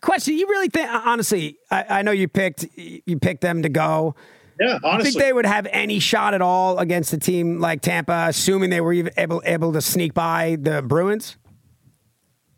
Question: 0.00 0.36
You 0.36 0.46
really 0.48 0.68
think? 0.68 0.88
Honestly, 0.90 1.56
I, 1.70 1.84
I 1.98 2.02
know 2.02 2.10
you 2.10 2.28
picked 2.28 2.64
you 2.76 3.18
picked 3.18 3.40
them 3.42 3.62
to 3.62 3.68
go. 3.68 4.14
Yeah, 4.60 4.78
I 4.84 5.02
think 5.02 5.16
they 5.16 5.32
would 5.32 5.46
have 5.46 5.66
any 5.70 5.98
shot 5.98 6.32
at 6.34 6.40
all 6.42 6.78
against 6.78 7.12
a 7.12 7.18
team 7.18 7.58
like 7.60 7.80
Tampa, 7.80 8.26
assuming 8.28 8.70
they 8.70 8.80
were 8.80 8.92
even 8.92 9.12
able 9.16 9.42
able 9.44 9.72
to 9.72 9.80
sneak 9.80 10.14
by 10.14 10.56
the 10.60 10.80
Bruins. 10.82 11.36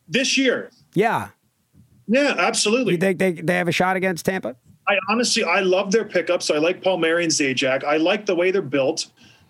this 0.09 0.37
year. 0.39 0.71
Yeah, 0.95 1.29
Yeah, 2.07 2.35
absolutely. 2.39 2.93
you 2.95 2.99
think 2.99 3.19
they 3.19 3.33
they 3.33 3.55
have 3.57 3.69
a 3.69 3.73
shot 3.73 3.97
against 3.97 4.25
Tampa? 4.27 4.57
I 4.89 4.97
honestly, 5.11 5.43
I 5.43 5.61
love 5.61 5.91
their 5.91 6.05
pickups. 6.05 6.51
I 6.51 6.59
like 6.59 6.83
Palmieri 6.83 7.25
and 7.25 7.33
Zajac. 7.33 7.83
I 7.83 7.97
like 7.97 8.27
the 8.27 8.35
way 8.37 8.51
they're 8.53 8.63
built. 8.63 9.07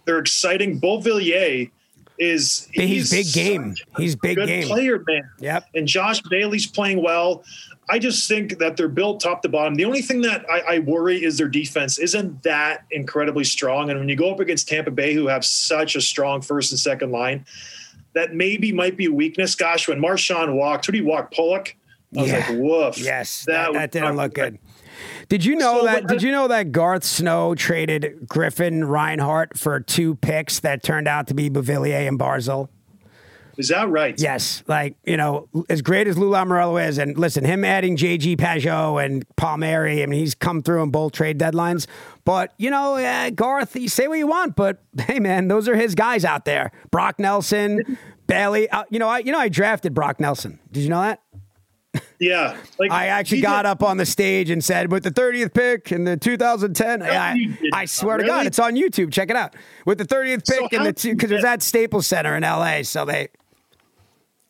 They're 0.06 0.18
exciting. 0.18 0.80
Beauvillier 0.80 1.70
is 2.18 2.68
He's 2.72 3.10
big 3.10 3.32
game. 3.32 3.74
He's 3.96 4.16
big 4.16 4.36
good 4.36 4.46
game. 4.46 4.66
player, 4.66 5.02
man. 5.06 5.28
Yep. 5.40 5.68
And 5.74 5.86
Josh 5.86 6.20
Bailey's 6.22 6.66
playing 6.66 7.02
well. 7.02 7.44
I 7.88 7.98
just 8.00 8.26
think 8.28 8.58
that 8.58 8.76
they're 8.76 8.88
built 8.88 9.20
top 9.20 9.42
to 9.42 9.48
bottom. 9.48 9.76
The 9.76 9.84
only 9.84 10.02
thing 10.02 10.20
that 10.22 10.44
I, 10.50 10.60
I 10.74 10.78
worry 10.80 11.22
is 11.22 11.38
their 11.38 11.48
defense 11.48 11.98
isn't 11.98 12.42
that 12.42 12.84
incredibly 12.90 13.44
strong. 13.44 13.90
And 13.90 13.98
when 14.00 14.08
you 14.08 14.16
go 14.16 14.30
up 14.32 14.40
against 14.40 14.68
Tampa 14.68 14.90
Bay, 14.90 15.14
who 15.14 15.28
have 15.28 15.44
such 15.44 15.94
a 15.94 16.00
strong 16.00 16.40
first 16.42 16.72
and 16.72 16.80
second 16.80 17.12
line, 17.12 17.44
that 18.14 18.34
maybe 18.34 18.72
might 18.72 18.96
be 18.96 19.04
a 19.06 19.12
weakness. 19.12 19.54
Gosh, 19.54 19.86
when 19.86 20.00
Marchand 20.00 20.56
walked, 20.56 20.86
who 20.86 20.92
did 20.92 21.02
he 21.02 21.04
walk? 21.04 21.32
Pollock. 21.32 21.76
I 22.16 22.22
was 22.22 22.30
Yeah. 22.30 22.38
like, 22.48 22.58
woof. 22.58 22.98
Yes, 22.98 23.44
that, 23.44 23.72
that, 23.72 23.80
was 23.82 23.90
didn't 23.90 24.16
look 24.16 24.34
good. 24.34 24.58
Did 25.28 25.44
you 25.44 25.56
know 25.56 25.80
So, 25.80 25.84
that? 25.86 26.06
Did 26.06 26.22
you 26.22 26.30
know 26.30 26.48
that 26.48 26.72
Garth 26.72 27.04
Snow 27.04 27.54
traded 27.54 28.28
Griffin 28.28 28.84
Reinhart 28.84 29.58
for 29.58 29.80
two 29.80 30.14
picks 30.16 30.60
that 30.60 30.82
turned 30.82 31.08
out 31.08 31.26
to 31.28 31.34
be 31.34 31.50
Beauvillier 31.50 32.06
and 32.06 32.18
Barzal? 32.18 32.68
Is 33.56 33.68
that 33.68 33.88
right? 33.88 34.14
Yes, 34.20 34.62
like 34.66 34.96
you 35.04 35.16
know, 35.16 35.48
as 35.70 35.80
great 35.80 36.06
as 36.06 36.18
Lou 36.18 36.30
Lamoriello 36.30 36.86
is, 36.86 36.98
and 36.98 37.16
listen, 37.16 37.42
him 37.42 37.64
adding 37.64 37.96
JG 37.96 38.36
Pageau 38.36 39.02
and 39.02 39.24
Palmieri, 39.36 40.02
I 40.02 40.06
mean, 40.06 40.20
he's 40.20 40.34
come 40.34 40.62
through 40.62 40.82
in 40.82 40.90
both 40.90 41.12
trade 41.12 41.38
deadlines. 41.38 41.86
But 42.26 42.52
you 42.58 42.70
know, 42.70 42.96
uh, 42.96 43.30
Garth, 43.30 43.74
you 43.74 43.88
say 43.88 44.08
what 44.08 44.18
you 44.18 44.26
want, 44.26 44.56
but 44.56 44.82
hey, 45.00 45.20
man, 45.20 45.48
those 45.48 45.68
are 45.68 45.76
his 45.76 45.94
guys 45.94 46.22
out 46.24 46.44
there. 46.44 46.70
Brock 46.90 47.18
Nelson, 47.18 47.96
Bailey. 48.26 48.68
Uh, 48.68 48.84
you 48.90 48.98
know, 48.98 49.08
I 49.08 49.20
you 49.20 49.32
know 49.32 49.38
I 49.38 49.48
drafted 49.48 49.94
Brock 49.94 50.20
Nelson. 50.20 50.58
Did 50.70 50.82
you 50.82 50.90
know 50.90 51.00
that? 51.00 51.22
Yeah. 52.18 52.56
Like 52.78 52.90
I 52.90 53.08
actually 53.08 53.42
got 53.42 53.62
did- 53.62 53.68
up 53.68 53.82
on 53.82 53.96
the 53.98 54.06
stage 54.06 54.48
and 54.50 54.64
said, 54.64 54.90
with 54.90 55.02
the 55.02 55.10
30th 55.10 55.52
pick 55.52 55.92
in 55.92 56.04
the 56.04 56.16
2010, 56.16 57.02
I, 57.02 57.06
I 57.74 57.80
not. 57.82 57.88
swear 57.88 58.16
to 58.16 58.24
God, 58.24 58.46
it's 58.46 58.58
on 58.58 58.74
YouTube. 58.74 59.12
Check 59.12 59.28
it 59.30 59.36
out. 59.36 59.54
With 59.84 59.98
the 59.98 60.06
30th 60.06 60.46
So 60.46 60.62
pick 60.62 60.72
in 60.72 60.82
the 60.82 60.92
two, 60.92 61.14
because 61.14 61.30
it 61.30 61.34
was 61.34 61.44
at 61.44 61.62
Staples 61.62 62.06
Center 62.06 62.34
in 62.34 62.42
LA. 62.42 62.82
So 62.84 63.04
they, 63.04 63.28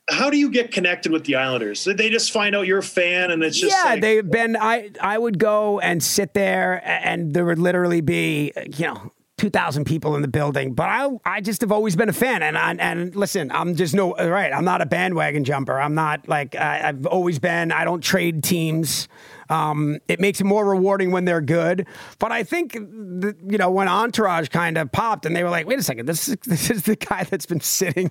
How 0.09 0.31
do 0.31 0.39
you 0.39 0.51
get 0.51 0.71
connected 0.73 1.11
with 1.11 1.25
the 1.25 1.35
Islanders? 1.35 1.83
Did 1.83 1.99
they 1.99 2.09
just 2.09 2.31
find 2.31 2.55
out 2.55 2.67
you're 2.69 2.79
a 2.79 2.83
fan 2.83 3.33
and 3.33 3.43
it's 3.43 3.59
just 3.59 3.75
yeah, 3.77 3.93
like, 3.95 4.01
they've 4.01 4.31
been. 4.31 4.57
I 4.57 4.91
I 5.01 5.19
would 5.19 5.39
go 5.41 5.81
and 5.81 6.01
sit 6.03 6.35
there, 6.35 6.81
and 6.85 7.35
there 7.35 7.45
would 7.45 7.59
literally 7.59 8.01
be, 8.01 8.53
you 8.77 8.87
know. 8.87 9.13
2,000 9.39 9.85
people 9.85 10.17
in 10.17 10.23
the 10.23 10.29
building, 10.29 10.73
but 10.73 10.89
I 10.89 11.11
I 11.25 11.41
just 11.43 11.61
have 11.61 11.71
always 11.71 11.95
been 11.95 12.09
a 12.09 12.15
fan. 12.15 12.43
And 12.43 12.57
I, 12.57 12.73
and 12.73 13.15
listen, 13.15 13.51
I'm 13.51 13.75
just 13.75 13.95
no, 13.95 14.15
right. 14.15 14.51
I'm 14.51 14.65
not 14.65 14.81
a 14.81 14.87
bandwagon 14.87 15.45
jumper. 15.45 15.79
I'm 15.79 15.95
not 15.95 16.27
like, 16.27 16.55
I, 16.55 16.89
I've 16.89 17.05
always 17.07 17.39
been, 17.39 17.71
I 17.71 17.85
don't 17.85 18.01
trade 18.01 18.43
teams. 18.43 19.09
Um, 19.51 19.99
it 20.09 20.21
makes 20.21 20.41
it 20.41 20.45
more 20.45 20.65
rewarding 20.65 21.11
when 21.11 21.27
they're 21.27 21.43
good. 21.43 21.87
But 22.19 22.33
I 22.33 22.45
think, 22.45 22.73
the, 22.73 23.37
you 23.47 23.59
know, 23.59 23.71
when 23.71 23.89
Entourage 23.89 24.49
kind 24.49 24.79
of 24.79 24.91
popped 24.91 25.27
and 25.27 25.37
they 25.37 25.45
were 25.45 25.51
like, 25.51 25.67
wait 25.67 25.79
a 25.79 25.83
second, 25.83 26.07
this 26.07 26.29
is, 26.29 26.37
this 26.47 26.71
is 26.71 26.83
the 26.85 26.97
guy 26.97 27.25
that's 27.25 27.47
been 27.47 27.61
sitting 27.61 28.11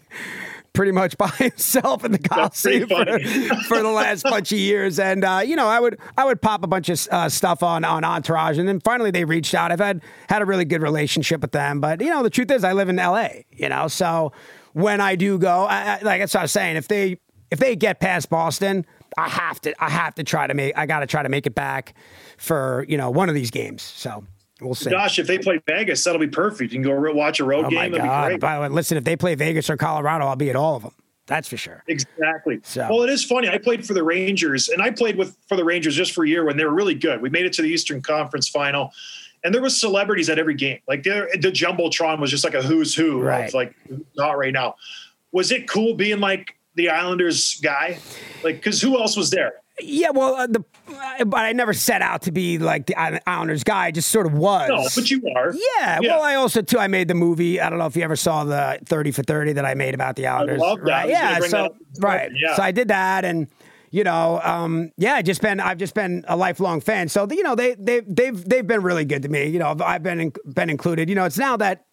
pretty 0.76 0.92
much 0.92 1.18
by 1.18 1.28
himself 1.38 2.06
in 2.06 2.12
the 2.12 2.20
Coliseum 2.20 2.88
for, 2.88 3.06
for 3.68 3.82
the 3.82 3.90
last 3.90 4.24
bunch 4.24 4.52
of 4.52 4.60
years. 4.60 5.00
And 5.00 5.24
uh, 5.24 5.42
you 5.44 5.56
know, 5.56 5.68
I 5.68 5.80
would 5.80 5.98
I 6.18 6.26
would 6.26 6.42
pop 6.42 6.64
a 6.64 6.68
bunch 6.68 6.90
of 6.90 7.08
uh, 7.10 7.30
stuff 7.30 7.64
on 7.64 7.84
on 7.84 8.04
Entourage, 8.04 8.60
and 8.60 8.68
then 8.68 8.80
finally 8.80 9.12
they 9.12 9.26
reached 9.26 9.56
out. 9.56 9.72
I've 9.72 9.80
had 9.80 10.02
had 10.30 10.42
a 10.42 10.46
really 10.46 10.66
good 10.66 10.82
relationship 10.82 11.42
with 11.42 11.52
them, 11.52 11.82
but 11.82 12.02
you 12.02 12.10
know, 12.10 12.22
the 12.22 12.30
truth 12.30 12.52
is, 12.52 12.64
I 12.64 12.74
live 12.74 12.90
in 12.90 13.00
L.A. 13.00 13.46
You 13.52 13.70
know, 13.70 13.88
so 13.88 14.34
when 14.74 15.02
I 15.02 15.16
do 15.16 15.38
go, 15.40 15.66
I, 15.66 15.76
I, 15.76 16.00
like 16.02 16.20
that's 16.22 16.34
what 16.34 16.42
I 16.42 16.44
was 16.44 16.52
saying. 16.52 16.76
If 16.76 16.88
they 16.88 17.18
if 17.50 17.60
they 17.60 17.76
get 17.76 18.00
past 18.00 18.30
Boston, 18.30 18.86
I 19.18 19.30
have 19.30 19.62
to 19.62 19.74
I 19.84 19.90
have 19.90 20.16
to 20.16 20.24
try 20.24 20.48
to 20.48 20.54
make 20.54 20.78
I 20.78 20.86
got 20.86 21.00
to 21.00 21.08
try 21.08 21.24
to 21.24 21.30
make 21.30 21.48
it 21.48 21.56
back 21.56 21.96
for 22.38 22.86
you 22.88 22.98
know 22.98 23.10
one 23.10 23.30
of 23.30 23.36
these 23.36 23.52
games. 23.52 23.82
So. 23.82 24.26
We'll 24.62 24.74
see. 24.76 24.90
gosh, 24.90 25.20
if 25.20 25.28
they 25.28 25.38
play 25.38 25.60
Vegas, 25.68 26.04
that'll 26.04 26.20
be 26.20 26.28
perfect. 26.28 26.72
You 26.72 26.82
can 26.82 26.90
go 26.90 27.14
watch 27.14 27.40
a 27.40 27.44
road 27.44 27.66
oh 27.66 27.70
game. 27.70 27.76
my 27.78 27.90
That'd 27.90 28.02
be 28.04 28.08
God! 28.08 28.28
great. 28.30 28.40
By 28.40 28.56
the 28.56 28.62
way, 28.62 28.68
listen, 28.70 28.98
if 28.98 29.04
they 29.04 29.16
play 29.18 29.36
Vegas 29.36 29.70
or 29.70 29.76
Colorado, 29.78 30.26
I'll 30.26 30.36
be 30.38 30.50
at 30.50 30.56
all 30.56 30.76
of 30.78 30.84
them. 30.84 30.92
That's 31.28 31.48
for 31.50 31.58
sure. 31.58 31.84
Exactly. 31.88 32.60
So- 32.64 32.88
Well, 32.90 33.02
it 33.04 33.10
is 33.10 33.26
funny. 33.26 33.50
I 33.50 33.58
played 33.58 33.86
for 33.86 33.94
the 33.94 34.04
Rangers, 34.04 34.70
and 34.70 34.82
I 34.82 34.92
played 34.92 35.18
with 35.18 35.36
for 35.50 35.58
the 35.58 35.64
Rangers 35.66 35.96
just 35.96 36.14
for 36.14 36.24
a 36.24 36.28
year 36.30 36.46
when 36.46 36.56
they 36.56 36.64
were 36.66 36.74
really 36.74 36.94
good. 36.96 37.22
We 37.22 37.30
made 37.30 37.46
it 37.46 37.54
to 37.54 37.62
the 37.64 37.68
Eastern 37.70 38.02
Conference 38.02 38.48
Final, 38.48 38.92
and 39.44 39.54
there 39.54 39.62
was 39.62 39.78
celebrities 39.80 40.30
at 40.30 40.40
every 40.40 40.54
game. 40.56 40.80
Like 40.88 41.04
there, 41.04 41.28
the 41.34 41.52
jumbotron 41.52 42.20
was 42.20 42.30
just 42.32 42.44
like 42.44 42.54
a 42.54 42.62
who's 42.62 42.96
who 42.96 43.22
Right. 43.22 43.48
of 43.48 43.54
like 43.54 43.74
not 44.16 44.38
right 44.38 44.54
now. 44.54 44.76
was 45.32 45.52
it 45.52 45.68
cool 45.68 45.96
being 45.96 46.20
like 46.22 46.56
the 46.76 46.90
Islanders 46.90 47.60
guy? 47.62 48.00
Like, 48.44 48.56
because 48.58 48.82
who 48.82 49.00
else 49.00 49.16
was 49.18 49.30
there? 49.30 49.54
Yeah, 49.82 50.12
well, 50.12 50.36
uh, 50.36 50.48
the 50.48 50.64
uh, 51.20 51.26
but 51.26 51.40
I 51.42 51.52
never 51.52 51.74
set 51.74 52.02
out 52.02 52.22
to 52.24 52.32
be 52.32 52.58
like 52.60 52.86
the 52.86 52.96
Islanders 53.30 53.66
guy. 53.66 53.88
I 53.88 53.92
just 53.92 54.08
sort 54.08 54.26
of 54.26 54.32
was. 54.34 54.70
No, 54.70 54.88
but 54.96 55.12
you 55.12 55.22
are. 55.36 55.54
Yeah, 55.54 56.00
well, 56.02 56.22
I 56.22 56.36
also 56.36 56.62
too. 56.62 56.80
I 56.80 56.88
made 56.88 57.10
the 57.10 57.14
movie. 57.14 57.60
I 57.60 57.70
don't 57.70 57.80
know 57.80 57.86
if 57.86 57.98
you 57.98 58.04
ever 58.04 58.16
saw 58.16 58.46
the 58.46 58.80
Thirty 58.86 59.12
for 59.12 59.22
Thirty 59.24 59.52
that 59.52 59.66
I 59.66 59.74
made 59.74 59.94
about 59.94 60.16
the 60.16 60.28
Islanders. 60.28 60.62
love 60.62 60.80
that. 60.80 60.86
Right? 60.86 61.10
Yeah, 61.10 61.40
so 61.42 61.76
right. 62.00 62.32
Yeah. 62.34 62.56
So 62.56 62.64
I 62.64 62.72
did 62.72 62.88
that, 62.88 63.26
and 63.26 63.48
you 63.92 64.06
know, 64.06 64.40
um, 64.46 64.92
yeah, 64.96 65.22
just 65.22 65.42
been. 65.42 65.60
I've 65.60 65.78
just 65.78 65.94
been 65.94 66.24
a 66.30 66.38
lifelong 66.38 66.80
fan. 66.80 67.10
So 67.10 67.28
you 67.30 67.44
know, 67.44 67.56
they 67.56 67.76
they 67.76 68.00
they've 68.00 68.48
they've 68.48 68.66
been 68.66 68.82
really 68.82 69.04
good 69.04 69.24
to 69.24 69.30
me. 69.30 69.48
You 69.48 69.60
know, 69.60 69.72
I've- 69.72 69.84
I've 69.84 70.04
been 70.04 70.22
in, 70.22 70.34
been 70.54 70.70
included. 70.70 71.10
You 71.10 71.16
know, 71.16 71.26
it's 71.26 71.38
now 71.38 71.58
that 71.58 71.86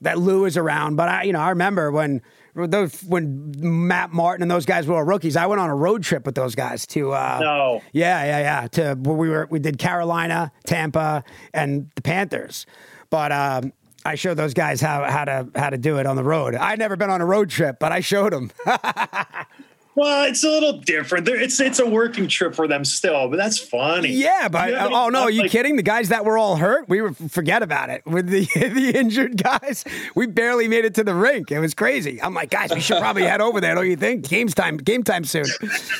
that 0.00 0.18
Lou 0.18 0.46
is 0.46 0.56
around, 0.56 0.96
but 0.96 1.08
I 1.08 1.22
you 1.22 1.32
know 1.32 1.40
I 1.40 1.50
remember 1.50 1.92
when. 1.92 2.22
Those 2.54 3.00
when 3.04 3.52
Matt 3.58 4.12
Martin 4.12 4.42
and 4.42 4.50
those 4.50 4.66
guys 4.66 4.86
were 4.86 4.96
all 4.96 5.04
rookies, 5.04 5.36
I 5.36 5.46
went 5.46 5.60
on 5.60 5.70
a 5.70 5.74
road 5.74 6.02
trip 6.02 6.26
with 6.26 6.34
those 6.34 6.54
guys 6.54 6.86
to 6.88 7.12
uh, 7.12 7.38
No. 7.40 7.82
yeah, 7.92 8.24
yeah, 8.24 8.38
yeah. 8.40 8.66
To 8.68 8.94
where 9.00 9.16
we 9.16 9.28
were, 9.28 9.46
we 9.50 9.58
did 9.60 9.78
Carolina, 9.78 10.50
Tampa, 10.66 11.22
and 11.54 11.90
the 11.94 12.02
Panthers. 12.02 12.66
But 13.08 13.30
um, 13.32 13.72
I 14.04 14.14
showed 14.16 14.34
those 14.34 14.54
guys 14.54 14.80
how 14.80 15.04
how 15.04 15.24
to 15.24 15.48
how 15.54 15.70
to 15.70 15.78
do 15.78 15.98
it 15.98 16.06
on 16.06 16.16
the 16.16 16.24
road. 16.24 16.54
I'd 16.54 16.78
never 16.78 16.96
been 16.96 17.10
on 17.10 17.20
a 17.20 17.26
road 17.26 17.50
trip, 17.50 17.78
but 17.78 17.92
I 17.92 18.00
showed 18.00 18.32
them. 18.32 18.50
Well, 20.00 20.24
it's 20.30 20.42
a 20.44 20.48
little 20.48 20.72
different. 20.78 21.26
There, 21.26 21.38
it's 21.38 21.60
it's 21.60 21.78
a 21.78 21.84
working 21.86 22.26
trip 22.26 22.54
for 22.54 22.66
them 22.66 22.86
still, 22.86 23.28
but 23.28 23.36
that's 23.36 23.58
funny. 23.58 24.08
yeah, 24.08 24.48
but 24.48 24.72
have 24.72 24.90
oh 24.92 25.10
no, 25.10 25.24
are 25.24 25.30
you 25.30 25.42
like- 25.42 25.50
kidding? 25.50 25.76
The 25.76 25.82
guys 25.82 26.08
that 26.08 26.24
were 26.24 26.38
all 26.38 26.56
hurt, 26.56 26.88
we 26.88 27.02
were 27.02 27.12
forget 27.12 27.62
about 27.62 27.90
it. 27.90 28.06
With 28.06 28.26
the 28.28 28.46
the 28.54 28.92
injured 28.98 29.42
guys, 29.42 29.84
we 30.14 30.26
barely 30.26 30.68
made 30.68 30.86
it 30.86 30.94
to 30.94 31.04
the 31.04 31.14
rink. 31.14 31.50
It 31.52 31.60
was 31.60 31.74
crazy. 31.74 32.20
I'm 32.22 32.32
like, 32.32 32.48
guys, 32.48 32.70
we 32.74 32.80
should 32.80 32.96
probably 32.98 33.24
head 33.24 33.42
over 33.42 33.60
there. 33.60 33.74
Don't 33.74 33.90
you 33.90 33.96
think? 33.96 34.26
Games 34.26 34.54
time, 34.54 34.78
game 34.78 35.02
time 35.02 35.24
soon. 35.24 35.44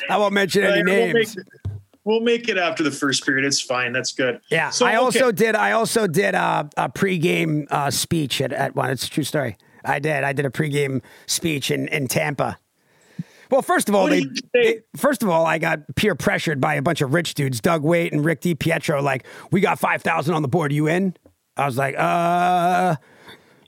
I 0.08 0.16
won't 0.16 0.32
mention 0.32 0.64
any 0.64 0.82
Right, 0.82 0.84
we'll 0.86 1.12
names. 1.12 1.36
make, 1.36 1.46
we'll 2.04 2.20
make 2.20 2.48
it 2.48 2.56
after 2.56 2.82
the 2.82 2.90
first 2.90 3.26
period. 3.26 3.44
It's 3.44 3.60
fine. 3.60 3.92
That's 3.92 4.12
good. 4.12 4.40
Yeah, 4.50 4.70
So, 4.70 4.86
I 4.86 4.94
also 4.94 5.26
okay. 5.26 5.36
did. 5.36 5.54
I 5.56 5.72
also 5.72 6.06
did 6.06 6.34
a, 6.34 6.70
a 6.78 6.88
pregame 6.88 7.66
uh, 7.70 7.90
speech 7.90 8.40
at, 8.40 8.54
at 8.54 8.74
one. 8.74 8.88
It's 8.88 9.04
a 9.04 9.10
true 9.10 9.24
story. 9.24 9.58
I 9.84 9.98
did. 9.98 10.24
I 10.24 10.32
did 10.32 10.46
a 10.46 10.50
pregame 10.50 11.02
speech 11.26 11.70
in, 11.70 11.86
in 11.88 12.08
Tampa. 12.08 12.56
Well, 13.50 13.62
first 13.62 13.88
of 13.88 13.94
all, 13.94 14.06
they, 14.06 14.20
did 14.22 14.36
you 14.36 14.42
say? 14.54 14.72
they- 14.74 14.82
first 14.96 15.22
of 15.22 15.28
all, 15.28 15.44
I 15.46 15.58
got 15.58 15.80
peer 15.96 16.14
pressured 16.14 16.60
by 16.60 16.74
a 16.74 16.82
bunch 16.82 17.00
of 17.00 17.12
rich 17.12 17.34
dudes, 17.34 17.60
Doug 17.60 17.82
Weight 17.82 18.12
and 18.12 18.24
Rick 18.24 18.42
DiPietro. 18.42 19.02
Like, 19.02 19.26
we 19.50 19.60
got 19.60 19.78
five 19.78 20.02
thousand 20.02 20.34
on 20.34 20.42
the 20.42 20.48
board. 20.48 20.72
You 20.72 20.86
in? 20.86 21.16
I 21.56 21.66
was 21.66 21.76
like, 21.76 21.94
uh. 21.98 22.96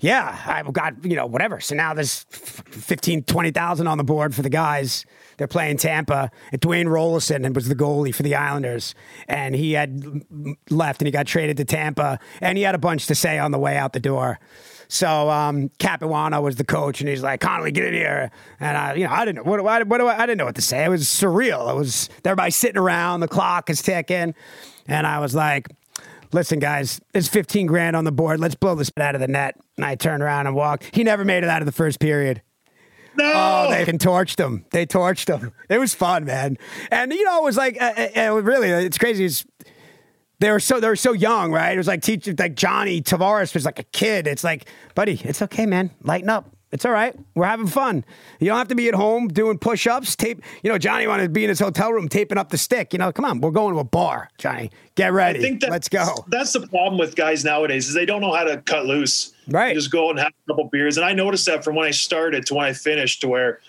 Yeah, 0.00 0.36
I've 0.46 0.72
got, 0.72 1.04
you 1.04 1.14
know, 1.14 1.26
whatever. 1.26 1.60
So 1.60 1.76
now 1.76 1.94
there's 1.94 2.26
15, 2.30 3.22
20,000 3.22 3.86
on 3.86 3.98
the 3.98 4.02
board 4.04 4.34
for 4.34 4.42
the 4.42 4.48
guys. 4.50 5.06
They're 5.38 5.46
playing 5.46 5.76
Tampa. 5.76 6.28
And 6.50 6.60
Dwayne 6.60 6.86
Roloson 6.86 7.54
was 7.54 7.68
the 7.68 7.76
goalie 7.76 8.12
for 8.12 8.24
the 8.24 8.34
Islanders. 8.34 8.96
And 9.28 9.54
he 9.54 9.74
had 9.74 10.02
left 10.70 11.02
and 11.02 11.06
he 11.06 11.12
got 11.12 11.28
traded 11.28 11.56
to 11.58 11.64
Tampa. 11.64 12.18
And 12.40 12.58
he 12.58 12.64
had 12.64 12.74
a 12.74 12.78
bunch 12.78 13.06
to 13.06 13.14
say 13.14 13.38
on 13.38 13.52
the 13.52 13.60
way 13.60 13.76
out 13.76 13.92
the 13.92 14.00
door. 14.00 14.40
So 14.92 15.30
um, 15.30 15.70
Capuano 15.78 16.42
was 16.42 16.56
the 16.56 16.64
coach, 16.64 17.00
and 17.00 17.08
he's 17.08 17.22
like, 17.22 17.40
"Connolly, 17.40 17.72
get 17.72 17.86
in 17.86 17.94
here." 17.94 18.30
And 18.60 18.76
I, 18.76 18.94
you 18.94 19.06
know, 19.06 19.10
I 19.10 19.24
didn't 19.24 19.46
know 19.46 19.50
what, 19.50 19.86
what 19.86 19.98
do 19.98 20.06
I, 20.06 20.22
I 20.22 20.26
didn't 20.26 20.36
know 20.36 20.44
what 20.44 20.56
to 20.56 20.62
say. 20.62 20.84
It 20.84 20.90
was 20.90 21.04
surreal. 21.04 21.70
It 21.70 21.76
was 21.76 22.10
everybody 22.26 22.50
sitting 22.50 22.76
around, 22.76 23.20
the 23.20 23.28
clock 23.28 23.70
is 23.70 23.80
ticking, 23.80 24.34
and 24.86 25.06
I 25.06 25.18
was 25.20 25.34
like, 25.34 25.68
listen, 26.30 26.58
guys, 26.58 27.00
it's 27.14 27.26
15 27.26 27.68
grand 27.68 27.96
on 27.96 28.04
the 28.04 28.12
board. 28.12 28.38
Let's 28.38 28.54
blow 28.54 28.74
this 28.74 28.92
out 28.98 29.14
of 29.14 29.22
the 29.22 29.28
net. 29.28 29.58
And 29.78 29.86
I 29.86 29.94
turned 29.94 30.22
around 30.22 30.46
and 30.46 30.54
walked. 30.54 30.94
He 30.94 31.04
never 31.04 31.24
made 31.24 31.42
it 31.42 31.48
out 31.48 31.62
of 31.62 31.66
the 31.66 31.72
first 31.72 31.98
period. 31.98 32.42
No. 33.16 33.32
Oh, 33.34 33.70
they 33.70 33.84
can 33.84 33.98
torched 33.98 34.38
him. 34.38 34.64
They 34.72 34.86
torched 34.86 35.28
him. 35.28 35.52
It 35.68 35.78
was 35.78 35.94
fun, 35.94 36.24
man. 36.24 36.56
And 36.90 37.12
you 37.12 37.24
know, 37.24 37.38
it 37.38 37.44
was 37.44 37.56
like, 37.56 37.80
uh, 37.80 37.92
uh, 37.96 38.34
uh, 38.34 38.42
really, 38.42 38.68
it's 38.68 38.98
crazy. 38.98 39.24
It's, 39.24 39.44
they 40.42 40.50
were 40.50 40.60
so 40.60 40.80
they 40.80 40.88
were 40.88 40.96
so 40.96 41.12
young, 41.12 41.52
right? 41.52 41.72
It 41.72 41.78
was 41.78 41.86
like 41.86 42.02
teaching 42.02 42.34
like 42.36 42.56
Johnny 42.56 43.00
Tavares 43.00 43.54
was 43.54 43.64
like 43.64 43.78
a 43.78 43.84
kid. 43.84 44.26
It's 44.26 44.42
like, 44.42 44.66
buddy, 44.96 45.20
it's 45.22 45.40
okay, 45.40 45.66
man. 45.66 45.92
Lighten 46.02 46.28
up. 46.28 46.50
It's 46.72 46.84
all 46.84 46.90
right. 46.90 47.14
We're 47.34 47.44
having 47.44 47.66
fun. 47.66 48.02
You 48.40 48.48
don't 48.48 48.56
have 48.56 48.68
to 48.68 48.74
be 48.74 48.88
at 48.88 48.94
home 48.94 49.28
doing 49.28 49.58
push-ups. 49.58 50.16
Tape. 50.16 50.42
You 50.62 50.70
know, 50.70 50.78
Johnny 50.78 51.06
wanted 51.06 51.24
to 51.24 51.28
be 51.28 51.44
in 51.44 51.50
his 51.50 51.60
hotel 51.60 51.92
room 51.92 52.08
taping 52.08 52.38
up 52.38 52.48
the 52.48 52.56
stick. 52.56 52.94
You 52.94 52.98
know, 52.98 53.12
come 53.12 53.26
on, 53.26 53.42
we're 53.42 53.50
going 53.50 53.74
to 53.74 53.80
a 53.80 53.84
bar, 53.84 54.30
Johnny. 54.38 54.70
Get 54.94 55.12
ready. 55.12 55.38
I 55.38 55.42
think 55.42 55.60
that 55.60 55.70
Let's 55.70 55.90
go. 55.90 56.24
That's 56.28 56.54
the 56.54 56.66
problem 56.66 56.98
with 56.98 57.14
guys 57.14 57.44
nowadays 57.44 57.88
is 57.88 57.94
they 57.94 58.06
don't 58.06 58.22
know 58.22 58.32
how 58.32 58.44
to 58.44 58.56
cut 58.62 58.86
loose. 58.86 59.34
Right. 59.48 59.68
They 59.68 59.74
just 59.74 59.92
go 59.92 60.08
and 60.10 60.18
have 60.18 60.32
a 60.46 60.50
couple 60.50 60.64
beers. 60.72 60.96
And 60.96 61.04
I 61.04 61.12
noticed 61.12 61.44
that 61.46 61.62
from 61.62 61.76
when 61.76 61.86
I 61.86 61.90
started 61.90 62.46
to 62.46 62.54
when 62.54 62.64
I 62.64 62.72
finished 62.72 63.20
to 63.20 63.28
where 63.28 63.60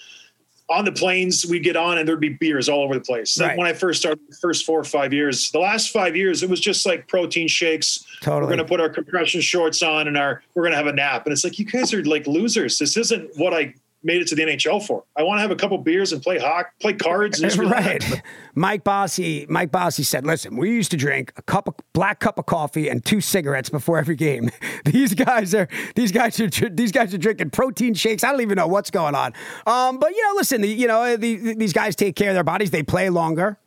on 0.74 0.86
the 0.86 0.92
planes 0.92 1.46
we'd 1.46 1.64
get 1.64 1.76
on 1.76 2.00
and 2.00 2.08
there'd 2.08 2.20
be 2.20 2.30
beers 2.30 2.68
all 2.68 2.84
over 2.84 2.96
the 2.96 3.02
place. 3.02 3.40
Like 3.40 3.58
when 3.58 3.68
I 3.68 3.74
first 3.74 4.00
started 4.02 4.20
the 4.28 4.36
first 4.36 4.66
four 4.66 4.80
or 4.80 4.84
five 4.84 5.14
years. 5.14 5.52
The 5.52 5.60
last 5.60 5.92
five 5.92 6.16
years 6.16 6.42
it 6.42 6.50
was 6.50 6.60
just 6.60 6.86
like 6.86 7.08
protein 7.08 7.48
shakes. 7.48 8.06
Totally. 8.22 8.44
We're 8.44 8.58
gonna 8.58 8.68
put 8.68 8.82
our 8.82 8.90
compression 8.90 9.40
shorts 9.40 9.84
on 9.84 10.08
and 10.08 10.18
our 10.18 10.42
we're 10.56 10.64
gonna 10.64 10.76
have 10.76 10.88
a 10.88 10.94
nap. 10.94 11.26
And 11.26 11.34
it's 11.34 11.44
like 11.44 11.60
you 11.60 11.66
guys 11.66 11.94
are 11.94 12.04
like 12.04 12.26
losers. 12.26 12.80
This 12.80 12.98
isn't 12.98 13.30
what 13.38 13.54
I 13.54 13.76
made 14.04 14.22
it 14.22 14.28
to 14.28 14.36
the 14.36 14.44
NHL 14.44 14.86
for. 14.86 15.04
I 15.16 15.24
want 15.24 15.38
to 15.38 15.42
have 15.42 15.52
a 15.52 15.56
couple 15.56 15.78
beers 15.78 16.12
and 16.12 16.22
play 16.22 16.40
hockey, 16.40 16.70
play 16.80 16.94
cards 16.94 17.42
and 17.42 17.56
right. 17.72 18.22
Mike 18.56 18.84
Bossy, 18.84 19.46
Mike 19.50 19.72
Bossy 19.72 20.04
said, 20.04 20.26
"Listen, 20.26 20.58
we 20.58 20.72
used 20.72 20.92
to 20.92 20.98
drink 20.98 21.32
a 21.38 21.42
cup 21.42 21.68
of 21.68 21.76
black 21.94 22.20
cup 22.20 22.38
of 22.38 22.46
coffee 22.46 22.90
and 22.90 23.04
two 23.04 23.22
cigarettes 23.22 23.70
before 23.70 23.98
every 23.98 24.16
game. 24.16 24.52
these 24.86 25.14
guys 25.14 25.56
are 25.56 25.68
these 25.96 26.12
guys 26.12 26.40
are 26.40 26.50
these 26.70 26.92
guys 26.92 27.14
are 27.14 27.18
drinking 27.18 27.52
protein 27.52 27.94
shakes. 27.94 28.24
I 28.24 28.32
don't 28.32 28.42
even 28.42 28.56
know 28.56 28.68
what's 28.68 28.92
going 28.92 29.16
on. 29.16 29.34
Um, 29.66 30.00
but 30.00 30.12
you 30.12 30.22
know, 30.28 30.34
listen, 30.36 30.62
the, 30.62 30.68
you 30.68 30.88
know, 30.88 31.16
the, 31.16 31.56
these 31.56 31.74
guys 31.74 31.96
take 31.96 32.16
care 32.16 32.30
of 32.30 32.36
their 32.36 32.44
bodies. 32.44 32.72
They 32.72 32.84
play 32.84 33.10
longer." 33.10 33.58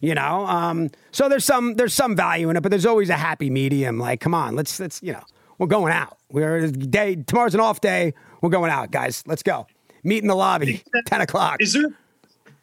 You 0.00 0.14
know, 0.14 0.44
um, 0.44 0.90
so 1.12 1.30
there's 1.30 1.46
some 1.46 1.76
there's 1.76 1.94
some 1.94 2.14
value 2.14 2.50
in 2.50 2.56
it, 2.56 2.62
but 2.62 2.68
there's 2.68 2.84
always 2.84 3.08
a 3.08 3.16
happy 3.16 3.48
medium. 3.48 3.98
Like, 3.98 4.20
come 4.20 4.34
on, 4.34 4.54
let's 4.54 4.78
let's 4.78 5.02
you 5.02 5.14
know, 5.14 5.22
we're 5.56 5.66
going 5.66 5.94
out. 5.94 6.18
We're 6.30 6.68
day 6.70 7.16
tomorrow's 7.16 7.54
an 7.54 7.60
off 7.60 7.80
day. 7.80 8.12
We're 8.42 8.50
going 8.50 8.70
out, 8.70 8.90
guys. 8.90 9.22
Let's 9.26 9.42
go. 9.42 9.66
Meet 10.04 10.22
in 10.22 10.28
the 10.28 10.36
lobby, 10.36 10.84
ten 11.06 11.22
o'clock. 11.22 11.56
Is 11.60 11.72
there? 11.72 11.88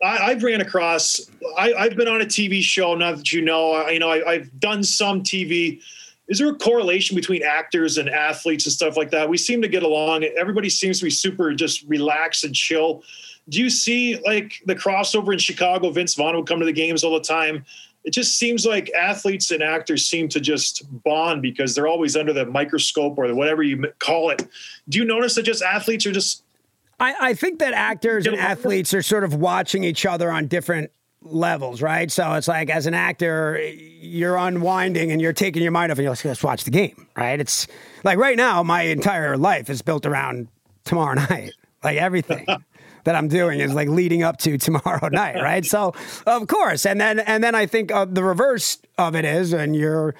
I, 0.03 0.31
I've 0.31 0.43
ran 0.43 0.61
across. 0.61 1.19
I, 1.57 1.73
I've 1.73 1.95
been 1.95 2.07
on 2.07 2.21
a 2.21 2.25
TV 2.25 2.61
show. 2.61 2.95
Now 2.95 3.15
that 3.15 3.31
you 3.31 3.41
know. 3.41 3.73
I, 3.73 3.91
you 3.91 3.99
know, 3.99 4.09
I, 4.09 4.29
I've 4.29 4.59
done 4.59 4.83
some 4.83 5.23
TV. 5.23 5.81
Is 6.27 6.37
there 6.37 6.49
a 6.49 6.55
correlation 6.55 7.15
between 7.15 7.43
actors 7.43 7.97
and 7.97 8.09
athletes 8.09 8.65
and 8.65 8.71
stuff 8.71 8.95
like 8.95 9.09
that? 9.11 9.27
We 9.27 9.37
seem 9.37 9.61
to 9.63 9.67
get 9.67 9.83
along. 9.83 10.23
Everybody 10.23 10.69
seems 10.69 10.99
to 10.99 11.05
be 11.05 11.09
super 11.09 11.53
just 11.53 11.83
relaxed 11.87 12.43
and 12.43 12.55
chill. 12.55 13.03
Do 13.49 13.59
you 13.59 13.69
see 13.69 14.21
like 14.25 14.61
the 14.65 14.75
crossover 14.75 15.33
in 15.33 15.39
Chicago? 15.39 15.89
Vince 15.89 16.13
Vaughn 16.13 16.35
would 16.35 16.47
come 16.47 16.59
to 16.59 16.65
the 16.65 16.71
games 16.71 17.03
all 17.03 17.13
the 17.13 17.21
time. 17.21 17.65
It 18.03 18.13
just 18.13 18.37
seems 18.37 18.65
like 18.65 18.89
athletes 18.91 19.51
and 19.51 19.61
actors 19.61 20.05
seem 20.05 20.27
to 20.29 20.39
just 20.39 20.83
bond 21.03 21.41
because 21.41 21.75
they're 21.75 21.87
always 21.87 22.15
under 22.15 22.33
the 22.33 22.45
microscope 22.45 23.17
or 23.17 23.33
whatever 23.33 23.61
you 23.61 23.91
call 23.99 24.29
it. 24.29 24.47
Do 24.89 24.97
you 24.99 25.05
notice 25.05 25.35
that 25.35 25.43
just 25.43 25.61
athletes 25.61 26.05
are 26.05 26.11
just 26.11 26.43
I, 27.01 27.15
I 27.29 27.33
think 27.33 27.59
that 27.59 27.73
actors 27.73 28.27
and 28.27 28.35
athletes 28.37 28.93
are 28.93 29.01
sort 29.01 29.23
of 29.23 29.33
watching 29.33 29.83
each 29.83 30.05
other 30.05 30.29
on 30.29 30.45
different 30.45 30.91
levels, 31.23 31.81
right? 31.81 32.11
So 32.11 32.33
it's 32.33 32.47
like 32.47 32.69
as 32.69 32.85
an 32.85 32.93
actor, 32.93 33.59
you're 33.99 34.37
unwinding 34.37 35.11
and 35.11 35.19
you're 35.19 35.33
taking 35.33 35.63
your 35.63 35.71
mind 35.71 35.91
off 35.91 35.97
and 35.97 36.03
you're 36.03 36.11
like, 36.11 36.23
let's 36.23 36.43
watch 36.43 36.63
the 36.63 36.71
game, 36.71 37.07
right? 37.17 37.39
It's 37.39 37.65
like 38.03 38.19
right 38.19 38.37
now, 38.37 38.61
my 38.61 38.83
entire 38.83 39.35
life 39.35 39.69
is 39.69 39.81
built 39.81 40.05
around 40.05 40.47
tomorrow 40.83 41.15
night. 41.29 41.53
Like 41.83 41.97
everything 41.97 42.45
that 43.03 43.15
I'm 43.15 43.27
doing 43.27 43.59
is 43.61 43.73
like 43.73 43.89
leading 43.89 44.21
up 44.21 44.37
to 44.37 44.59
tomorrow 44.59 45.07
night, 45.11 45.41
right? 45.41 45.65
So 45.65 45.95
of 46.27 46.47
course, 46.47 46.85
and 46.85 47.01
then 47.01 47.19
and 47.19 47.43
then 47.43 47.55
I 47.55 47.65
think 47.65 47.91
uh, 47.91 48.05
the 48.05 48.23
reverse 48.23 48.77
of 48.99 49.15
it 49.15 49.25
is, 49.25 49.53
and 49.53 49.75
you're 49.75 50.13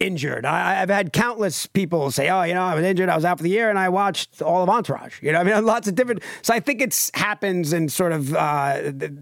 injured. 0.00 0.44
I, 0.44 0.82
I've 0.82 0.90
had 0.90 1.12
countless 1.12 1.66
people 1.66 2.10
say, 2.10 2.28
"Oh, 2.28 2.42
you 2.42 2.54
know, 2.54 2.62
I 2.62 2.74
was 2.74 2.84
injured. 2.84 3.08
I 3.08 3.16
was 3.16 3.24
out 3.24 3.38
for 3.38 3.42
the 3.42 3.50
year, 3.50 3.70
and 3.70 3.78
I 3.78 3.88
watched 3.88 4.42
all 4.42 4.62
of 4.62 4.68
Entourage." 4.68 5.22
You 5.22 5.32
know, 5.32 5.40
I 5.40 5.44
mean, 5.44 5.64
lots 5.64 5.88
of 5.88 5.94
different. 5.94 6.22
So 6.42 6.54
I 6.54 6.60
think 6.60 6.80
it's 6.80 7.10
happens 7.14 7.72
in 7.72 7.88
sort 7.88 8.12
of 8.12 8.34
uh, 8.34 8.80
the, 8.82 9.16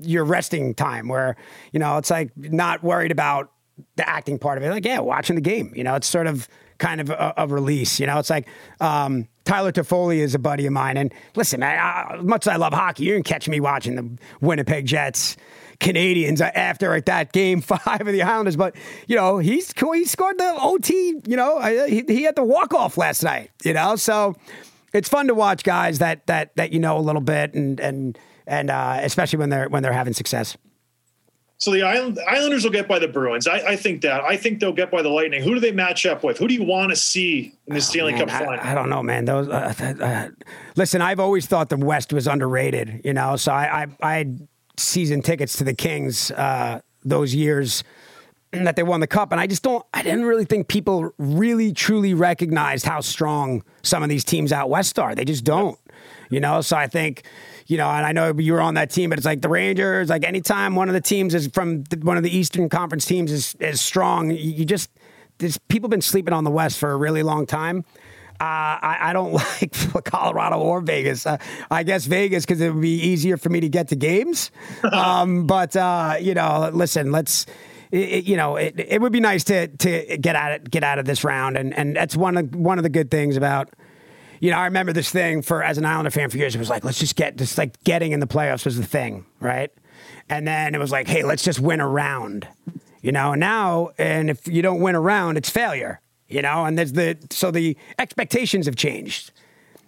your 0.00 0.24
resting 0.24 0.74
time, 0.74 1.08
where 1.08 1.36
you 1.72 1.80
know 1.80 1.98
it's 1.98 2.10
like 2.10 2.30
not 2.36 2.82
worried 2.82 3.12
about 3.12 3.50
the 3.96 4.08
acting 4.08 4.38
part 4.38 4.58
of 4.58 4.64
it. 4.64 4.70
Like, 4.70 4.84
yeah, 4.84 5.00
watching 5.00 5.36
the 5.36 5.42
game. 5.42 5.72
You 5.74 5.84
know, 5.84 5.94
it's 5.94 6.08
sort 6.08 6.26
of 6.26 6.48
kind 6.78 7.00
of 7.00 7.10
a, 7.10 7.34
a 7.36 7.46
release. 7.46 8.00
You 8.00 8.06
know, 8.06 8.18
it's 8.18 8.30
like. 8.30 8.46
Um, 8.80 9.28
Tyler 9.44 9.72
Toffoli 9.72 10.20
is 10.20 10.34
a 10.34 10.38
buddy 10.38 10.64
of 10.64 10.72
mine, 10.72 10.96
and 10.96 11.12
listen, 11.36 11.60
man, 11.60 11.78
I, 11.78 12.16
much 12.22 12.46
as 12.46 12.54
I 12.54 12.56
love 12.56 12.72
hockey, 12.72 13.04
you 13.04 13.12
can 13.12 13.22
catch 13.22 13.46
me 13.46 13.60
watching 13.60 13.94
the 13.94 14.18
Winnipeg 14.40 14.86
Jets. 14.86 15.36
Canadiens 15.84 16.40
after 16.40 17.00
that 17.00 17.32
game 17.32 17.60
five 17.62 18.00
of 18.00 18.06
the 18.06 18.22
Islanders. 18.22 18.56
But 18.56 18.74
you 19.06 19.16
know, 19.16 19.38
he's 19.38 19.72
he 19.72 20.04
scored 20.04 20.38
the 20.38 20.56
OT. 20.58 21.20
You 21.26 21.36
know, 21.36 21.60
he, 21.86 22.04
he 22.06 22.22
had 22.22 22.36
the 22.36 22.44
walk 22.44 22.74
off 22.74 22.96
last 22.96 23.22
night. 23.22 23.50
You 23.64 23.74
know, 23.74 23.96
so 23.96 24.34
it's 24.92 25.08
fun 25.08 25.28
to 25.28 25.34
watch 25.34 25.62
guys 25.62 25.98
that 25.98 26.26
that 26.26 26.56
that 26.56 26.72
you 26.72 26.80
know 26.80 26.96
a 26.96 27.00
little 27.00 27.20
bit, 27.20 27.54
and 27.54 27.78
and 27.80 28.18
and 28.46 28.70
uh, 28.70 28.98
especially 29.02 29.38
when 29.38 29.50
they're 29.50 29.68
when 29.68 29.82
they're 29.82 29.92
having 29.92 30.14
success. 30.14 30.56
So 31.58 31.70
the 31.70 31.82
Island, 31.82 32.18
Islanders 32.28 32.64
will 32.64 32.72
get 32.72 32.88
by 32.88 32.98
the 32.98 33.08
Bruins. 33.08 33.46
I, 33.46 33.58
I 33.58 33.76
think 33.76 34.02
that. 34.02 34.22
I 34.22 34.36
think 34.36 34.60
they'll 34.60 34.72
get 34.72 34.90
by 34.90 35.02
the 35.02 35.08
Lightning. 35.08 35.40
Who 35.40 35.54
do 35.54 35.60
they 35.60 35.70
match 35.72 36.04
up 36.04 36.24
with? 36.24 36.36
Who 36.36 36.48
do 36.48 36.52
you 36.52 36.64
want 36.64 36.90
to 36.90 36.96
see 36.96 37.54
in 37.68 37.74
the 37.74 37.80
Stanley 37.80 38.12
Man, 38.12 38.26
Cup 38.26 38.30
final? 38.30 38.60
I, 38.60 38.72
I 38.72 38.74
don't 38.74 38.90
know, 38.90 39.02
man. 39.02 39.24
Those. 39.24 39.48
Uh, 39.48 39.72
th- 39.72 40.00
uh, 40.00 40.28
listen, 40.76 41.00
I've 41.00 41.20
always 41.20 41.46
thought 41.46 41.68
the 41.68 41.76
West 41.76 42.12
was 42.12 42.26
underrated. 42.26 43.00
You 43.04 43.14
know, 43.14 43.36
so 43.36 43.52
I 43.52 43.84
I, 43.84 43.86
I 44.02 44.26
season 44.76 45.22
tickets 45.22 45.56
to 45.58 45.64
the 45.64 45.74
Kings 45.74 46.30
uh, 46.32 46.80
those 47.04 47.34
years 47.34 47.84
that 48.52 48.76
they 48.76 48.82
won 48.84 49.00
the 49.00 49.06
cup, 49.06 49.32
and 49.32 49.40
I 49.40 49.46
just 49.46 49.62
don't. 49.62 49.84
I 49.92 50.02
didn't 50.02 50.24
really 50.24 50.44
think 50.44 50.68
people 50.68 51.12
really 51.18 51.72
truly 51.72 52.14
recognized 52.14 52.86
how 52.86 53.00
strong 53.00 53.64
some 53.82 54.02
of 54.02 54.08
these 54.08 54.24
teams 54.24 54.52
out 54.52 54.70
west 54.70 54.98
are. 54.98 55.14
They 55.14 55.24
just 55.24 55.44
don't. 55.44 55.78
You 56.30 56.40
know, 56.40 56.60
so 56.60 56.76
I 56.76 56.86
think. 56.86 57.24
You 57.66 57.78
know, 57.78 57.88
and 57.88 58.04
I 58.04 58.12
know 58.12 58.34
you 58.36 58.52
were 58.52 58.60
on 58.60 58.74
that 58.74 58.90
team, 58.90 59.08
but 59.08 59.18
it's 59.18 59.24
like 59.24 59.40
the 59.40 59.48
Rangers. 59.48 60.10
Like 60.10 60.22
anytime 60.22 60.74
one 60.76 60.88
of 60.88 60.94
the 60.94 61.00
teams 61.00 61.34
is 61.34 61.48
from 61.48 61.84
the, 61.84 61.96
one 61.96 62.18
of 62.18 62.22
the 62.22 62.36
Eastern 62.36 62.68
Conference 62.68 63.06
teams 63.06 63.32
is 63.32 63.54
is 63.58 63.80
strong, 63.80 64.30
you, 64.30 64.36
you 64.36 64.64
just 64.66 64.90
there's 65.38 65.56
people 65.56 65.88
been 65.88 66.02
sleeping 66.02 66.34
on 66.34 66.44
the 66.44 66.50
West 66.50 66.78
for 66.78 66.92
a 66.92 66.96
really 66.96 67.22
long 67.22 67.46
time. 67.46 67.84
Uh, 68.40 68.76
I, 68.82 68.98
I 69.00 69.12
don't 69.12 69.32
like 69.94 70.04
Colorado 70.04 70.58
or 70.58 70.80
Vegas. 70.80 71.26
Uh, 71.26 71.38
I 71.70 71.82
guess 71.82 72.04
Vegas 72.06 72.44
because 72.44 72.60
it 72.60 72.72
would 72.72 72.82
be 72.82 72.94
easier 73.00 73.36
for 73.36 73.48
me 73.48 73.60
to 73.60 73.68
get 73.68 73.88
to 73.88 73.96
games. 73.96 74.50
um, 74.92 75.46
but 75.46 75.76
uh, 75.76 76.16
you 76.20 76.34
know, 76.34 76.70
listen, 76.72 77.12
let's. 77.12 77.46
It, 77.90 77.98
it- 78.08 78.24
you 78.24 78.36
know, 78.36 78.56
it, 78.56 78.74
it 78.78 79.00
would 79.00 79.12
be 79.12 79.20
nice 79.20 79.44
to 79.44 79.68
to 79.68 80.18
get 80.18 80.34
out 80.36 80.52
of 80.60 80.70
get 80.70 80.82
out 80.82 80.98
of 80.98 81.04
this 81.04 81.22
round, 81.24 81.56
and 81.56 81.72
and 81.76 81.94
that's 81.96 82.16
one 82.16 82.36
of 82.36 82.54
one 82.54 82.78
of 82.78 82.82
the 82.82 82.88
good 82.90 83.10
things 83.10 83.36
about. 83.36 83.70
You 84.40 84.50
know, 84.50 84.58
I 84.58 84.64
remember 84.64 84.92
this 84.92 85.10
thing 85.10 85.40
for 85.42 85.62
as 85.62 85.78
an 85.78 85.84
Islander 85.86 86.10
fan 86.10 86.28
for 86.28 86.36
years. 86.36 86.54
It 86.54 86.58
was 86.58 86.68
like, 86.68 86.84
let's 86.84 86.98
just 86.98 87.14
get 87.16 87.36
just 87.36 87.56
like 87.56 87.82
getting 87.84 88.12
in 88.12 88.20
the 88.20 88.26
playoffs 88.26 88.64
was 88.64 88.76
the 88.76 88.84
thing, 88.84 89.24
right? 89.40 89.70
And 90.28 90.46
then 90.46 90.74
it 90.74 90.78
was 90.78 90.90
like, 90.90 91.06
hey, 91.06 91.22
let's 91.22 91.42
just 91.44 91.60
win 91.60 91.80
a 91.80 91.88
round. 91.88 92.48
You 93.00 93.12
know, 93.12 93.34
now 93.34 93.90
and 93.96 94.28
if 94.28 94.48
you 94.48 94.60
don't 94.60 94.80
win 94.80 94.96
a 94.96 95.00
round, 95.00 95.38
it's 95.38 95.48
failure. 95.48 96.00
You 96.28 96.42
know, 96.42 96.64
and 96.64 96.78
there's 96.78 96.92
the 96.92 97.18
so 97.30 97.50
the 97.50 97.76
expectations 97.98 98.66
have 98.66 98.76
changed. 98.76 99.30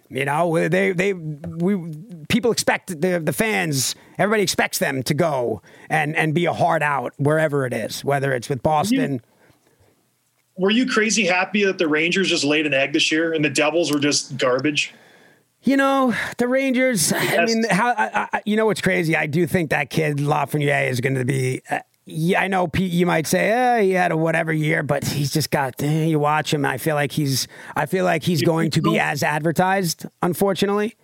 You 0.09 0.23
know, 0.23 0.69
they 0.69 0.93
they 0.93 1.13
we 1.13 1.93
people 2.29 2.51
expect 2.51 3.01
the 3.01 3.19
the 3.19 3.33
fans, 3.33 3.95
everybody 4.17 4.43
expects 4.43 4.79
them 4.79 5.03
to 5.03 5.13
go 5.13 5.61
and 5.89 6.15
and 6.15 6.33
be 6.33 6.45
a 6.45 6.53
hard 6.53 6.81
out 6.81 7.13
wherever 7.17 7.65
it 7.65 7.73
is, 7.73 8.05
whether 8.05 8.33
it's 8.33 8.47
with 8.47 8.63
Boston. 8.63 9.21
Were 10.55 10.71
you 10.71 10.87
crazy 10.87 11.25
happy 11.25 11.65
that 11.65 11.77
the 11.77 11.87
Rangers 11.87 12.29
just 12.29 12.43
laid 12.43 12.65
an 12.65 12.73
egg 12.73 12.93
this 12.93 13.11
year 13.11 13.33
and 13.33 13.43
the 13.45 13.49
Devils 13.49 13.91
were 13.91 13.99
just 13.99 14.37
garbage? 14.37 14.93
You 15.63 15.75
know, 15.75 16.15
the 16.37 16.47
Rangers. 16.47 17.11
I 17.13 17.45
mean, 17.45 17.65
how 17.69 17.89
I, 17.89 18.29
I, 18.31 18.41
you 18.45 18.55
know 18.55 18.65
what's 18.65 18.81
crazy? 18.81 19.15
I 19.15 19.27
do 19.27 19.45
think 19.45 19.71
that 19.71 19.89
kid 19.89 20.17
Lafreniere 20.17 20.89
is 20.89 21.01
going 21.01 21.15
to 21.15 21.25
be. 21.25 21.61
Yeah, 22.09 22.41
I 22.41 22.47
know 22.47 22.67
Pete. 22.67 22.91
You 22.93 23.05
might 23.05 23.27
say, 23.27 23.49
eh, 23.49 23.81
he 23.81 23.91
had 23.91 24.13
a 24.13 24.17
whatever 24.17 24.53
year, 24.53 24.81
but 24.81 25.03
he's 25.03 25.29
just 25.33 25.51
got. 25.51 25.83
eh, 25.83 26.05
You 26.05 26.19
watch 26.19 26.53
him. 26.53 26.63
I 26.63 26.77
feel 26.77 26.95
like 26.95 27.11
he's. 27.11 27.49
I 27.75 27.85
feel 27.85 28.05
like 28.05 28.23
he's 28.23 28.41
going 28.41 28.71
to 28.71 28.81
be 28.81 28.97
as 28.97 29.23
advertised. 29.23 30.05
Unfortunately, 30.21 30.95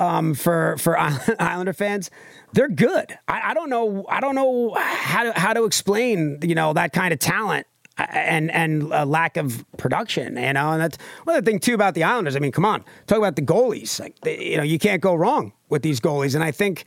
um, 0.00 0.34
for 0.34 0.76
for 0.78 0.98
Islander 1.38 1.72
fans, 1.72 2.10
they're 2.52 2.68
good. 2.68 3.16
I, 3.28 3.50
I 3.50 3.54
don't 3.54 3.70
know. 3.70 4.04
I 4.08 4.18
don't 4.18 4.34
know 4.34 4.74
how 4.76 5.22
to 5.22 5.38
how 5.38 5.52
to 5.52 5.64
explain. 5.64 6.40
You 6.42 6.56
know 6.56 6.72
that 6.72 6.92
kind 6.92 7.12
of 7.12 7.20
talent 7.20 7.68
uh, 7.96 8.06
and 8.10 8.50
and 8.50 8.90
a 8.92 9.06
lack 9.06 9.36
of 9.36 9.64
production. 9.76 10.36
You 10.36 10.52
know, 10.52 10.72
and 10.72 10.82
that's 10.82 10.98
one 11.22 11.36
other 11.36 11.44
thing 11.44 11.60
too 11.60 11.74
about 11.74 11.94
the 11.94 12.02
Islanders. 12.02 12.34
I 12.34 12.40
mean, 12.40 12.50
come 12.50 12.64
on, 12.64 12.84
talk 13.06 13.18
about 13.18 13.36
the 13.36 13.42
goalies. 13.42 14.00
Like 14.00 14.18
they, 14.22 14.50
you 14.50 14.56
know, 14.56 14.64
you 14.64 14.80
can't 14.80 15.00
go 15.00 15.14
wrong 15.14 15.52
with 15.68 15.82
these 15.82 16.00
goalies. 16.00 16.34
And 16.34 16.42
I 16.42 16.50
think. 16.50 16.84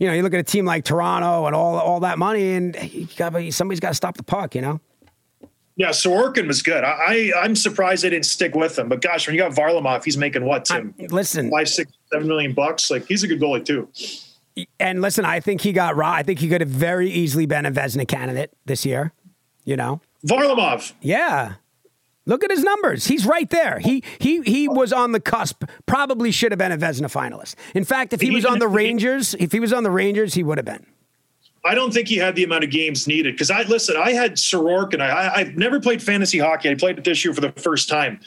You 0.00 0.08
know, 0.08 0.14
you 0.14 0.22
look 0.22 0.32
at 0.32 0.40
a 0.40 0.42
team 0.42 0.64
like 0.64 0.84
Toronto 0.84 1.44
and 1.46 1.54
all 1.54 1.76
all 1.78 2.00
that 2.00 2.18
money, 2.18 2.54
and 2.54 2.74
you 2.92 3.06
got, 3.16 3.34
somebody's 3.52 3.80
got 3.80 3.90
to 3.90 3.94
stop 3.94 4.16
the 4.16 4.22
puck. 4.22 4.54
You 4.54 4.62
know, 4.62 4.80
Yeah, 5.76 5.90
Sorokin 5.90 6.46
was 6.48 6.62
good. 6.62 6.82
I, 6.82 6.90
I 6.90 7.32
I'm 7.42 7.54
surprised 7.54 8.02
they 8.02 8.10
didn't 8.10 8.24
stick 8.24 8.54
with 8.54 8.78
him. 8.78 8.88
But 8.88 9.02
gosh, 9.02 9.26
when 9.26 9.36
you 9.36 9.42
got 9.42 9.52
Varlamov, 9.52 10.02
he's 10.02 10.16
making 10.16 10.44
what 10.44 10.64
Tim? 10.64 10.94
listen, 10.98 11.50
Five, 11.50 11.68
six, 11.68 11.92
seven 12.10 12.26
million 12.26 12.54
bucks. 12.54 12.90
Like 12.90 13.06
he's 13.06 13.22
a 13.22 13.28
good 13.28 13.40
goalie 13.40 13.62
too. 13.62 13.88
and 14.80 15.02
listen, 15.02 15.26
I 15.26 15.40
think 15.40 15.60
he 15.60 15.72
got 15.72 15.96
raw. 15.96 16.12
I 16.12 16.22
think 16.22 16.38
he 16.38 16.48
could 16.48 16.62
have 16.62 16.70
very 16.70 17.10
easily 17.10 17.44
been 17.44 17.66
a 17.66 17.70
Vezina 17.70 18.08
candidate 18.08 18.52
this 18.64 18.86
year. 18.86 19.12
You 19.66 19.76
know, 19.76 20.00
Varlamov. 20.26 20.94
Yeah. 21.02 21.56
Look 22.26 22.44
at 22.44 22.50
his 22.50 22.62
numbers. 22.62 23.06
He's 23.06 23.24
right 23.26 23.48
there. 23.50 23.78
He 23.78 24.04
he 24.18 24.42
he 24.42 24.68
was 24.68 24.92
on 24.92 25.12
the 25.12 25.20
cusp. 25.20 25.64
Probably 25.86 26.30
should 26.30 26.52
have 26.52 26.58
been 26.58 26.70
a 26.72 26.78
Vezina 26.78 27.10
finalist. 27.10 27.54
In 27.74 27.84
fact, 27.84 28.12
if 28.12 28.20
he 28.20 28.30
was 28.30 28.44
on 28.44 28.58
the 28.58 28.68
Rangers, 28.68 29.34
if 29.40 29.52
he 29.52 29.58
was 29.60 29.72
on 29.72 29.82
the 29.82 29.90
Rangers, 29.90 30.34
he 30.34 30.42
would 30.42 30.58
have 30.58 30.64
been. 30.66 30.84
I 31.64 31.74
don't 31.74 31.92
think 31.92 32.08
he 32.08 32.16
had 32.16 32.36
the 32.36 32.44
amount 32.44 32.64
of 32.64 32.70
games 32.70 33.06
needed 33.06 33.34
because 33.34 33.50
I 33.50 33.62
listen. 33.62 33.96
I 33.96 34.12
had 34.12 34.34
Sorokin. 34.36 35.00
I, 35.00 35.08
I 35.10 35.34
I've 35.36 35.56
never 35.56 35.80
played 35.80 36.02
fantasy 36.02 36.38
hockey. 36.38 36.70
I 36.70 36.74
played 36.74 36.98
it 36.98 37.04
this 37.04 37.24
year 37.24 37.34
for 37.34 37.40
the 37.40 37.52
first 37.52 37.88
time, 37.88 38.20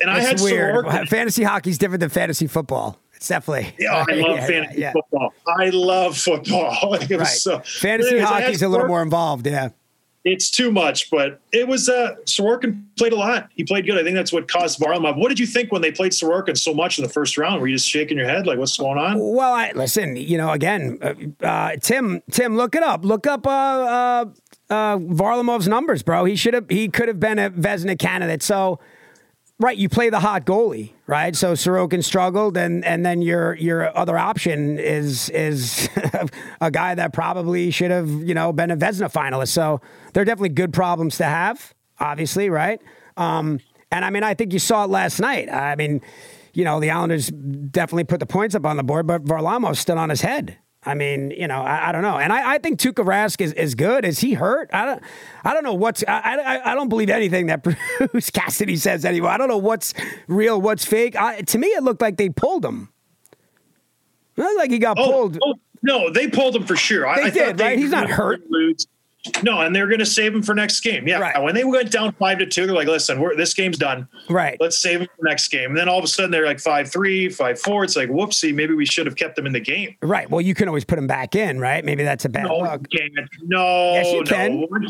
and 0.00 0.10
I 0.10 0.20
had 0.20 0.40
weird. 0.40 0.84
Sorokin. 0.84 1.08
Fantasy 1.08 1.42
hockey's 1.42 1.76
different 1.78 2.00
than 2.00 2.10
fantasy 2.10 2.46
football. 2.46 2.98
It's 3.14 3.28
definitely. 3.28 3.74
Yeah, 3.78 4.04
I 4.08 4.12
love 4.14 4.36
Yeah, 4.38 4.46
fantasy 4.46 4.80
yeah, 4.80 4.86
yeah. 4.86 4.92
football. 4.92 5.32
I 5.46 5.70
love 5.70 6.16
football. 6.16 6.90
Like, 6.90 7.02
it 7.10 7.18
was 7.18 7.20
Right. 7.20 7.26
so- 7.28 7.60
fantasy 7.60 8.18
hockey 8.18 8.52
is 8.52 8.62
a 8.62 8.68
little 8.68 8.86
more 8.88 9.02
involved. 9.02 9.46
Yeah. 9.46 9.68
It's 10.24 10.50
too 10.50 10.72
much, 10.72 11.10
but 11.10 11.40
it 11.52 11.68
was. 11.68 11.88
Uh, 11.88 12.14
Sorokin 12.24 12.82
played 12.96 13.12
a 13.12 13.16
lot. 13.16 13.50
He 13.54 13.62
played 13.62 13.84
good. 13.84 13.98
I 13.98 14.02
think 14.02 14.14
that's 14.14 14.32
what 14.32 14.48
caused 14.48 14.80
Varlamov. 14.80 15.18
What 15.18 15.28
did 15.28 15.38
you 15.38 15.46
think 15.46 15.70
when 15.70 15.82
they 15.82 15.92
played 15.92 16.12
Sorokin 16.12 16.56
so 16.56 16.72
much 16.72 16.98
in 16.98 17.04
the 17.04 17.10
first 17.10 17.36
round? 17.36 17.60
Were 17.60 17.66
you 17.66 17.74
just 17.76 17.88
shaking 17.88 18.16
your 18.16 18.26
head 18.26 18.46
like, 18.46 18.58
"What's 18.58 18.76
going 18.78 18.98
on"? 18.98 19.18
Well, 19.18 19.52
I, 19.52 19.72
listen, 19.74 20.16
you 20.16 20.38
know, 20.38 20.50
again, 20.50 20.98
uh, 21.02 21.46
uh, 21.46 21.76
Tim, 21.76 22.22
Tim, 22.30 22.56
look 22.56 22.74
it 22.74 22.82
up. 22.82 23.04
Look 23.04 23.26
up 23.26 23.46
uh, 23.46 23.50
uh, 23.50 24.24
uh, 24.70 24.96
Varlamov's 24.96 25.68
numbers, 25.68 26.02
bro. 26.02 26.24
He 26.24 26.36
should 26.36 26.54
have, 26.54 26.70
he 26.70 26.88
could 26.88 27.08
have 27.08 27.20
been 27.20 27.38
a 27.38 27.50
Vezina 27.50 27.98
candidate. 27.98 28.42
So, 28.42 28.80
right, 29.58 29.76
you 29.76 29.88
play 29.88 30.10
the 30.10 30.20
hot 30.20 30.44
goalie, 30.44 30.92
right? 31.06 31.34
So 31.34 31.52
Sorokin 31.52 32.02
struggled, 32.02 32.56
and 32.56 32.84
and 32.84 33.04
then 33.04 33.22
your 33.22 33.54
your 33.54 33.96
other 33.96 34.18
option 34.18 34.78
is 34.78 35.30
is 35.30 35.88
a 36.60 36.70
guy 36.70 36.94
that 36.94 37.12
probably 37.12 37.70
should 37.70 37.90
have, 37.90 38.08
you 38.08 38.34
know, 38.34 38.52
been 38.52 38.70
a 38.70 38.76
Vezina 38.76 39.12
finalist. 39.12 39.48
So 39.48 39.80
they're 40.12 40.24
definitely 40.24 40.50
good 40.50 40.72
problems 40.72 41.16
to 41.18 41.24
have, 41.24 41.74
obviously, 42.00 42.50
right? 42.50 42.80
Um, 43.16 43.60
and 43.90 44.04
I 44.04 44.10
mean, 44.10 44.24
I 44.24 44.34
think 44.34 44.52
you 44.52 44.58
saw 44.58 44.84
it 44.84 44.90
last 44.90 45.20
night. 45.20 45.48
I 45.52 45.76
mean, 45.76 46.00
you 46.52 46.64
know, 46.64 46.80
the 46.80 46.90
Islanders 46.90 47.28
definitely 47.28 48.04
put 48.04 48.20
the 48.20 48.26
points 48.26 48.54
up 48.54 48.66
on 48.66 48.76
the 48.76 48.82
board, 48.82 49.06
but 49.06 49.24
Varlamov 49.24 49.76
stood 49.76 49.98
on 49.98 50.10
his 50.10 50.20
head. 50.20 50.58
I 50.86 50.94
mean, 50.94 51.30
you 51.30 51.48
know, 51.48 51.62
I, 51.62 51.88
I 51.88 51.92
don't 51.92 52.02
know, 52.02 52.18
and 52.18 52.32
I, 52.32 52.54
I 52.54 52.58
think 52.58 52.78
Tuukka 52.78 53.04
Rask 53.04 53.40
is, 53.40 53.52
is 53.54 53.74
good. 53.74 54.04
Is 54.04 54.18
he 54.18 54.34
hurt? 54.34 54.68
I 54.72 54.84
don't, 54.84 55.02
I 55.44 55.54
don't 55.54 55.64
know 55.64 55.72
what's. 55.74 56.04
I, 56.06 56.36
I, 56.36 56.72
I 56.72 56.74
don't 56.74 56.88
believe 56.90 57.08
anything 57.10 57.46
that 57.46 57.62
Bruce 58.12 58.30
Cassidy 58.30 58.76
says 58.76 59.04
anymore. 59.04 59.30
I 59.30 59.38
don't 59.38 59.48
know 59.48 59.56
what's 59.58 59.94
real, 60.26 60.60
what's 60.60 60.84
fake. 60.84 61.16
I, 61.16 61.40
to 61.42 61.58
me, 61.58 61.68
it 61.68 61.82
looked 61.82 62.02
like 62.02 62.16
they 62.18 62.28
pulled 62.28 62.64
him. 62.64 62.90
It 64.36 64.42
looked 64.42 64.58
like 64.58 64.70
he 64.70 64.78
got 64.78 64.98
Oh, 64.98 65.10
pulled. 65.10 65.38
oh, 65.42 65.54
no, 65.82 66.10
they 66.10 66.28
pulled 66.28 66.56
him 66.56 66.64
for 66.66 66.76
sure. 66.76 67.02
They 67.16 67.22
I 67.22 67.30
did, 67.30 67.60
right? 67.60 67.78
He's 67.78 67.90
not 67.90 68.10
hurt. 68.10 68.42
lose. 68.50 68.86
No, 69.42 69.60
and 69.62 69.74
they're 69.74 69.86
going 69.86 70.00
to 70.00 70.06
save 70.06 70.34
him 70.34 70.42
for 70.42 70.54
next 70.54 70.80
game. 70.80 71.08
Yeah, 71.08 71.18
Right. 71.18 71.42
when 71.42 71.54
they 71.54 71.64
went 71.64 71.90
down 71.90 72.12
five 72.12 72.38
to 72.40 72.46
two, 72.46 72.66
they're 72.66 72.74
like, 72.74 72.88
"Listen, 72.88 73.20
we're, 73.20 73.34
this 73.36 73.54
game's 73.54 73.78
done. 73.78 74.06
Right. 74.28 74.58
Let's 74.60 74.78
save 74.78 75.00
him 75.00 75.08
for 75.18 75.24
next 75.26 75.48
game." 75.48 75.70
And 75.70 75.76
then 75.78 75.88
all 75.88 75.98
of 75.98 76.04
a 76.04 76.08
sudden, 76.08 76.30
they're 76.30 76.44
like 76.44 76.60
five 76.60 76.90
three, 76.92 77.28
five 77.30 77.58
four. 77.58 77.84
It's 77.84 77.96
like, 77.96 78.10
whoopsie, 78.10 78.54
maybe 78.54 78.74
we 78.74 78.84
should 78.84 79.06
have 79.06 79.16
kept 79.16 79.38
him 79.38 79.46
in 79.46 79.52
the 79.54 79.60
game. 79.60 79.96
Right. 80.02 80.28
Well, 80.30 80.40
you 80.42 80.54
can 80.54 80.68
always 80.68 80.84
put 80.84 80.98
him 80.98 81.06
back 81.06 81.34
in, 81.34 81.58
right? 81.58 81.82
Maybe 81.84 82.04
that's 82.04 82.24
a 82.26 82.28
bad 82.28 82.44
No, 82.48 82.58
look. 82.58 82.90
can't. 82.90 83.12
no, 83.44 83.92
Yes, 83.94 84.12
you 84.12 84.18
no. 84.24 84.66
can. 84.70 84.86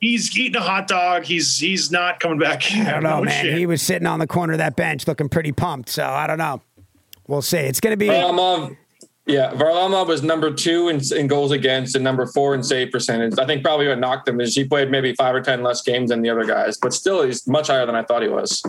He's 0.00 0.38
eating 0.38 0.56
a 0.56 0.60
hot 0.64 0.86
dog. 0.86 1.24
He's 1.24 1.58
he's 1.58 1.90
not 1.90 2.20
coming 2.20 2.38
back. 2.38 2.70
I 2.72 2.90
don't 2.92 3.02
know, 3.02 3.22
man. 3.22 3.56
He 3.56 3.66
was 3.66 3.82
sitting 3.82 4.06
on 4.06 4.18
the 4.20 4.26
corner 4.28 4.52
of 4.52 4.58
that 4.58 4.76
bench 4.76 5.08
looking 5.08 5.28
pretty 5.28 5.50
pumped. 5.52 5.88
So 5.88 6.04
I 6.04 6.26
don't 6.26 6.38
know. 6.38 6.60
We'll 7.26 7.42
see. 7.42 7.58
It's 7.58 7.80
going 7.80 7.92
to 7.92 7.96
be. 7.96 8.06
Varlamov, 8.06 8.76
yeah, 9.28 9.52
Varlamov 9.52 10.06
was 10.08 10.22
number 10.22 10.52
two 10.52 10.88
in, 10.88 11.00
in 11.14 11.26
goals 11.26 11.52
against 11.52 11.94
and 11.94 12.02
number 12.02 12.26
four 12.26 12.54
in 12.54 12.62
save 12.62 12.90
percentage. 12.90 13.38
I 13.38 13.44
think 13.46 13.62
probably 13.62 13.86
what 13.86 13.98
knocked 13.98 14.26
him 14.26 14.40
is 14.40 14.54
he 14.54 14.64
played 14.64 14.90
maybe 14.90 15.14
five 15.14 15.34
or 15.34 15.40
ten 15.42 15.62
less 15.62 15.82
games 15.82 16.08
than 16.10 16.22
the 16.22 16.30
other 16.30 16.44
guys, 16.44 16.78
but 16.78 16.94
still 16.94 17.22
he's 17.22 17.46
much 17.46 17.66
higher 17.68 17.84
than 17.86 17.94
I 17.94 18.02
thought 18.02 18.22
he 18.22 18.28
was. 18.28 18.62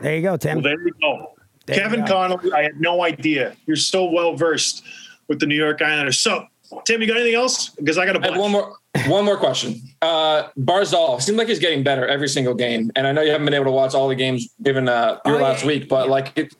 There 0.00 0.16
you 0.16 0.22
go, 0.22 0.36
Tim. 0.36 0.56
Well, 0.56 0.62
there 0.62 0.80
you 0.80 0.92
go. 1.00 1.34
There 1.66 1.76
you 1.76 1.82
Kevin 1.82 2.00
go. 2.00 2.06
Connolly, 2.06 2.52
I 2.52 2.62
had 2.62 2.80
no 2.80 3.04
idea. 3.04 3.54
You're 3.66 3.76
so 3.76 4.06
well 4.06 4.34
versed 4.34 4.82
with 5.28 5.40
the 5.40 5.46
New 5.46 5.54
York 5.56 5.82
Islanders. 5.82 6.18
So, 6.20 6.46
Tim, 6.86 7.02
you 7.02 7.06
got 7.06 7.16
anything 7.18 7.34
else? 7.34 7.68
Because 7.70 7.98
I 7.98 8.06
got 8.06 8.16
a 8.16 8.20
I 8.20 8.24
have 8.24 8.30
bunch. 8.34 8.40
one 8.40 8.50
more 8.52 8.76
one 9.08 9.24
more 9.26 9.36
question. 9.36 9.74
Uh 10.00 10.48
Barzal 10.58 11.20
seems 11.20 11.36
like 11.36 11.48
he's 11.48 11.58
getting 11.58 11.82
better 11.82 12.06
every 12.06 12.28
single 12.28 12.54
game. 12.54 12.90
And 12.96 13.06
I 13.06 13.12
know 13.12 13.20
you 13.20 13.30
haven't 13.30 13.44
been 13.44 13.54
able 13.54 13.66
to 13.66 13.70
watch 13.72 13.94
all 13.94 14.08
the 14.08 14.14
games 14.14 14.48
given 14.62 14.88
uh 14.88 15.18
your 15.26 15.36
Oh, 15.36 15.38
yeah. 15.38 15.44
last 15.44 15.64
week, 15.64 15.88
but 15.88 16.08
like 16.08 16.32
it 16.36 16.54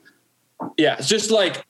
yeah, 0.76 0.96
it's 0.98 1.08
just 1.08 1.30
like 1.30 1.64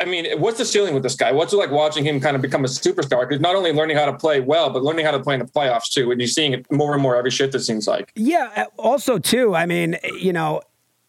I 0.00 0.04
mean, 0.04 0.38
what's 0.40 0.58
the 0.58 0.64
ceiling 0.64 0.94
with 0.94 1.02
this 1.02 1.14
guy? 1.14 1.32
What's 1.32 1.52
it 1.52 1.56
like 1.56 1.70
watching 1.70 2.04
him 2.04 2.20
kind 2.20 2.36
of 2.36 2.42
become 2.42 2.64
a 2.64 2.68
superstar? 2.68 3.28
Because 3.28 3.40
not 3.40 3.54
only 3.56 3.72
learning 3.72 3.96
how 3.96 4.06
to 4.06 4.12
play 4.16 4.40
well, 4.40 4.70
but 4.70 4.82
learning 4.82 5.04
how 5.04 5.10
to 5.12 5.20
play 5.20 5.34
in 5.34 5.40
the 5.40 5.46
playoffs 5.46 5.88
too. 5.90 6.10
And 6.10 6.20
you're 6.20 6.28
seeing 6.28 6.52
it 6.52 6.70
more 6.70 6.92
and 6.94 7.02
more 7.02 7.16
every 7.16 7.30
shift. 7.30 7.54
It 7.54 7.60
seems 7.60 7.86
like. 7.86 8.12
Yeah. 8.14 8.50
uh, 8.56 8.64
Also, 8.78 9.18
too, 9.18 9.54
I 9.54 9.66
mean, 9.66 9.96
you 10.18 10.32
know, 10.32 10.62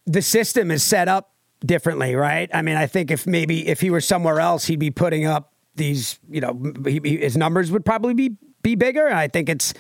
the 0.06 0.22
system 0.22 0.72
is 0.72 0.84
set 0.84 1.08
up 1.08 1.34
differently, 1.66 2.16
right? 2.16 2.50
I 2.54 2.62
mean, 2.62 2.76
I 2.76 2.88
think 2.88 3.12
if 3.12 3.26
maybe 3.28 3.68
if 3.68 3.82
he 3.82 3.90
were 3.90 4.02
somewhere 4.02 4.40
else, 4.40 4.66
he'd 4.66 4.80
be 4.80 4.92
putting 4.92 5.26
up 5.26 5.54
these, 5.76 6.20
you 6.30 6.42
know, 6.42 6.60
he, 6.86 7.00
he- 7.04 7.18
his 7.18 7.38
numbers 7.38 7.72
would 7.72 7.86
probably 7.86 8.14
be 8.14 8.36
be 8.64 8.76
bigger. 8.76 9.08
I 9.08 9.28
think 9.28 9.48
it's 9.50 9.74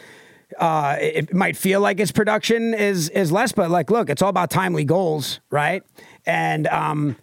uh, 0.59 0.97
it 0.99 1.33
might 1.33 1.55
feel 1.55 1.81
like 1.81 1.97
his 1.99 2.11
production 2.11 2.73
is 2.73 3.09
is 3.09 3.31
less, 3.31 3.51
but 3.51 3.69
like, 3.71 3.89
look, 3.91 4.09
it's 4.09 4.21
all 4.21 4.29
about 4.29 4.49
timely 4.51 4.83
goals, 4.85 5.39
right? 5.49 5.83
And 6.25 6.67
um, 6.67 7.15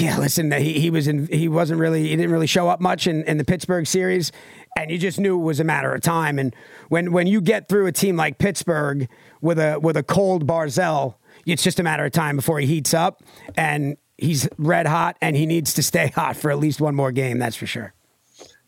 yeah, 0.00 0.18
listen, 0.18 0.50
he, 0.52 0.80
he 0.80 0.90
was 0.90 1.06
in, 1.08 1.26
he 1.26 1.48
wasn't 1.48 1.78
really, 1.80 2.02
he 2.04 2.16
didn't 2.16 2.30
really 2.32 2.46
show 2.46 2.68
up 2.68 2.80
much 2.80 3.06
in, 3.06 3.22
in 3.24 3.36
the 3.38 3.44
Pittsburgh 3.44 3.86
series, 3.86 4.32
and 4.76 4.90
you 4.90 4.98
just 4.98 5.20
knew 5.20 5.38
it 5.38 5.42
was 5.44 5.60
a 5.60 5.64
matter 5.64 5.92
of 5.94 6.00
time. 6.00 6.38
And 6.38 6.54
when 6.88 7.12
when 7.12 7.26
you 7.26 7.40
get 7.40 7.68
through 7.68 7.86
a 7.86 7.92
team 7.92 8.16
like 8.16 8.38
Pittsburgh 8.38 9.08
with 9.40 9.58
a 9.58 9.78
with 9.80 9.96
a 9.96 10.02
cold 10.02 10.46
Barzal, 10.46 11.16
it's 11.46 11.62
just 11.62 11.78
a 11.78 11.82
matter 11.82 12.04
of 12.04 12.12
time 12.12 12.36
before 12.36 12.60
he 12.60 12.66
heats 12.66 12.94
up, 12.94 13.22
and 13.56 13.96
he's 14.16 14.48
red 14.58 14.86
hot, 14.86 15.16
and 15.20 15.36
he 15.36 15.44
needs 15.44 15.74
to 15.74 15.82
stay 15.82 16.08
hot 16.14 16.36
for 16.36 16.50
at 16.50 16.58
least 16.58 16.80
one 16.80 16.94
more 16.94 17.12
game. 17.12 17.38
That's 17.38 17.56
for 17.56 17.66
sure. 17.66 17.92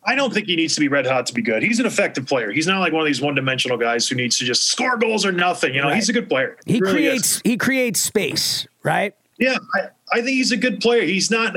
I 0.08 0.14
don't 0.14 0.32
think 0.32 0.46
he 0.46 0.54
needs 0.54 0.74
to 0.76 0.80
be 0.80 0.86
red 0.86 1.04
hot 1.04 1.26
to 1.26 1.34
be 1.34 1.42
good. 1.42 1.64
He's 1.64 1.80
an 1.80 1.86
effective 1.86 2.26
player. 2.26 2.52
He's 2.52 2.68
not 2.68 2.78
like 2.78 2.92
one 2.92 3.00
of 3.02 3.06
these 3.06 3.20
one 3.20 3.34
dimensional 3.34 3.76
guys 3.76 4.08
who 4.08 4.14
needs 4.14 4.38
to 4.38 4.44
just 4.44 4.64
score 4.68 4.96
goals 4.96 5.26
or 5.26 5.32
nothing. 5.32 5.74
You 5.74 5.80
know, 5.80 5.88
Right. 5.88 5.96
he's 5.96 6.08
a 6.08 6.12
good 6.12 6.28
player. 6.28 6.56
He 6.64 6.78
really 6.78 7.06
is. 7.06 7.40
creates 7.40 7.40
he 7.44 7.56
creates 7.56 8.00
space, 8.00 8.68
right? 8.84 9.14
Yeah, 9.38 9.56
I, 9.74 9.88
I 10.12 10.16
think 10.16 10.30
he's 10.30 10.52
a 10.52 10.56
good 10.56 10.80
player. 10.80 11.02
He's 11.02 11.30
not. 11.30 11.56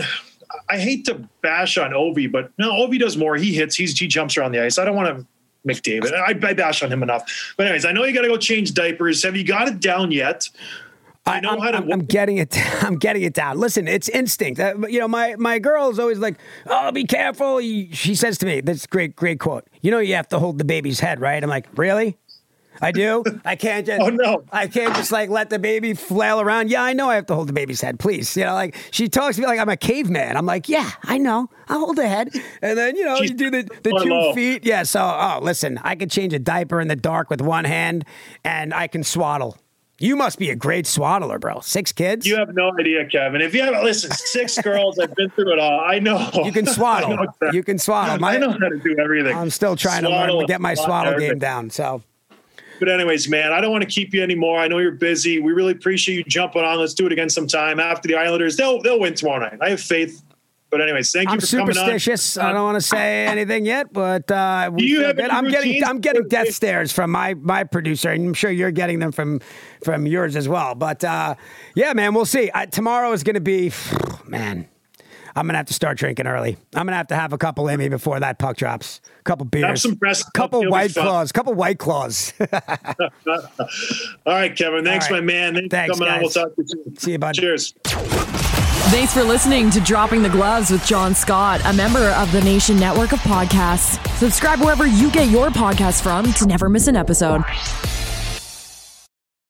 I 0.70 0.78
hate 0.80 1.06
to 1.06 1.16
bash 1.42 1.78
on 1.78 1.92
Ovi, 1.92 2.32
but 2.32 2.52
no, 2.58 2.72
Ovi 2.72 3.00
does 3.00 3.18
more. 3.18 3.36
He 3.36 3.54
hits. 3.54 3.76
He's 3.76 3.98
he 3.98 4.08
jumps 4.08 4.38
around 4.38 4.52
the 4.52 4.64
ice. 4.64 4.78
I 4.78 4.86
don't 4.86 4.96
want 4.96 5.18
to 5.18 5.26
McDavid. 5.68 6.14
I, 6.14 6.32
I 6.48 6.54
bash 6.54 6.84
on 6.84 6.92
him 6.92 7.04
enough. 7.04 7.54
But 7.58 7.68
anyways, 7.68 7.86
I 7.86 7.92
know 7.92 8.04
you 8.06 8.14
got 8.14 8.22
to 8.22 8.28
go 8.28 8.38
change 8.38 8.74
diapers. 8.74 9.24
Have 9.24 9.36
you 9.36 9.44
got 9.44 9.68
it 9.68 9.80
down 9.80 10.12
yet? 10.12 10.48
I 11.26 11.42
know 11.42 11.52
I'm, 11.52 11.60
how 11.60 11.72
to. 11.72 11.78
I'm, 11.78 11.92
I'm 11.92 12.06
getting 12.06 12.38
it. 12.38 12.58
I'm 12.84 12.98
getting 12.98 13.24
it 13.24 13.34
down. 13.34 13.60
Listen, 13.60 13.88
it's 13.88 14.10
instinct. 14.10 14.60
Uh, 14.60 14.76
you 14.88 15.00
know, 15.00 15.08
my 15.08 15.36
my 15.36 15.60
girl 15.60 15.90
is 15.90 16.00
always 16.00 16.18
like, 16.20 16.38
"Oh, 16.66 16.92
be 16.92 17.06
careful." 17.06 17.60
She 17.60 18.16
says 18.16 18.38
to 18.40 18.46
me, 18.46 18.62
"This 18.62 18.86
great, 18.88 19.16
great 19.16 19.40
quote." 19.40 19.68
You 19.82 19.92
know, 19.92 20.00
you 20.00 20.16
have 20.16 20.28
to 20.30 20.40
hold 20.40 20.58
the 20.58 20.66
baby's 20.66 21.00
head, 21.00 21.20
right? 21.20 21.42
I'm 21.42 21.50
like, 21.50 21.68
really? 21.78 22.18
I 22.82 22.92
do. 22.92 23.24
I 23.46 23.56
can't 23.56 23.86
just. 23.86 24.00
Oh, 24.10 24.10
no. 24.10 24.44
I 24.52 24.68
can't 24.68 24.96
just 24.96 25.12
like 25.12 25.30
let 25.30 25.50
the 25.50 25.60
baby 25.60 25.94
flail 25.94 26.39
around. 26.39 26.70
Yeah, 26.70 26.82
I 26.84 26.94
know 26.94 27.10
I 27.10 27.15
have 27.15 27.26
to 27.28 27.36
hold 27.36 27.48
the 27.50 27.54
baby's 27.54 27.82
head. 27.82 28.00
Please, 28.00 28.36
you 28.38 28.46
know, 28.46 28.54
like 28.54 28.76
she 28.92 29.08
talks 29.10 29.36
to 29.36 29.42
me 29.42 29.48
like 29.48 29.60
I'm 29.60 29.68
a 29.70 29.76
caveman. 29.78 30.38
I'm 30.38 30.46
like, 30.46 30.70
yeah, 30.70 30.89
I 31.04 31.18
know. 31.18 31.50
I'll 31.68 31.80
hold 31.80 31.98
the 31.98 32.08
head, 32.08 32.30
and 32.62 32.78
then 32.78 32.96
you 32.96 33.04
know 33.06 33.18
She's 33.18 33.32
you 33.32 33.36
do 33.38 33.50
the 33.52 33.63
the 33.84 33.92
two 34.04 34.10
low. 34.10 34.34
feet. 34.34 34.65
Yeah. 34.65 34.84
So, 34.84 35.02
oh, 35.02 35.39
listen, 35.42 35.80
I 35.84 35.96
could 35.96 36.10
change 36.10 36.34
a 36.34 36.39
diaper 36.39 36.80
in 36.80 36.88
the 36.88 36.96
dark 36.96 37.30
with 37.30 37.42
one 37.42 37.65
hand, 37.65 38.06
and 38.44 38.74
I 38.74 38.88
can 38.88 39.04
swaddle. 39.04 39.58
You 40.02 40.15
must 40.15 40.39
be 40.39 40.50
a 40.50 40.56
great 40.56 40.88
swaddler, 40.88 41.39
bro. 41.39 41.60
Six 41.60 41.92
kids. 41.92 42.26
you 42.26 42.38
have 42.38 42.56
no 42.56 42.72
idea, 42.80 43.06
Kevin. 43.06 43.42
If 43.42 43.54
you 43.54 43.62
haven't 43.63 43.84
listen, 43.84 44.12
six 44.12 44.58
girls. 44.60 44.98
I've 44.98 45.13
been 45.13 45.30
through 45.32 45.52
it 45.52 45.60
all. 45.60 45.82
I 45.82 46.00
know. 46.00 46.30
You 46.46 46.54
can 46.54 46.65
swaddle. 46.78 47.26
You 47.52 47.63
can 47.63 47.78
swaddle. 47.78 48.18
My- 48.20 48.36
I 48.36 48.38
know 48.38 48.52
how 48.52 48.70
to 48.70 48.78
do 48.80 48.96
everything. 48.98 49.36
I'm 49.36 49.50
still 49.50 49.76
trying 49.76 50.04
to 50.04 50.10
learn 50.10 50.39
to 50.39 50.46
get 50.46 50.62
my 50.62 50.74
swaddle, 50.76 51.12
swaddle 51.12 51.20
game 51.20 51.38
down. 51.38 51.70
So 51.70 52.02
But 52.80 52.89
anyways, 52.89 53.28
man, 53.30 53.52
I 53.52 53.62
don't 53.62 53.72
want 53.72 53.84
to 53.84 53.89
keep 53.89 54.13
you 54.13 54.24
anymore. 54.24 54.60
I 54.60 54.68
know 54.68 54.78
you're 54.78 54.92
busy. 54.92 55.39
We 55.39 55.52
really 55.52 55.74
appreciate 55.74 56.15
you 56.15 56.24
jumping 56.24 56.63
on. 56.63 56.80
Let's 56.80 56.94
do 56.94 57.06
it 57.06 57.12
again 57.12 57.30
sometime 57.30 57.80
after 57.80 58.08
the 58.08 58.15
Islanders. 58.15 58.56
They'll 58.56 58.82
they'll 58.82 59.00
win 59.00 59.13
tomorrow 59.13 59.39
night. 59.42 59.60
I 59.62 59.70
have 59.70 59.82
faith. 59.82 60.24
But 60.70 60.82
anyways, 60.82 61.12
thank 61.12 61.28
you 61.28 61.34
I'm 61.34 61.39
for 61.39 61.48
coming 61.48 61.70
on. 61.70 61.74
superstitious. 61.86 62.38
I 62.38 62.54
don't 62.54 62.63
want 62.63 62.76
to 62.76 62.82
say 62.82 63.26
anything 63.26 63.65
yet, 63.65 63.92
but 63.92 64.30
uh, 64.30 64.70
you 64.78 65.04
have 65.04 65.20
I'm 65.20 65.50
getting? 65.50 65.84
I'm 65.84 66.00
getting 66.00 66.28
death 66.28 66.54
stares 66.54 66.92
from 66.92 67.10
my 67.12 67.34
my 67.34 67.63
producer, 67.63 68.12
and 68.12 68.28
I'm 68.28 68.34
sure 68.36 68.52
you're 68.52 68.72
getting 68.72 69.00
them 69.00 69.12
from 69.12 69.42
from 69.84 70.06
yours 70.06 70.36
as 70.36 70.48
well. 70.48 70.76
But 70.76 71.04
uh, 71.04 71.36
yeah, 71.76 71.94
man, 71.94 72.13
we'll 72.13 72.26
see. 72.26 72.52
Uh, 72.52 72.68
tomorrow 72.68 73.12
is 73.13 73.24
going 73.24 73.34
to 73.34 73.42
be 73.42 73.72
man. 74.26 74.68
I'm 75.39 75.47
gonna 75.47 75.58
have 75.58 75.67
to 75.67 75.73
start 75.73 75.97
drinking 75.97 76.28
early. 76.28 76.58
I'm 76.75 76.86
gonna 76.86 76.97
have 76.97 77.08
to 77.08 77.15
have 77.15 77.32
a 77.32 77.38
couple 77.38 77.69
in 77.69 77.80
me 77.80 77.88
before 77.88 78.19
that 78.19 78.39
puck 78.39 78.58
drops. 78.58 78.99
A 79.19 79.23
couple 79.23 79.45
beers, 79.45 79.82
some 79.82 79.95
breast 79.95 80.25
milk, 80.25 80.34
couple 80.34 80.69
white 80.69 80.91
fun. 80.91 81.06
claws, 81.06 81.32
couple 81.32 81.54
white 81.54 81.80
claws. 81.80 82.34
All 82.41 83.08
right, 84.25 84.54
Kevin. 84.56 84.84
Thanks, 84.84 85.08
All 85.08 85.13
right. 85.13 85.21
my 85.21 85.21
man. 85.21 85.54
Thanks, 85.56 85.71
Thanks, 85.71 85.97
for 85.97 86.04
coming 86.04 86.13
on. 86.13 86.21
We'll 86.21 86.30
talk 86.30 86.56
to 86.56 86.62
you 86.62 86.67
soon. 86.67 86.95
See 86.97 87.12
you, 87.13 87.19
bud. 87.19 87.36
Cheers. 87.36 87.73
Thanks 88.91 89.13
for 89.13 89.23
listening 89.23 89.69
to 89.71 89.80
Dropping 89.82 90.23
the 90.23 90.30
Gloves 90.30 90.71
with 90.71 90.86
John 90.86 91.13
Scott, 91.13 91.62
a 91.65 91.73
member 91.73 91.99
of 92.10 92.32
the 92.32 92.41
Nation 92.41 92.78
Network 92.78 93.13
of 93.13 93.19
Podcasts. 93.19 94.06
Subscribe 94.17 94.60
wherever 94.60 94.88
you 94.88 95.10
get 95.12 95.30
your 95.30 95.49
podcasts 95.49 96.02
from 96.02 96.34
to 96.34 96.45
never 96.47 96.67
miss 96.69 96.88
an 96.88 96.95
episode. 96.95 97.43